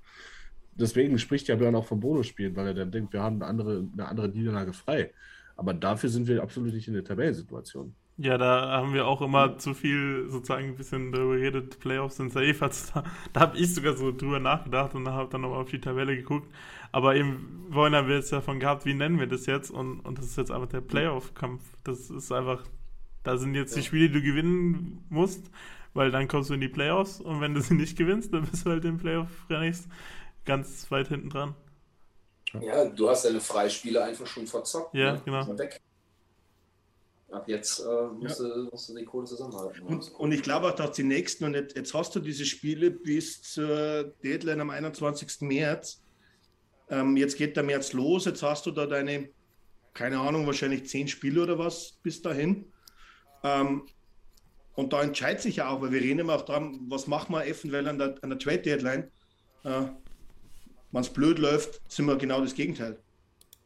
[0.75, 3.89] Deswegen spricht ja Björn auch vom Bonusspielen, weil er dann denkt, wir haben eine andere,
[3.93, 5.13] eine andere Niederlage frei.
[5.59, 7.93] Aber dafür sind wir absolut nicht in der Tabellensituation.
[8.17, 12.33] Ja, da haben wir auch immer zu viel sozusagen ein bisschen darüber geredet, Playoffs sind
[12.33, 12.55] safe.
[12.61, 15.81] Also da, da habe ich sogar so drüber nachgedacht und habe dann nochmal auf die
[15.81, 16.49] Tabelle geguckt.
[16.93, 19.71] Aber eben, vorhin haben wir jetzt davon gehabt, wie nennen wir das jetzt?
[19.71, 21.63] Und, und das ist jetzt einfach der Playoff-Kampf.
[21.83, 22.65] Das ist einfach,
[23.25, 23.83] da sind jetzt ja.
[23.83, 25.51] die Spiele, die du gewinnen musst,
[25.93, 28.65] weil dann kommst du in die Playoffs und wenn du sie nicht gewinnst, dann bist
[28.65, 29.89] du halt im Playoff-Rennings
[30.45, 31.55] ganz weit hinten dran.
[32.61, 34.95] Ja, du hast deine Freispiele einfach schon verzockt.
[34.95, 35.23] Ja, ne?
[35.25, 35.59] genau.
[35.59, 35.81] Weg.
[37.31, 38.49] Ab jetzt äh, musst, ja.
[38.49, 39.83] du, musst, du, die Kohle zusammenhalten.
[39.83, 42.91] Und, und ich glaube auch, dass die nächsten, und jetzt, jetzt, hast du diese Spiele
[42.91, 45.43] bis zur Deadline am 21.
[45.43, 46.03] März.
[46.89, 49.29] Ähm, jetzt geht der März los, jetzt hast du da deine,
[49.93, 52.73] keine Ahnung, wahrscheinlich zehn Spiele oder was bis dahin.
[53.45, 53.83] Ähm,
[54.75, 57.45] und da entscheidet sich ja auch, weil wir reden immer auch dran, was machen wir
[57.45, 59.11] eventuell an der, an der Trade Deadline.
[59.65, 59.89] Äh,
[60.91, 62.99] Wenn es blöd läuft, sind wir genau das Gegenteil.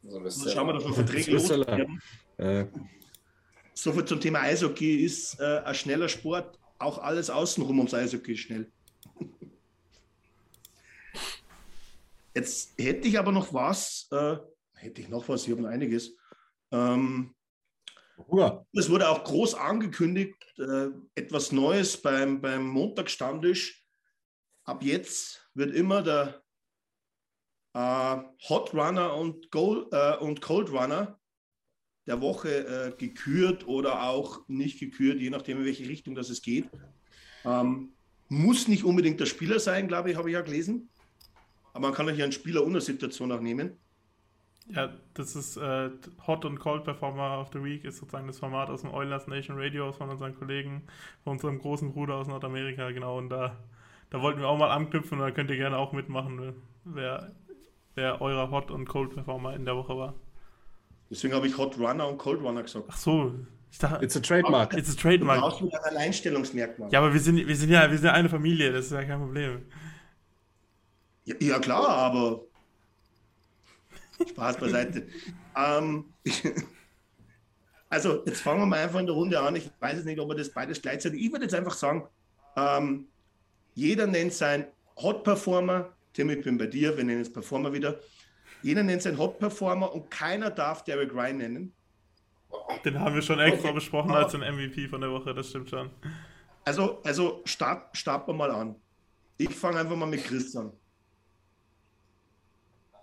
[0.05, 2.03] Also, also schauen wir, dass wir Verträge loswerden.
[2.37, 2.67] Äh.
[3.75, 6.59] Soviel zum Thema Eishockey ist äh, ein schneller Sport.
[6.79, 8.71] Auch alles außenrum ums Eishockey ist schnell.
[12.35, 14.37] Jetzt hätte ich aber noch was, äh,
[14.75, 16.17] hätte ich noch was, ich habe noch einiges.
[16.71, 17.35] Ähm,
[18.33, 18.65] ja.
[18.73, 23.87] Es wurde auch groß angekündigt, äh, etwas Neues beim, beim Montagsstammtisch.
[24.65, 26.42] Ab jetzt wird immer der
[27.75, 31.19] Hot Runner und, Gold, äh, und Cold Runner
[32.07, 36.43] der Woche äh, gekürt oder auch nicht gekürt, je nachdem, in welche Richtung das es
[36.43, 36.69] geht.
[37.45, 37.93] Ähm,
[38.29, 40.89] muss nicht unbedingt der Spieler sein, glaube ich, habe ich ja gelesen.
[41.73, 43.79] Aber man kann auch hier einen Spieler unter Situation auch nehmen.
[44.69, 45.91] Ja, das ist äh,
[46.27, 49.59] Hot und Cold Performer of the Week, ist sozusagen das Format aus dem Oilers Nation
[49.59, 50.83] Radio von unseren Kollegen,
[51.25, 53.19] von unserem großen Bruder aus Nordamerika, genau.
[53.19, 53.59] Und da,
[54.11, 56.55] da wollten wir auch mal anknüpfen da könnt ihr gerne auch mitmachen,
[56.85, 57.33] wer,
[57.95, 60.15] wer eurer Hot und Cold Performer in der Woche war.
[61.11, 62.87] Deswegen habe ich Hot Runner und Cold Runner gesagt.
[62.89, 63.35] Ach so.
[63.71, 64.75] Ich dachte, It's a trademark.
[64.75, 65.41] It's a trademark.
[65.41, 66.91] Du brauchst ein Alleinstellungsmerkmal.
[66.93, 69.19] Ja, aber wir sind, wir sind ja wir sind eine Familie, das ist ja kein
[69.19, 69.63] Problem.
[71.25, 72.43] Ja, ja klar, aber
[74.29, 75.07] Spaß beiseite.
[75.57, 76.05] ähm,
[77.89, 79.57] also, jetzt fangen wir mal einfach in der Runde an.
[79.57, 81.23] Ich weiß jetzt nicht, ob wir das beides gleichzeitig.
[81.23, 82.09] Ich würde jetzt einfach sagen,
[82.57, 83.07] ähm,
[83.75, 84.67] jeder nennt sein
[84.97, 85.91] Hot Performer.
[86.13, 87.99] Tim, ich bin bei dir, wir nennen es Performer wieder.
[88.63, 91.75] Jeder nennt seinen Hot Performer und keiner darf Derek Ryan nennen.
[92.85, 93.75] Den haben wir schon extra okay.
[93.75, 95.91] besprochen als den MVP von der Woche, das stimmt schon.
[96.65, 98.77] Also, also start, starten wir mal an.
[99.39, 100.73] Ich fange einfach mal mit Chris an.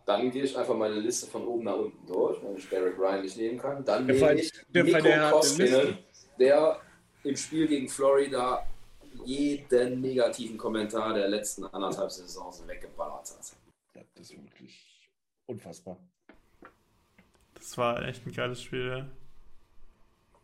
[0.06, 3.22] Dann gehe ich einfach meine Liste von oben nach unten durch, wenn ich Derek Ryan
[3.22, 3.84] nicht nehmen kann.
[3.84, 5.98] Dann der nehme ich der Nico Koskinen,
[6.40, 6.80] der
[7.24, 8.66] im Spiel gegen Florida
[9.26, 13.56] jeden negativen Kommentar der letzten anderthalb Saisons weggeballert hat.
[13.96, 15.10] Ja, das ist wirklich
[15.46, 15.98] unfassbar.
[17.54, 19.10] Das war echt ein geiles Spiel, ja.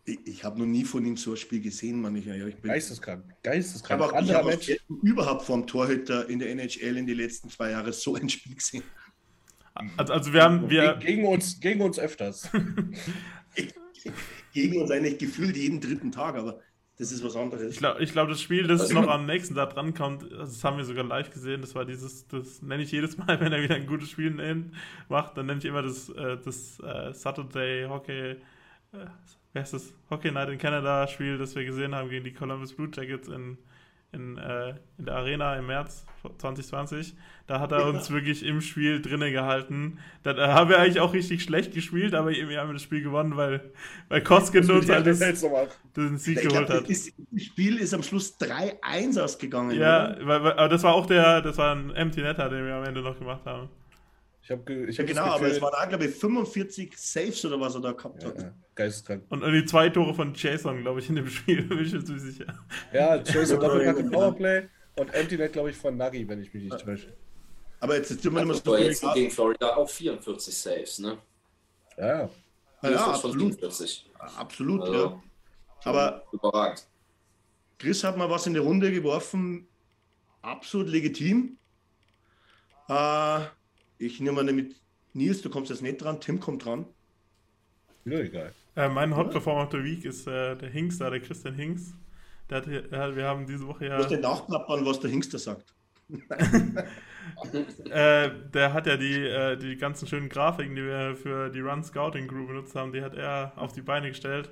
[0.04, 2.16] Ich, ich habe noch nie von ihm so ein Spiel gesehen, Mann.
[2.16, 4.02] Ich, ich bin, geisteskrank, geisteskrank.
[4.02, 7.92] Aber ich habe auch überhaupt vom Torhüter in der NHL in den letzten zwei Jahren
[7.92, 8.84] so ein Spiel gesehen.
[9.98, 12.50] Also, also wir haben wir gegen uns gegen uns öfters.
[14.54, 16.62] gegen uns eigentlich gefühlt jeden dritten Tag, aber
[16.98, 17.74] das ist was anderes.
[17.74, 20.86] Ich glaube, glaub, das Spiel, das also, noch am nächsten Tag drankommt, das haben wir
[20.86, 21.62] sogar live gesehen.
[21.62, 24.32] Das war dieses, das nenne ich jedes Mal, wenn er wieder ein gutes Spiel
[25.10, 28.38] macht, dann nenne ich immer das, äh, das uh, Saturday Hockey, äh,
[29.52, 29.94] wer ist das?
[30.10, 33.58] Hockey Night in Canada Spiel, das wir gesehen haben gegen die Columbus Blue Jackets in,
[34.12, 36.06] in, äh, in der Arena im März
[36.38, 37.16] 2020.
[37.48, 40.00] Da hat er uns wirklich im Spiel drinnen gehalten.
[40.24, 43.04] Da, da haben wir eigentlich auch richtig schlecht gespielt, aber irgendwie haben wir das Spiel
[43.04, 43.72] gewonnen, weil,
[44.10, 45.06] weil Koskin uns halt
[45.96, 46.90] den Sieg ich geholt glaub, hat.
[46.90, 49.78] Das Spiel ist am Schluss 3-1 ausgegangen.
[49.78, 52.76] Ja, weil, weil, aber das war auch der, das war ein Empty Netter, den wir
[52.76, 53.70] am Ende noch gemacht haben.
[54.46, 57.60] Ich hab, ich hab ja, genau, aber es waren auch, glaube ich, 45 Saves oder
[57.60, 58.40] was er da gehabt hat.
[58.40, 59.24] Ja, geisteskrank.
[59.30, 62.20] Und, und die zwei Tore von Jason, glaube ich, in dem Spiel, bin ich zu
[62.20, 62.46] sicher.
[62.94, 64.68] Ja, Jason Doppelpack im Powerplay
[64.98, 67.12] und Empty Net, glaube ich, von Nagi, wenn ich mich nicht täusche.
[67.80, 68.78] Aber jetzt sind wir immer so.
[68.78, 71.18] jetzt gegen Florida auch 44 Saves, ne?
[71.98, 72.30] Ja.
[72.84, 73.58] Ja, ja absolut.
[74.38, 75.24] Absolut, also, ja.
[75.86, 76.86] Aber überragend.
[77.80, 79.68] Chris hat mal was in die Runde geworfen,
[80.44, 81.58] absolut legitim.
[82.88, 83.40] Äh,
[83.98, 84.76] ich nehme mal mit
[85.14, 86.86] Nils, du kommst jetzt nicht dran, Tim kommt dran.
[88.06, 88.54] Ja, egal.
[88.76, 91.94] Äh, mein Hot Performer of the Week ist äh, der Hingster, der Christian Hinks.
[92.50, 93.92] Der hat, der, wir haben diese Woche ja.
[93.94, 95.74] Du musst den nachplappern, was der Hingster sagt.
[97.90, 101.84] äh, der hat ja die, äh, die ganzen schönen Grafiken, die wir für die Run
[101.84, 104.52] Scouting Group benutzt haben, die hat er auf die Beine gestellt.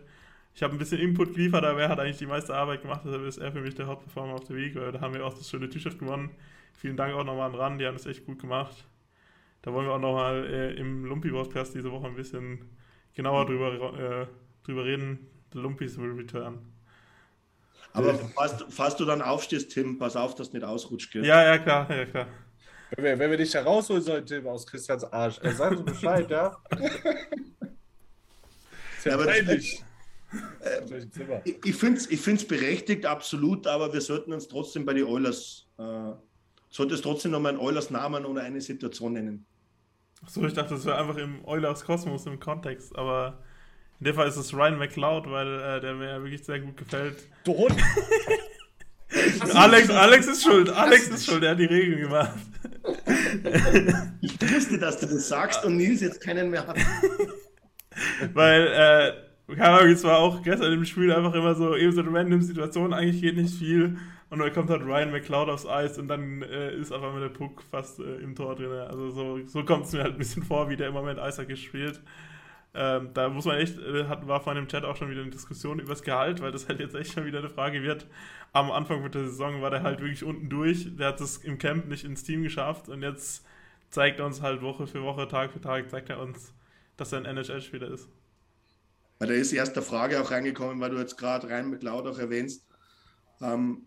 [0.56, 3.24] Ich habe ein bisschen Input geliefert, aber er hat eigentlich die meiste Arbeit gemacht, deshalb
[3.26, 5.34] ist er für mich der Hot Performer of the Week, weil da haben wir auch
[5.34, 6.32] das schöne T-Shirt gewonnen.
[6.74, 8.86] Vielen Dank auch nochmal an Ran, die haben das echt gut gemacht.
[9.64, 12.69] Da wollen wir auch nochmal äh, im Lumpi-Podcast diese Woche ein bisschen
[13.14, 14.27] genauer drüber, äh,
[14.65, 15.26] drüber reden.
[15.53, 16.60] The Lumpis will return.
[17.94, 21.14] Aber falls, falls, du dann aufstehst, Tim, pass auf, dass du nicht ausrutscht.
[21.14, 21.26] Gell?
[21.26, 22.27] Ja, ja, klar, ja, klar.
[22.91, 26.30] Wenn wir, wenn wir dich herausholen sollen, Tim, aus Christians Arsch, äh, sag uns Bescheid,
[26.30, 26.57] ja?
[29.06, 29.48] ja aber das, äh,
[31.45, 35.68] ich ich finde es ich berechtigt, absolut, aber wir sollten uns trotzdem bei den Oilers,
[35.77, 36.11] äh,
[36.69, 39.45] sollte es trotzdem nochmal einen Oilers-Namen oder eine Situation nennen.
[40.24, 43.40] Achso, ich dachte, das wäre einfach im Eulers Kosmos im Kontext, aber
[44.00, 46.78] in dem Fall ist es Ryan McLeod, weil äh, der mir ja wirklich sehr gut
[46.78, 47.28] gefällt.
[47.48, 47.76] Hund!
[49.54, 52.32] Alex, Alex ist schuld, Alex ist schuld, er hat die Regeln gemacht.
[54.22, 56.78] Ich wusste, dass du das sagst und Nils jetzt keinen mehr hat.
[58.34, 62.02] Weil, äh, keine Ahnung, es war auch gestern im Spiel einfach immer so, eben so
[62.02, 63.98] eine random Situation, eigentlich geht nicht viel.
[64.34, 67.30] Und dann kommt halt Ryan McLeod aufs Eis und dann äh, ist auf einmal der
[67.30, 68.72] Puck fast äh, im Tor drin.
[68.72, 71.55] Also so, so kommt es mir halt ein bisschen vor, wie der im Moment Eishockey
[71.55, 72.01] spielt.
[72.73, 75.30] Ähm, da muss man echt, äh, hat, war vor dem Chat auch schon wieder eine
[75.30, 78.07] Diskussion über das Gehalt, weil das halt jetzt echt schon wieder eine Frage wird.
[78.53, 80.88] Am Anfang der Saison war der halt wirklich unten durch.
[80.97, 83.45] Der hat es im Camp nicht ins Team geschafft und jetzt
[83.91, 86.55] zeigt er uns halt Woche für Woche, Tag für Tag, zeigt er uns,
[86.97, 88.10] dass er ein NHL-Spieler ist.
[89.19, 92.65] Da ist erst eine Frage auch reingekommen, weil du jetzt gerade Ryan McLeod auch erwähnst.
[93.39, 93.84] Ähm,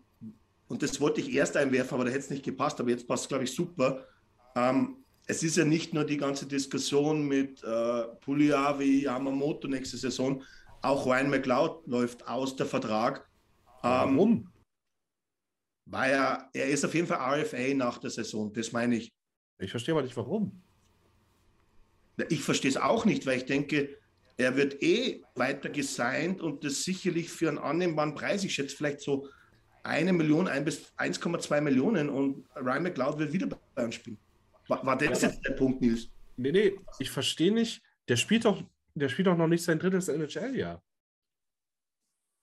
[0.67, 3.23] und das wollte ich erst einwerfen, aber da hätte es nicht gepasst, aber jetzt passt
[3.23, 4.05] es, glaube ich, super.
[4.55, 10.43] Ähm, es ist ja nicht nur die ganze Diskussion mit äh, Puliavi, Yamamoto nächste Saison,
[10.81, 13.27] auch Ryan McLeod läuft aus der Vertrag.
[13.83, 14.53] Ähm, Warum?
[15.85, 19.11] Weil er, er ist auf jeden Fall RFA nach der Saison, das meine ich.
[19.59, 20.61] Ich verstehe aber nicht, warum.
[22.29, 23.97] Ich verstehe es auch nicht, weil ich denke,
[24.37, 28.43] er wird eh weiter gesigned und das sicherlich für einen annehmbaren Preis.
[28.43, 29.27] Ich schätze vielleicht so
[29.87, 34.17] eine Million, ein bis 1,2 Millionen und Ryan McLeod wird wieder bei uns spielen.
[34.67, 36.09] War, war das jetzt der Punkt, Nils?
[36.35, 37.81] Nee, nee, ich verstehe nicht.
[38.07, 38.61] Der spielt doch,
[38.95, 40.81] der spielt doch noch nicht sein drittes NHL-Jahr.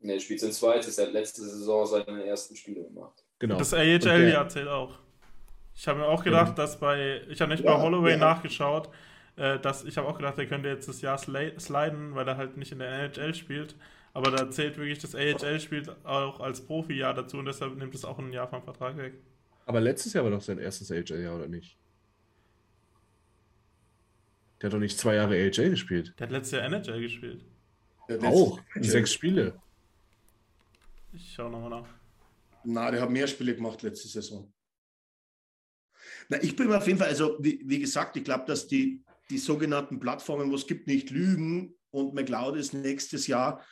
[0.01, 0.99] Nee, er spielt sein zweites.
[0.99, 3.25] Er hat letzte Saison seine ersten Spiele gemacht.
[3.39, 3.57] Genau.
[3.57, 4.99] Das AHL-Jahr zählt auch.
[5.75, 6.55] Ich habe mir auch gedacht, ja.
[6.55, 8.17] dass bei, ich habe nicht ja, bei Holloway ja.
[8.19, 8.91] nachgeschaut,
[9.37, 12.57] äh, dass ich habe auch gedacht, er könnte jetzt das Jahr sliden, weil er halt
[12.57, 13.75] nicht in der NHL spielt.
[14.15, 18.19] Aber da zählt wirklich das AHL-Spiel auch als Profi-Jahr dazu und deshalb nimmt es auch
[18.19, 19.15] ein Jahr vom Vertrag weg.
[19.67, 21.77] Aber letztes Jahr war doch sein erstes AHL-Jahr, oder nicht?
[24.61, 26.15] Der hat doch nicht zwei Jahre AHL gespielt.
[26.19, 27.45] Der hat letztes Jahr NHL gespielt.
[28.23, 28.61] Auch.
[28.81, 29.61] Sechs Spiele.
[31.13, 31.89] Ich schaue nochmal nach.
[32.65, 34.51] Na, der hat mehr Spiele gemacht letzte Saison.
[36.29, 39.39] Na, ich bin auf jeden Fall, also wie, wie gesagt, ich glaube, dass die, die
[39.39, 43.65] sogenannten Plattformen, wo es gibt, nicht lügen und McLeod ist nächstes Jahr.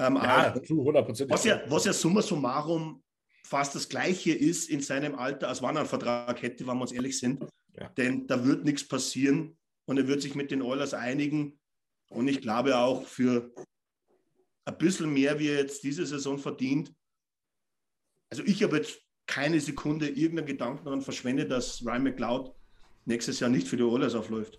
[0.00, 1.28] Ähm, ja, auch, 100%.
[1.28, 3.02] Was ja, was ja summa summarum
[3.44, 6.82] fast das Gleiche ist in seinem Alter, als wann er einen Vertrag hätte, wenn wir
[6.82, 7.44] uns ehrlich sind.
[7.78, 7.88] Ja.
[7.90, 11.58] Denn da wird nichts passieren und er wird sich mit den Oilers einigen.
[12.08, 13.52] Und ich glaube auch für
[14.64, 16.94] ein bisschen mehr, wie er jetzt diese Saison verdient.
[18.30, 22.54] Also ich habe jetzt keine Sekunde irgendeinen Gedanken daran verschwendet, dass Ryan McLeod
[23.04, 24.58] nächstes Jahr nicht für die Oilers aufläuft.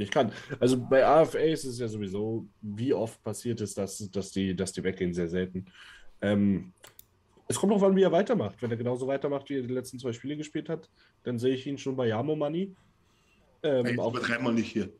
[0.00, 0.32] Ich kann.
[0.60, 4.72] Also bei AFA ist es ja sowieso, wie oft passiert es, dass, dass, die, dass
[4.72, 5.66] die weggehen, sehr selten.
[6.20, 6.72] Ähm,
[7.48, 8.60] es kommt auch an, wie er weitermacht.
[8.60, 10.90] Wenn er genauso weitermacht, wie er die letzten zwei Spiele gespielt hat,
[11.22, 12.74] dann sehe ich ihn schon bei Yamo Money.
[13.62, 14.90] Ähm, hey, auch wir nicht hier.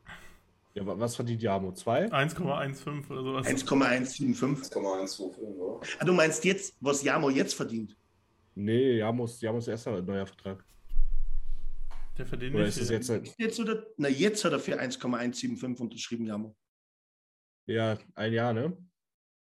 [0.73, 1.71] Ja, was verdient Yamo?
[1.71, 2.11] 2?
[2.11, 3.47] 1,15 oder sowas.
[3.47, 4.75] 1,175.
[4.75, 5.97] 1,125.
[5.99, 7.97] Ah, du meinst jetzt, was Yamo jetzt verdient?
[8.53, 10.63] Nee, Yamos, Yamos erster neuer Vertrag.
[12.17, 12.77] Der verdient oder nicht.
[12.77, 13.33] Ist jetzt, halt...
[13.37, 16.55] jetzt oder, na, jetzt hat er für 1,175 unterschrieben, Yamo.
[17.67, 18.77] Ja, ein Jahr, ne?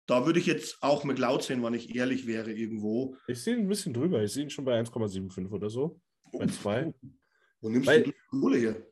[0.06, 3.16] Da würde ich jetzt auch McLeod sehen, wenn ich ehrlich wäre, irgendwo.
[3.26, 4.22] Ich sehe ihn ein bisschen drüber.
[4.22, 6.00] Ich sehe ihn schon bei 1,75 oder so.
[6.32, 6.92] Bei 2.
[7.60, 8.86] Wo nimmst Weil, du die Kohle her?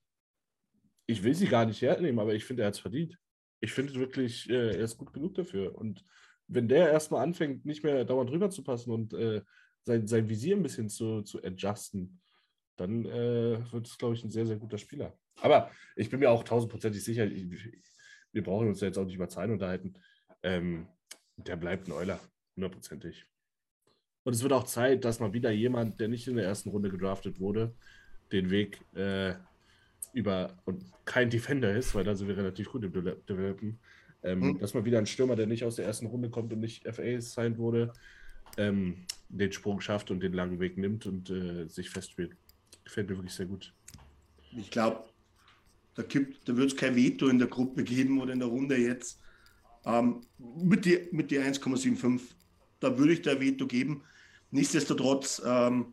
[1.06, 3.18] Ich will sie gar nicht hernehmen, aber ich finde, er hat es verdient.
[3.60, 5.76] Ich finde wirklich, äh, er ist gut genug dafür.
[5.76, 6.04] Und
[6.46, 9.42] wenn der erstmal anfängt, nicht mehr dauernd drüber zu passen und äh,
[9.82, 12.20] sein, sein Visier ein bisschen zu, zu adjusten,
[12.80, 15.12] dann äh, wird es, glaube ich, ein sehr, sehr guter Spieler.
[15.42, 17.46] Aber ich bin mir auch tausendprozentig sicher, ich,
[18.32, 19.94] wir brauchen uns ja jetzt auch nicht über Zahlen unterhalten.
[20.42, 20.86] Ähm,
[21.36, 22.20] der bleibt ein Euler,
[22.56, 23.26] hundertprozentig.
[24.22, 26.90] Und es wird auch Zeit, dass mal wieder jemand, der nicht in der ersten Runde
[26.90, 27.74] gedraftet wurde,
[28.32, 29.34] den Weg äh,
[30.12, 33.78] über und kein Defender ist, weil da sind wir relativ gut im Developen,
[34.22, 34.58] ähm, mhm.
[34.58, 37.20] dass mal wieder ein Stürmer, der nicht aus der ersten Runde kommt und nicht FA
[37.20, 37.92] sein wurde,
[38.56, 42.36] ähm, den Sprung schafft und den langen Weg nimmt und äh, sich festspielt.
[42.90, 43.72] Gefällt mir wirklich sehr gut.
[44.56, 45.04] Ich glaube,
[45.94, 49.20] da, da wird es kein Veto in der Gruppe geben oder in der Runde jetzt.
[49.84, 52.20] Ähm, mit die, mit die 1,75,
[52.80, 54.02] da würde ich der Veto geben.
[54.50, 55.92] Nichtsdestotrotz, ähm,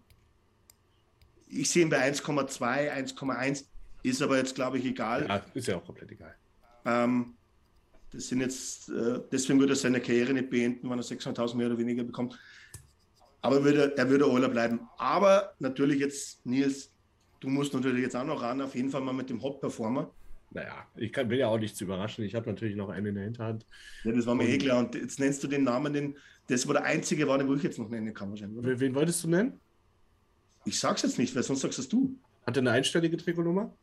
[1.48, 3.66] ich sehe ihn bei 1,2, 1,1,
[4.02, 5.28] ist aber jetzt, glaube ich, egal.
[5.28, 6.36] Ja, ist ja auch komplett egal.
[6.84, 7.36] Ähm,
[8.12, 11.68] das sind jetzt, äh, deswegen würde er seine Karriere nicht beenden, wenn er 600.000 mehr
[11.68, 12.40] oder weniger bekommt.
[13.48, 14.82] Aber würde, er würde Oiler bleiben.
[14.98, 16.92] Aber natürlich jetzt, Nils,
[17.40, 20.12] du musst natürlich jetzt auch noch ran, auf jeden Fall mal mit dem Hot Performer.
[20.52, 22.26] Naja, ich kann, will ja auch nichts überraschen.
[22.26, 23.66] Ich habe natürlich noch einen in der Hinterhand.
[24.04, 24.80] Ja, das war mir eh klar.
[24.80, 26.18] Und jetzt nennst du den Namen, den,
[26.48, 28.80] das war der einzige, war, den ich jetzt noch nennen kann wahrscheinlich.
[28.80, 29.60] Wen wolltest du nennen?
[30.66, 32.18] Ich sag's jetzt nicht, weil sonst sagst es du.
[32.46, 33.74] Hat er eine einstellige Trikotnummer?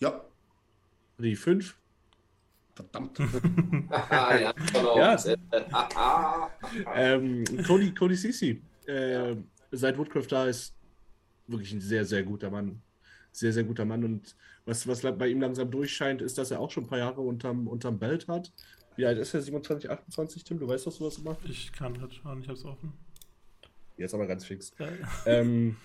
[0.00, 0.24] Ja.
[1.18, 1.76] Die 5?
[2.74, 3.18] Verdammt.
[3.90, 4.50] ja, ja.
[6.94, 9.36] ähm, Cody, Cody Sisi, äh,
[9.70, 10.74] seit Woodcraft da ist,
[11.46, 12.80] wirklich ein sehr, sehr guter Mann.
[13.30, 14.04] Sehr, sehr guter Mann.
[14.04, 14.34] Und
[14.64, 17.68] was, was bei ihm langsam durchscheint, ist, dass er auch schon ein paar Jahre unterm,
[17.68, 18.52] unterm Belt hat.
[18.96, 19.42] Wie alt ist er?
[19.42, 20.58] 27, 28, Tim?
[20.58, 21.36] Du weißt doch sowas immer?
[21.48, 22.92] Ich kann das schauen, ich hab's offen.
[23.96, 24.72] Jetzt aber ganz fix.
[24.78, 24.88] Ja.
[25.26, 25.76] Ähm,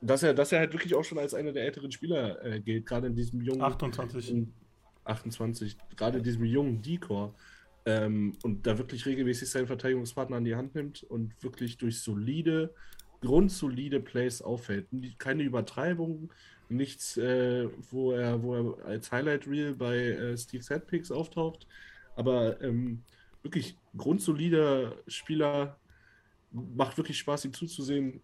[0.00, 2.86] dass er, dass er halt wirklich auch schon als einer der älteren Spieler äh, gilt,
[2.86, 3.62] gerade in diesem jungen.
[3.62, 4.30] 28.
[4.30, 4.52] In,
[5.08, 7.34] 28, gerade diesem jungen Decor.
[7.86, 12.74] Ähm, und da wirklich regelmäßig seinen Verteidigungspartner an die Hand nimmt und wirklich durch solide,
[13.20, 14.88] grundsolide Plays auffällt.
[15.18, 16.30] Keine Übertreibung,
[16.68, 21.66] nichts, äh, wo, er, wo er als Highlight Reel bei äh, Steve Setpicks auftaucht,
[22.14, 23.02] aber ähm,
[23.42, 25.78] wirklich grundsolider Spieler,
[26.50, 28.20] macht wirklich Spaß, ihm zuzusehen.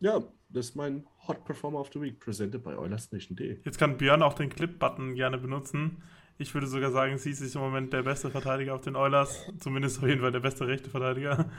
[0.00, 0.22] Ja,
[0.54, 3.58] das ist mein Hot Performer of the Week, presented by OilersNation.de.
[3.64, 6.02] Jetzt kann Björn auch den Clip-Button gerne benutzen.
[6.38, 9.46] Ich würde sogar sagen, sie ist im Moment der beste Verteidiger auf den Oilers.
[9.58, 11.50] Zumindest auf jeden Fall der beste rechte Verteidiger.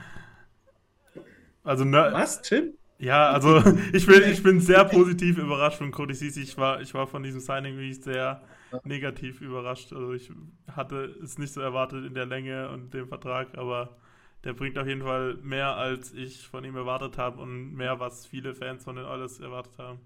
[1.63, 2.73] Also, ne Was, Tim?
[2.97, 3.61] Ja, also
[3.93, 6.43] ich bin, ich bin sehr positiv überrascht von Cody Ceesay.
[6.43, 8.41] Ich war, ich war von diesem Signing wie ich sehr
[8.85, 9.91] negativ überrascht.
[9.91, 10.31] Also ich
[10.71, 13.97] hatte es nicht so erwartet in der Länge und dem Vertrag, aber
[14.45, 18.25] der bringt auf jeden Fall mehr, als ich von ihm erwartet habe und mehr, was
[18.27, 19.99] viele Fans von den Oilers erwartet haben.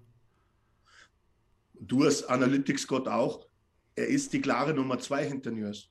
[1.74, 3.46] Du als Analytics-Gott auch.
[3.94, 5.90] Er ist die klare Nummer zwei hinter Nürs.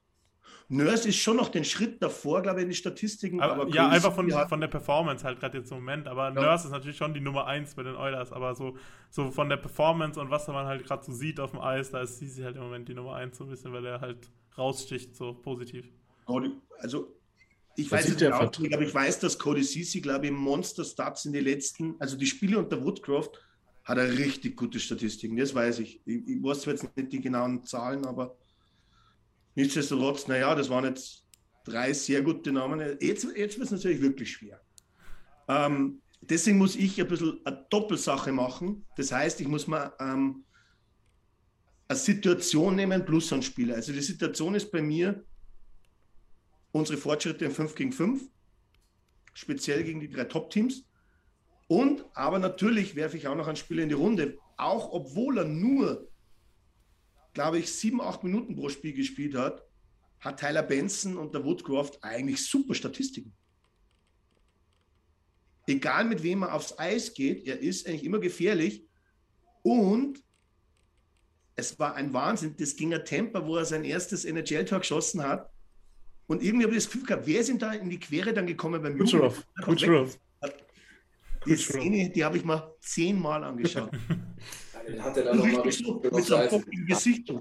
[0.68, 3.42] Nurse ist schon noch den Schritt davor, glaube ich, in die Statistiken.
[3.42, 6.08] Aber, aber ja, einfach von, von der Performance halt gerade jetzt im Moment.
[6.08, 6.32] Aber ja.
[6.32, 8.32] Nurse ist natürlich schon die Nummer 1 bei den Oilers.
[8.32, 8.78] Aber so,
[9.10, 12.02] so von der Performance und was man halt gerade so sieht auf dem Eis, da
[12.02, 15.16] ist sie halt im Moment die Nummer 1 so ein bisschen, weil er halt raussticht,
[15.16, 15.88] so positiv.
[16.80, 17.19] Also,
[17.80, 21.26] ich weiß es genau nicht, aber ich weiß, dass Cody Sisi, glaube ich, Monster Stats
[21.26, 23.39] in den letzten, also die Spiele unter Woodcroft,
[23.84, 25.35] hat er richtig gute Statistiken.
[25.35, 26.01] Das weiß ich.
[26.06, 28.38] Ich, ich weiß zwar jetzt nicht die genauen Zahlen, aber
[29.56, 31.26] nichtsdestotrotz, naja, das waren jetzt
[31.65, 32.80] drei sehr gute Namen.
[33.01, 34.61] Jetzt, jetzt wird es natürlich wirklich schwer.
[35.47, 38.85] Ähm, deswegen muss ich ein bisschen eine Doppelsache machen.
[38.95, 40.43] Das heißt, ich muss mal ähm,
[41.88, 43.76] eine Situation nehmen plus einen Spieler.
[43.76, 45.26] Also die Situation ist bei mir
[46.72, 48.30] unsere Fortschritte im 5 gegen 5,
[49.34, 50.86] speziell gegen die drei Top-Teams.
[51.68, 55.46] Und aber natürlich werfe ich auch noch einen Spieler in die Runde, auch obwohl er
[55.46, 56.10] nur,
[57.34, 59.64] glaube ich, sieben, acht Minuten pro Spiel gespielt hat,
[60.20, 63.34] hat Tyler Benson und der Woodcroft eigentlich super Statistiken.
[65.68, 68.86] Egal mit wem er aufs Eis geht, er ist eigentlich immer gefährlich.
[69.62, 70.24] Und
[71.56, 72.56] es war ein Wahnsinn.
[72.58, 75.52] Das ging ein Temper, wo er sein erstes NHL-Tor geschossen hat.
[76.30, 78.45] Und irgendwie habe ich das Gefühl gehabt, wer ist ihm da in die Quere dann
[78.45, 79.43] gekommen beim Kucherov.
[79.64, 80.15] Kucherov.
[81.47, 83.89] Die Szene, die habe ich mal zehnmal angeschaut.
[84.88, 87.34] Den hat er dann nochmal richtig so, mit so einem Gesicht.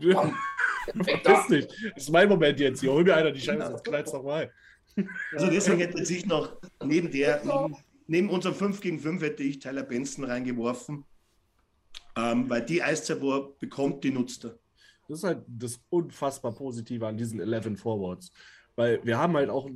[0.00, 1.68] Verpiss nicht.
[1.68, 2.90] Das ist mein Moment jetzt hier.
[2.90, 4.52] Hol mir einer die Scheibe, sonst knallt's nochmal.
[5.32, 7.76] Also deswegen hätte ich noch neben der, neben,
[8.06, 11.04] neben unserem 5 gegen 5 hätte ich Tyler Benson reingeworfen.
[12.16, 14.58] Ähm, weil die Eiszeit, wo er bekommt, die nutzt er.
[15.08, 18.30] Das ist halt das unfassbar Positive an diesen 11 Forwards.
[18.76, 19.68] Weil wir haben halt auch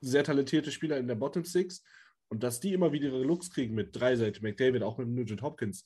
[0.00, 1.82] sehr talentierte Spieler in der Bottom Six
[2.28, 5.84] und dass die immer wieder ihre Looks kriegen mit Dreiseit, McDavid, auch mit Nugent Hopkins,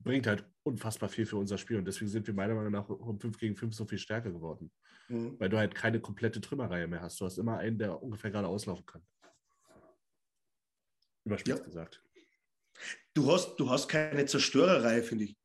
[0.00, 1.76] bringt halt unfassbar viel für unser Spiel.
[1.78, 4.70] Und deswegen sind wir meiner Meinung nach um 5 gegen 5 so viel stärker geworden.
[5.08, 5.38] Mhm.
[5.38, 7.20] Weil du halt keine komplette Trümmerreihe mehr hast.
[7.20, 9.02] Du hast immer einen, der ungefähr gerade auslaufen kann.
[11.24, 11.64] Überspitzt ja.
[11.64, 12.02] gesagt.
[13.12, 15.36] Du hast, du hast keine Zerstörerreihe, finde ich.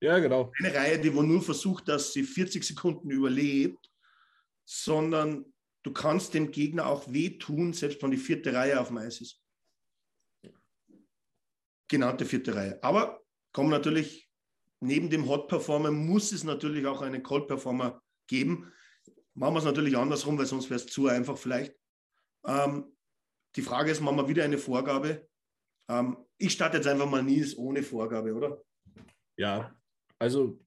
[0.00, 0.52] Ja, genau.
[0.58, 3.90] Eine Reihe, die wo nur versucht, dass sie 40 Sekunden überlebt,
[4.64, 5.44] sondern
[5.82, 9.40] du kannst dem Gegner auch wehtun, selbst wenn die vierte Reihe auf dem Eis ist
[11.88, 12.82] genannte vierte Reihe.
[12.82, 14.28] Aber kommen natürlich,
[14.80, 18.72] neben dem Hot Performer muss es natürlich auch einen Cold Performer geben.
[19.34, 21.74] Machen wir es natürlich andersrum, weil sonst wäre es zu einfach vielleicht.
[22.46, 22.96] Ähm,
[23.54, 25.28] die Frage ist, machen wir wieder eine Vorgabe?
[25.88, 28.62] Ähm, ich starte jetzt einfach mal Nils ohne Vorgabe, oder?
[29.36, 29.74] Ja,
[30.18, 30.60] also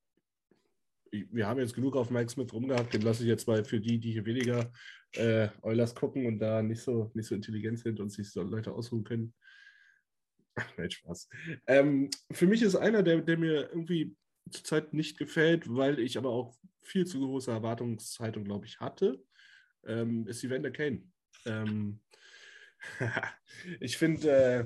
[1.12, 4.00] wir haben jetzt genug auf Mike Smith rumgehabt, den lasse ich jetzt mal für die,
[4.00, 4.72] die hier weniger
[5.14, 8.72] äh, Eulers gucken und da nicht so, nicht so intelligent sind und sich so Leute
[8.72, 9.34] ausruhen können,
[10.78, 11.30] Nein, Spaß.
[11.68, 14.16] Ähm, für mich ist einer, der, der mir irgendwie
[14.50, 19.24] zurzeit nicht gefällt, weil ich aber auch viel zu große Erwartungshaltung, glaube ich, hatte,
[19.86, 21.04] ähm, ist Evander Kane.
[21.46, 22.00] Ähm,
[23.80, 24.66] ich finde, äh,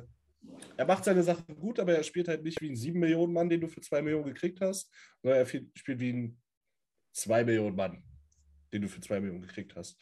[0.78, 3.50] er macht seine Sachen gut, aber er spielt halt nicht wie ein 7 Millionen Mann,
[3.50, 4.92] den du für 2 Millionen gekriegt hast,
[5.22, 6.42] sondern er spielt wie ein
[7.14, 8.04] 2 Millionen Mann,
[8.72, 10.00] den du für 2 Millionen gekriegt hast.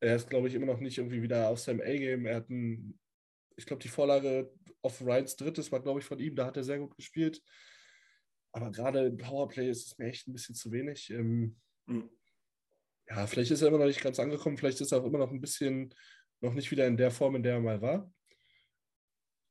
[0.00, 2.26] Er ist, glaube ich, immer noch nicht irgendwie wieder auf seinem A-Game.
[2.26, 2.98] Er hat ein,
[3.56, 4.52] ich glaube, die Vorlage
[4.82, 6.36] auf Ryans drittes war, glaube ich, von ihm.
[6.36, 7.42] Da hat er sehr gut gespielt.
[8.52, 11.10] Aber gerade im Powerplay ist es mir echt ein bisschen zu wenig.
[11.10, 11.56] Ähm,
[11.86, 12.08] mhm.
[13.08, 14.56] Ja, vielleicht ist er immer noch nicht ganz angekommen.
[14.56, 15.94] Vielleicht ist er auch immer noch ein bisschen
[16.40, 18.12] noch nicht wieder in der Form, in der er mal war.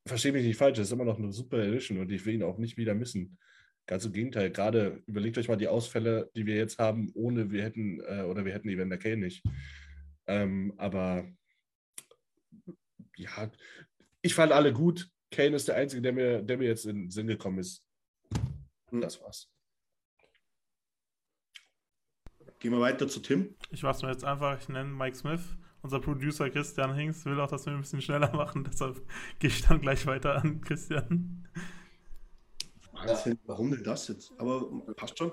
[0.07, 2.43] Verstehe mich nicht falsch, das ist immer noch eine super Edition und ich will ihn
[2.43, 3.37] auch nicht wieder missen.
[3.85, 7.63] Ganz im Gegenteil, gerade überlegt euch mal die Ausfälle, die wir jetzt haben, ohne wir
[7.63, 9.43] hätten äh, oder wir hätten Evander Kane nicht.
[10.27, 11.25] Ähm, aber
[13.15, 13.51] ja,
[14.21, 15.09] ich fand alle gut.
[15.31, 17.83] Kane ist der Einzige, der mir, der mir jetzt in den Sinn gekommen ist.
[18.91, 19.49] Und das war's.
[22.59, 23.55] Gehen wir weiter zu Tim.
[23.69, 25.57] Ich mach's mir jetzt einfach, ich nenne Mike Smith.
[25.87, 29.01] Unser Producer Christian Hinks will auch, dass wir ein bisschen schneller machen, deshalb
[29.39, 31.47] gehe ich dann gleich weiter an Christian.
[32.91, 34.33] Wahnsinn, warum denn das jetzt?
[34.37, 35.31] Aber passt schon.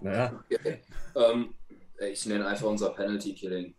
[0.00, 0.44] Naja.
[0.48, 0.78] Okay.
[1.16, 1.54] Ähm,
[2.08, 3.74] ich nenne einfach unser Penalty Killing.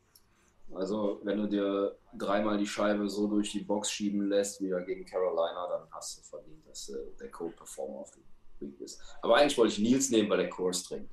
[0.76, 5.06] Also, wenn du dir dreimal die Scheibe so durch die Box schieben lässt, wie gegen
[5.06, 8.24] Carolina, dann hast du verdient, dass äh, der Code Performer auf dem
[8.60, 9.02] Week ist.
[9.22, 11.10] Aber eigentlich wollte ich Nils nehmen, weil der Kurs trinkt.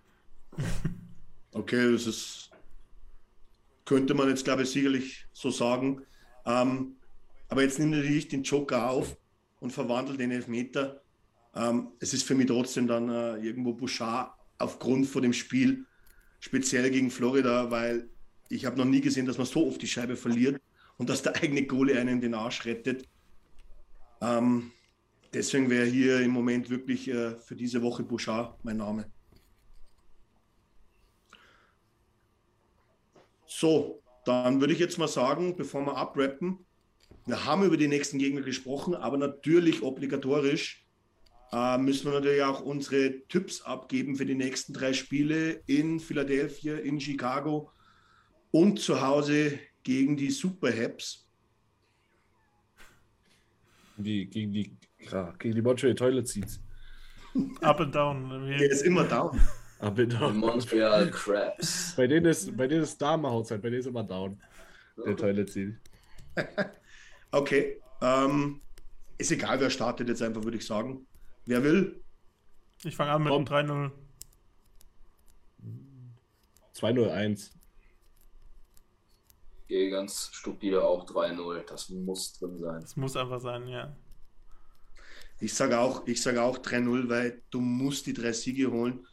[1.53, 2.48] Okay, das ist,
[3.89, 6.03] könnte man jetzt, glaube ich, sicherlich so sagen.
[6.45, 6.97] Ähm,
[7.49, 9.17] aber jetzt nimmt natürlich den Joker auf
[9.61, 11.01] und verwandelt den Elfmeter.
[11.55, 15.87] Ähm, es ist für mich trotzdem dann äh, irgendwo Bouchard aufgrund von dem Spiel,
[16.39, 18.11] speziell gegen Florida, weil
[18.51, 20.61] ich habe noch nie gesehen, dass man so oft die Scheibe verliert
[20.99, 23.09] und dass der eigene Goalie einen den Arsch rettet.
[24.21, 24.71] Ähm,
[25.33, 29.11] deswegen wäre hier im Moment wirklich äh, für diese Woche Bouchard mein Name.
[33.49, 36.67] So, dann würde ich jetzt mal sagen, bevor wir abrappen,
[37.25, 40.87] wir haben über die nächsten Gegner gesprochen, aber natürlich obligatorisch
[41.51, 46.77] äh, müssen wir natürlich auch unsere Tipps abgeben für die nächsten drei Spiele in Philadelphia,
[46.77, 47.71] in Chicago
[48.51, 51.27] und zu Hause gegen die Super Haps.
[53.97, 54.77] Die, gegen die,
[55.11, 56.61] ja, gegen die Montreal Toilet Seats.
[57.63, 58.47] Up and down.
[58.47, 59.41] Der ist immer down.
[59.81, 60.37] And down.
[60.37, 61.95] Montreal Crabs.
[61.97, 64.41] Bei denen ist, bei denen ist Damenhaushalt, bei denen ist immer down.
[65.05, 65.75] Der Toilet Seat.
[67.31, 67.79] Okay.
[68.01, 68.63] Ähm,
[69.19, 71.07] ist egal, wer startet jetzt einfach, würde ich sagen.
[71.45, 72.03] Wer will?
[72.85, 73.45] Ich fange an mit Komm.
[73.45, 73.91] 3-0.
[76.73, 77.53] 201.
[79.67, 81.65] Gehe ganz stupide auch 3-0.
[81.67, 82.81] Das muss drin sein.
[82.81, 83.95] Das muss einfach sein, ja.
[85.41, 89.07] Ich sage auch, ich sage auch 3-0, weil du musst die drei Siege holen.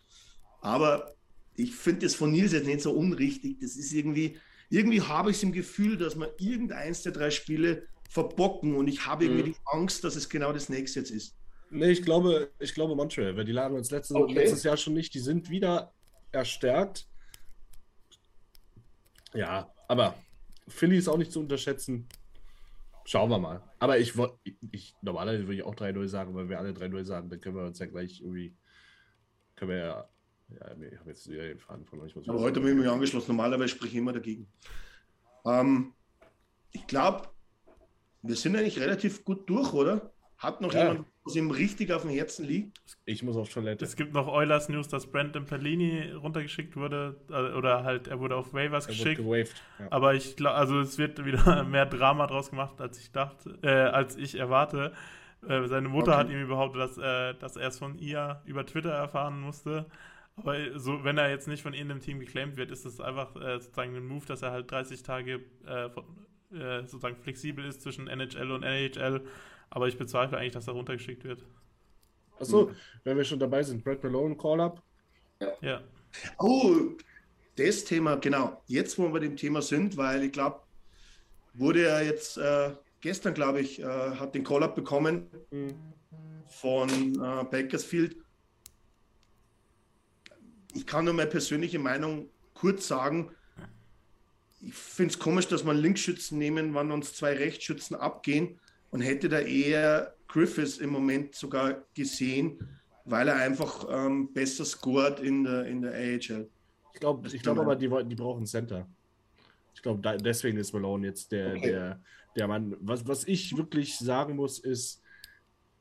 [0.65, 1.13] Aber
[1.55, 3.59] ich finde das von Nils jetzt nicht so unrichtig.
[3.61, 4.39] Das ist irgendwie,
[4.69, 9.05] irgendwie habe ich es im Gefühl, dass wir irgendeins der drei Spiele verbocken und ich
[9.05, 9.53] habe irgendwie Mhm.
[9.53, 11.35] die Angst, dass es genau das nächste jetzt ist.
[11.69, 14.33] Nee, ich glaube, ich glaube Montreal, weil die lagen uns letztes, Okay.
[14.33, 15.13] letztes Jahr schon nicht.
[15.13, 15.93] Die sind wieder
[16.31, 17.07] erstärkt.
[19.33, 20.15] Ja, aber
[20.67, 22.07] Philly ist auch nicht zu unterschätzen.
[23.05, 23.61] Schauen wir mal.
[23.79, 24.39] Aber ich, wo-
[24.71, 27.65] ich normalerweise würde ich auch 3-0 sagen, weil wir alle 3-0 sagen, dann können wir
[27.65, 28.55] uns ja gleich irgendwie.
[29.55, 30.09] Können wir ja.
[30.49, 32.15] Ja, ich habe jetzt wieder den Faden von euch.
[32.15, 33.29] Aber heute habe ich mich angeschlossen.
[33.35, 34.47] Normalerweise spreche ich immer dagegen.
[35.45, 35.93] Ähm,
[36.71, 37.29] ich glaube,
[38.21, 40.11] wir sind eigentlich relativ gut durch, oder?
[40.37, 40.89] Hat noch Ja.
[40.91, 42.79] jemand, was ihm richtig auf dem Herzen liegt?
[43.05, 43.85] Ich muss auf Toilette.
[43.85, 47.19] Es gibt noch Eulers News, dass Brandon Perlini runtergeschickt wurde.
[47.29, 49.21] äh, Oder halt, er wurde auf Waivers Er wurde geschickt.
[49.21, 49.55] gewaved.
[49.79, 49.87] Ja.
[49.91, 53.69] Aber ich glaube, also es wird wieder mehr Drama draus gemacht, als ich dachte, äh,
[53.69, 54.93] als ich erwarte.
[55.47, 56.19] Äh, seine Mutter Okay.
[56.19, 59.85] hat ihm behauptet, dass, äh, dass er es von ihr über Twitter erfahren musste.
[60.37, 63.35] Aber so, wenn er jetzt nicht von ihnen im Team geclaimed wird, ist es einfach
[63.35, 66.03] äh, sozusagen ein Move, dass er halt 30 Tage äh, von,
[66.51, 69.21] äh, sozusagen flexibel ist zwischen NHL und NHL.
[69.69, 71.45] Aber ich bezweifle eigentlich, dass er runtergeschickt wird.
[72.39, 72.71] Achso,
[73.03, 74.81] wenn wir schon dabei sind, Brad Malone Call-Up.
[75.61, 75.81] Ja.
[76.39, 76.75] Oh,
[77.55, 78.61] das Thema, genau.
[78.67, 80.61] Jetzt, wo wir bei dem Thema sind, weil ich glaube,
[81.53, 85.27] wurde er jetzt äh, gestern, glaube ich, äh, hat den Call-Up bekommen
[86.47, 88.17] von äh, Bakersfield.
[90.75, 93.31] Ich kann nur meine persönliche Meinung kurz sagen.
[94.59, 98.59] Ich finde es komisch, dass man Linksschützen nehmen, wann uns zwei Rechtsschützen abgehen
[98.91, 102.59] und hätte da eher Griffiths im Moment sogar gesehen,
[103.05, 106.49] weil er einfach ähm, besser scored in der, in der AHL.
[106.93, 108.87] Ich glaube ich glaub aber, die, die brauchen Center.
[109.73, 111.71] Ich glaube, deswegen ist Malone jetzt der, Okay.
[111.71, 112.01] der,
[112.35, 112.75] der Mann.
[112.79, 115.01] Was, was ich wirklich sagen muss, ist,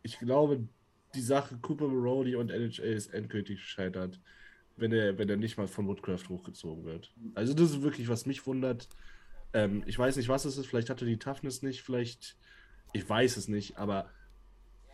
[0.03, 0.69] ich glaube,
[1.15, 4.21] die Sache Cooper Marody und NHL ist endgültig gescheitert,
[4.77, 7.13] wenn er, wenn er nicht mal von Woodcraft hochgezogen wird.
[7.35, 8.89] Also, das ist wirklich, was mich wundert.
[9.53, 10.67] Ähm, ich weiß nicht, was es ist.
[10.67, 12.37] Vielleicht hat er die Toughness nicht, vielleicht.
[12.93, 14.09] Ich weiß es nicht, aber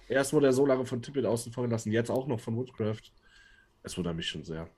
[0.09, 3.12] erst wurde er so lange von Tippett außen vor gelassen, jetzt auch noch von Woodcraft.
[3.82, 4.70] Es wundert mich schon sehr.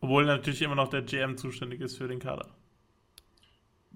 [0.00, 2.54] Obwohl natürlich immer noch der GM zuständig ist für den Kader.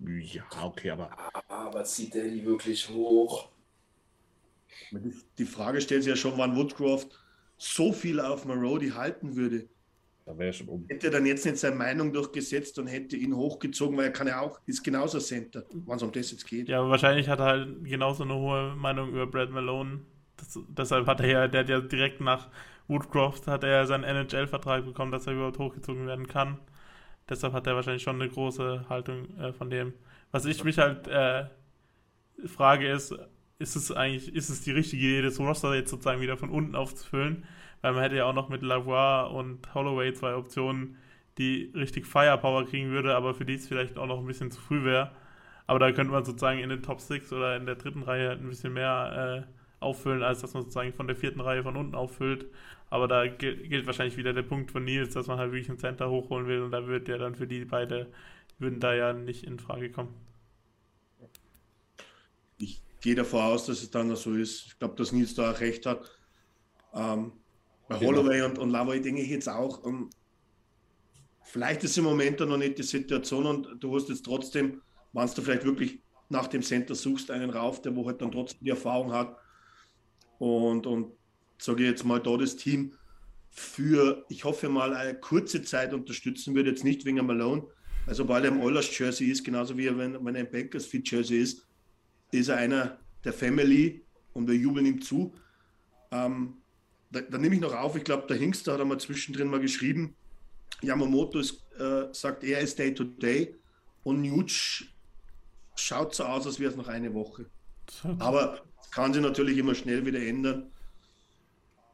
[0.00, 1.10] Ja, okay, aber
[1.48, 3.50] Aber zieht der die wirklich hoch?
[5.38, 7.08] Die Frage stellt sich ja schon, wann Woodcroft
[7.56, 9.68] so viel auf Marody halten würde.
[10.28, 10.84] Da wäre schon um.
[10.88, 14.26] Hätte er dann jetzt nicht seine Meinung durchgesetzt und hätte ihn hochgezogen, weil er kann
[14.26, 16.68] ja auch, ist genauso Center, wann es um das jetzt geht.
[16.68, 20.00] Ja, aber wahrscheinlich hat er halt genauso eine hohe Meinung über Brad Malone.
[20.36, 22.48] Das, deshalb hat er ja, der hat ja direkt nach
[22.88, 26.58] Woodcroft hat er ja seinen NHL-Vertrag bekommen, dass er überhaupt hochgezogen werden kann.
[27.28, 29.94] Deshalb hat er wahrscheinlich schon eine große Haltung äh, von dem.
[30.30, 31.46] Was ich mich halt äh,
[32.46, 33.14] frage ist,
[33.58, 36.74] ist es eigentlich, ist es die richtige Idee, das Roster jetzt sozusagen wieder von unten
[36.74, 37.44] aufzufüllen?
[37.82, 40.96] Weil man hätte ja auch noch mit Lavoie und Holloway zwei Optionen,
[41.38, 44.60] die richtig Firepower kriegen würde, aber für die es vielleicht auch noch ein bisschen zu
[44.60, 45.12] früh wäre.
[45.66, 48.48] Aber da könnte man sozusagen in den Top 6 oder in der dritten Reihe ein
[48.48, 52.46] bisschen mehr äh, auffüllen, als dass man sozusagen von der vierten Reihe von unten auffüllt.
[52.90, 56.08] Aber da gilt wahrscheinlich wieder der Punkt von Nils, dass man halt wirklich einen Center
[56.10, 58.10] hochholen will und da wird der dann für die beide,
[58.58, 60.14] würden da ja nicht in Frage kommen.
[62.56, 64.66] Ich gehe davon aus, dass es dann so ist.
[64.66, 66.18] Ich glaube, dass Nils da auch recht hat.
[66.94, 67.32] Ähm,
[67.88, 68.12] bei Genau.
[68.12, 70.10] Holloway und, und Lavoy denke ich jetzt auch, ähm,
[71.42, 74.82] vielleicht ist im Moment noch nicht die Situation und du hast jetzt trotzdem,
[75.12, 78.60] wenn du vielleicht wirklich nach dem Center suchst, einen rauf, der wo halt dann trotzdem
[78.62, 79.36] die Erfahrung hat.
[80.38, 81.12] Und, und
[81.56, 82.92] sage ich jetzt mal, da das Team
[83.50, 87.64] für, ich hoffe mal, eine kurze Zeit unterstützen wird, jetzt nicht wegen Malone.
[88.06, 90.86] Also, weil er im Oilers Jersey ist, genauso wie er, wenn, wenn er im Bankers
[90.86, 91.66] Fit Jersey ist,
[92.30, 94.04] ist er einer der Family
[94.34, 95.32] und wir jubeln ihm zu.
[96.10, 96.58] Ähm,
[97.10, 100.14] da, da nehme ich noch auf, ich glaube, der Hingster hat einmal zwischendrin mal geschrieben,
[100.82, 103.54] Yamamoto ist, äh, sagt, er ist Day to Day.
[104.04, 104.84] Und Nuge
[105.74, 107.46] schaut so aus, als wäre es noch eine Woche.
[108.18, 108.60] Aber
[108.90, 110.70] kann sich natürlich immer schnell wieder ändern.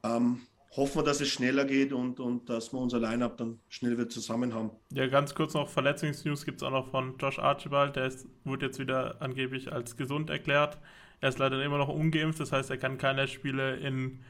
[0.03, 0.43] Ähm,
[0.77, 4.09] hoffen wir, dass es schneller geht und, und dass wir unser Line-Up dann schnell wieder
[4.09, 4.71] zusammen haben.
[4.93, 7.97] Ja, ganz kurz noch Verletzungsnews gibt es auch noch von Josh Archibald.
[7.97, 10.79] Der ist, wurde jetzt wieder angeblich als gesund erklärt.
[11.21, 14.21] Er ist leider immer noch ungeimpft, das heißt, er kann keine Spiele in,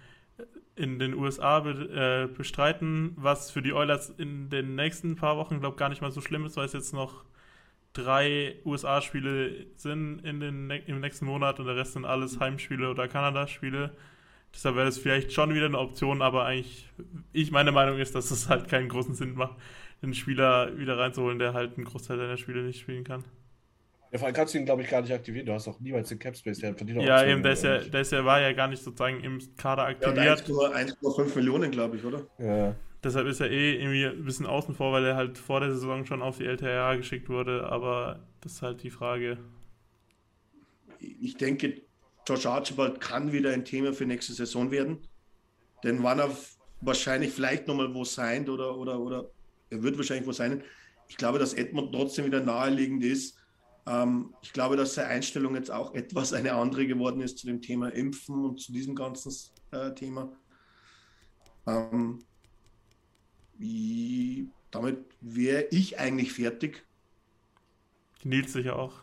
[0.77, 5.61] in den USA be, äh, bestreiten, was für die Oilers in den nächsten paar Wochen,
[5.61, 7.25] glaube ich, gar nicht mal so schlimm ist, weil es jetzt noch
[7.93, 13.09] drei USA-Spiele sind in den, im nächsten Monat und der Rest sind alles Heimspiele oder
[13.09, 13.95] Kanada-Spiele.
[14.53, 16.89] Deshalb wäre das vielleicht schon wieder eine Option, aber eigentlich,
[17.33, 19.57] ich meine Meinung ist, dass es halt keinen großen Sinn macht,
[20.03, 23.25] einen Spieler wieder reinzuholen, der halt einen Großteil seiner Spiele nicht spielen kann.
[24.12, 25.47] Ja, vor allem kannst du ihn, glaube ich, gar nicht aktivieren.
[25.47, 28.01] Du hast auch niemals den Capspace, der verdient auch Ja, eben, der, ist ja, der
[28.01, 30.48] ist ja, war ja gar nicht sozusagen im Kader aktiviert.
[30.48, 32.26] Ja, 1,5 Millionen, glaube ich, oder?
[32.39, 32.74] Ja.
[33.02, 36.06] Deshalb ist er eh irgendwie ein bisschen außen vor, weil er halt vor der Saison
[36.06, 39.39] schon auf die LTRA geschickt wurde, aber das ist halt die Frage.
[40.98, 41.82] Ich denke,
[42.26, 45.06] Josh Archibald kann wieder ein Thema für nächste Saison werden.
[45.82, 46.31] Denn wann er
[46.81, 49.31] wahrscheinlich vielleicht nochmal wo sein oder, oder, oder
[49.70, 50.62] er wird wahrscheinlich wo sein.
[51.09, 53.39] Ich glaube, dass Edmund trotzdem wieder naheliegend ist.
[53.86, 57.61] Ähm, ich glaube, dass seine Einstellung jetzt auch etwas eine andere geworden ist zu dem
[57.61, 59.32] Thema Impfen und zu diesem ganzen
[59.73, 60.32] äh, Thema.
[61.66, 62.20] Ähm,
[63.59, 66.85] wie, damit wäre ich eigentlich fertig.
[68.23, 68.94] Nils sicher auch.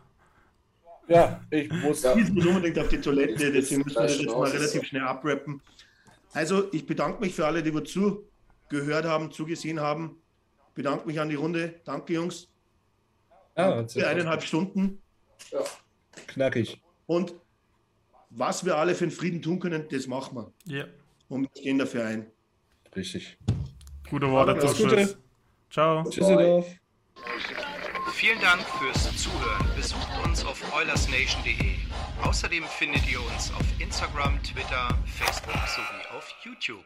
[1.08, 2.04] Ja, ich muss.
[2.04, 2.16] Ja.
[2.16, 5.62] Ich muss unbedingt auf die Toilette, deswegen müssen wir das jetzt mal relativ schnell abrappen.
[6.34, 10.22] Also, ich bedanke mich für alle, die wir zugehört haben, zugesehen haben.
[10.74, 11.82] Bedanke mich an die Runde.
[11.84, 12.51] Danke, Jungs.
[13.58, 15.02] Ja, für eineinhalb Stunden.
[15.52, 15.60] Ja.
[16.28, 16.82] Knackig.
[17.08, 17.34] Und
[18.30, 20.54] was wir alle für den Frieden tun können, das machen wir.
[20.66, 20.86] Ja.
[21.28, 22.32] Und wir gehen dafür ein.
[22.96, 23.38] Richtig.
[24.10, 25.18] Gute Worte zum Schluss.
[25.70, 26.04] Ciao.
[26.10, 26.68] Tschüsseldorf.
[28.14, 29.68] Vielen Dank fürs Zuhören.
[29.76, 31.76] Besucht uns auf oilersnation.de.
[32.24, 36.86] Außerdem findet ihr uns auf Instagram, Twitter, Facebook sowie auf YouTube.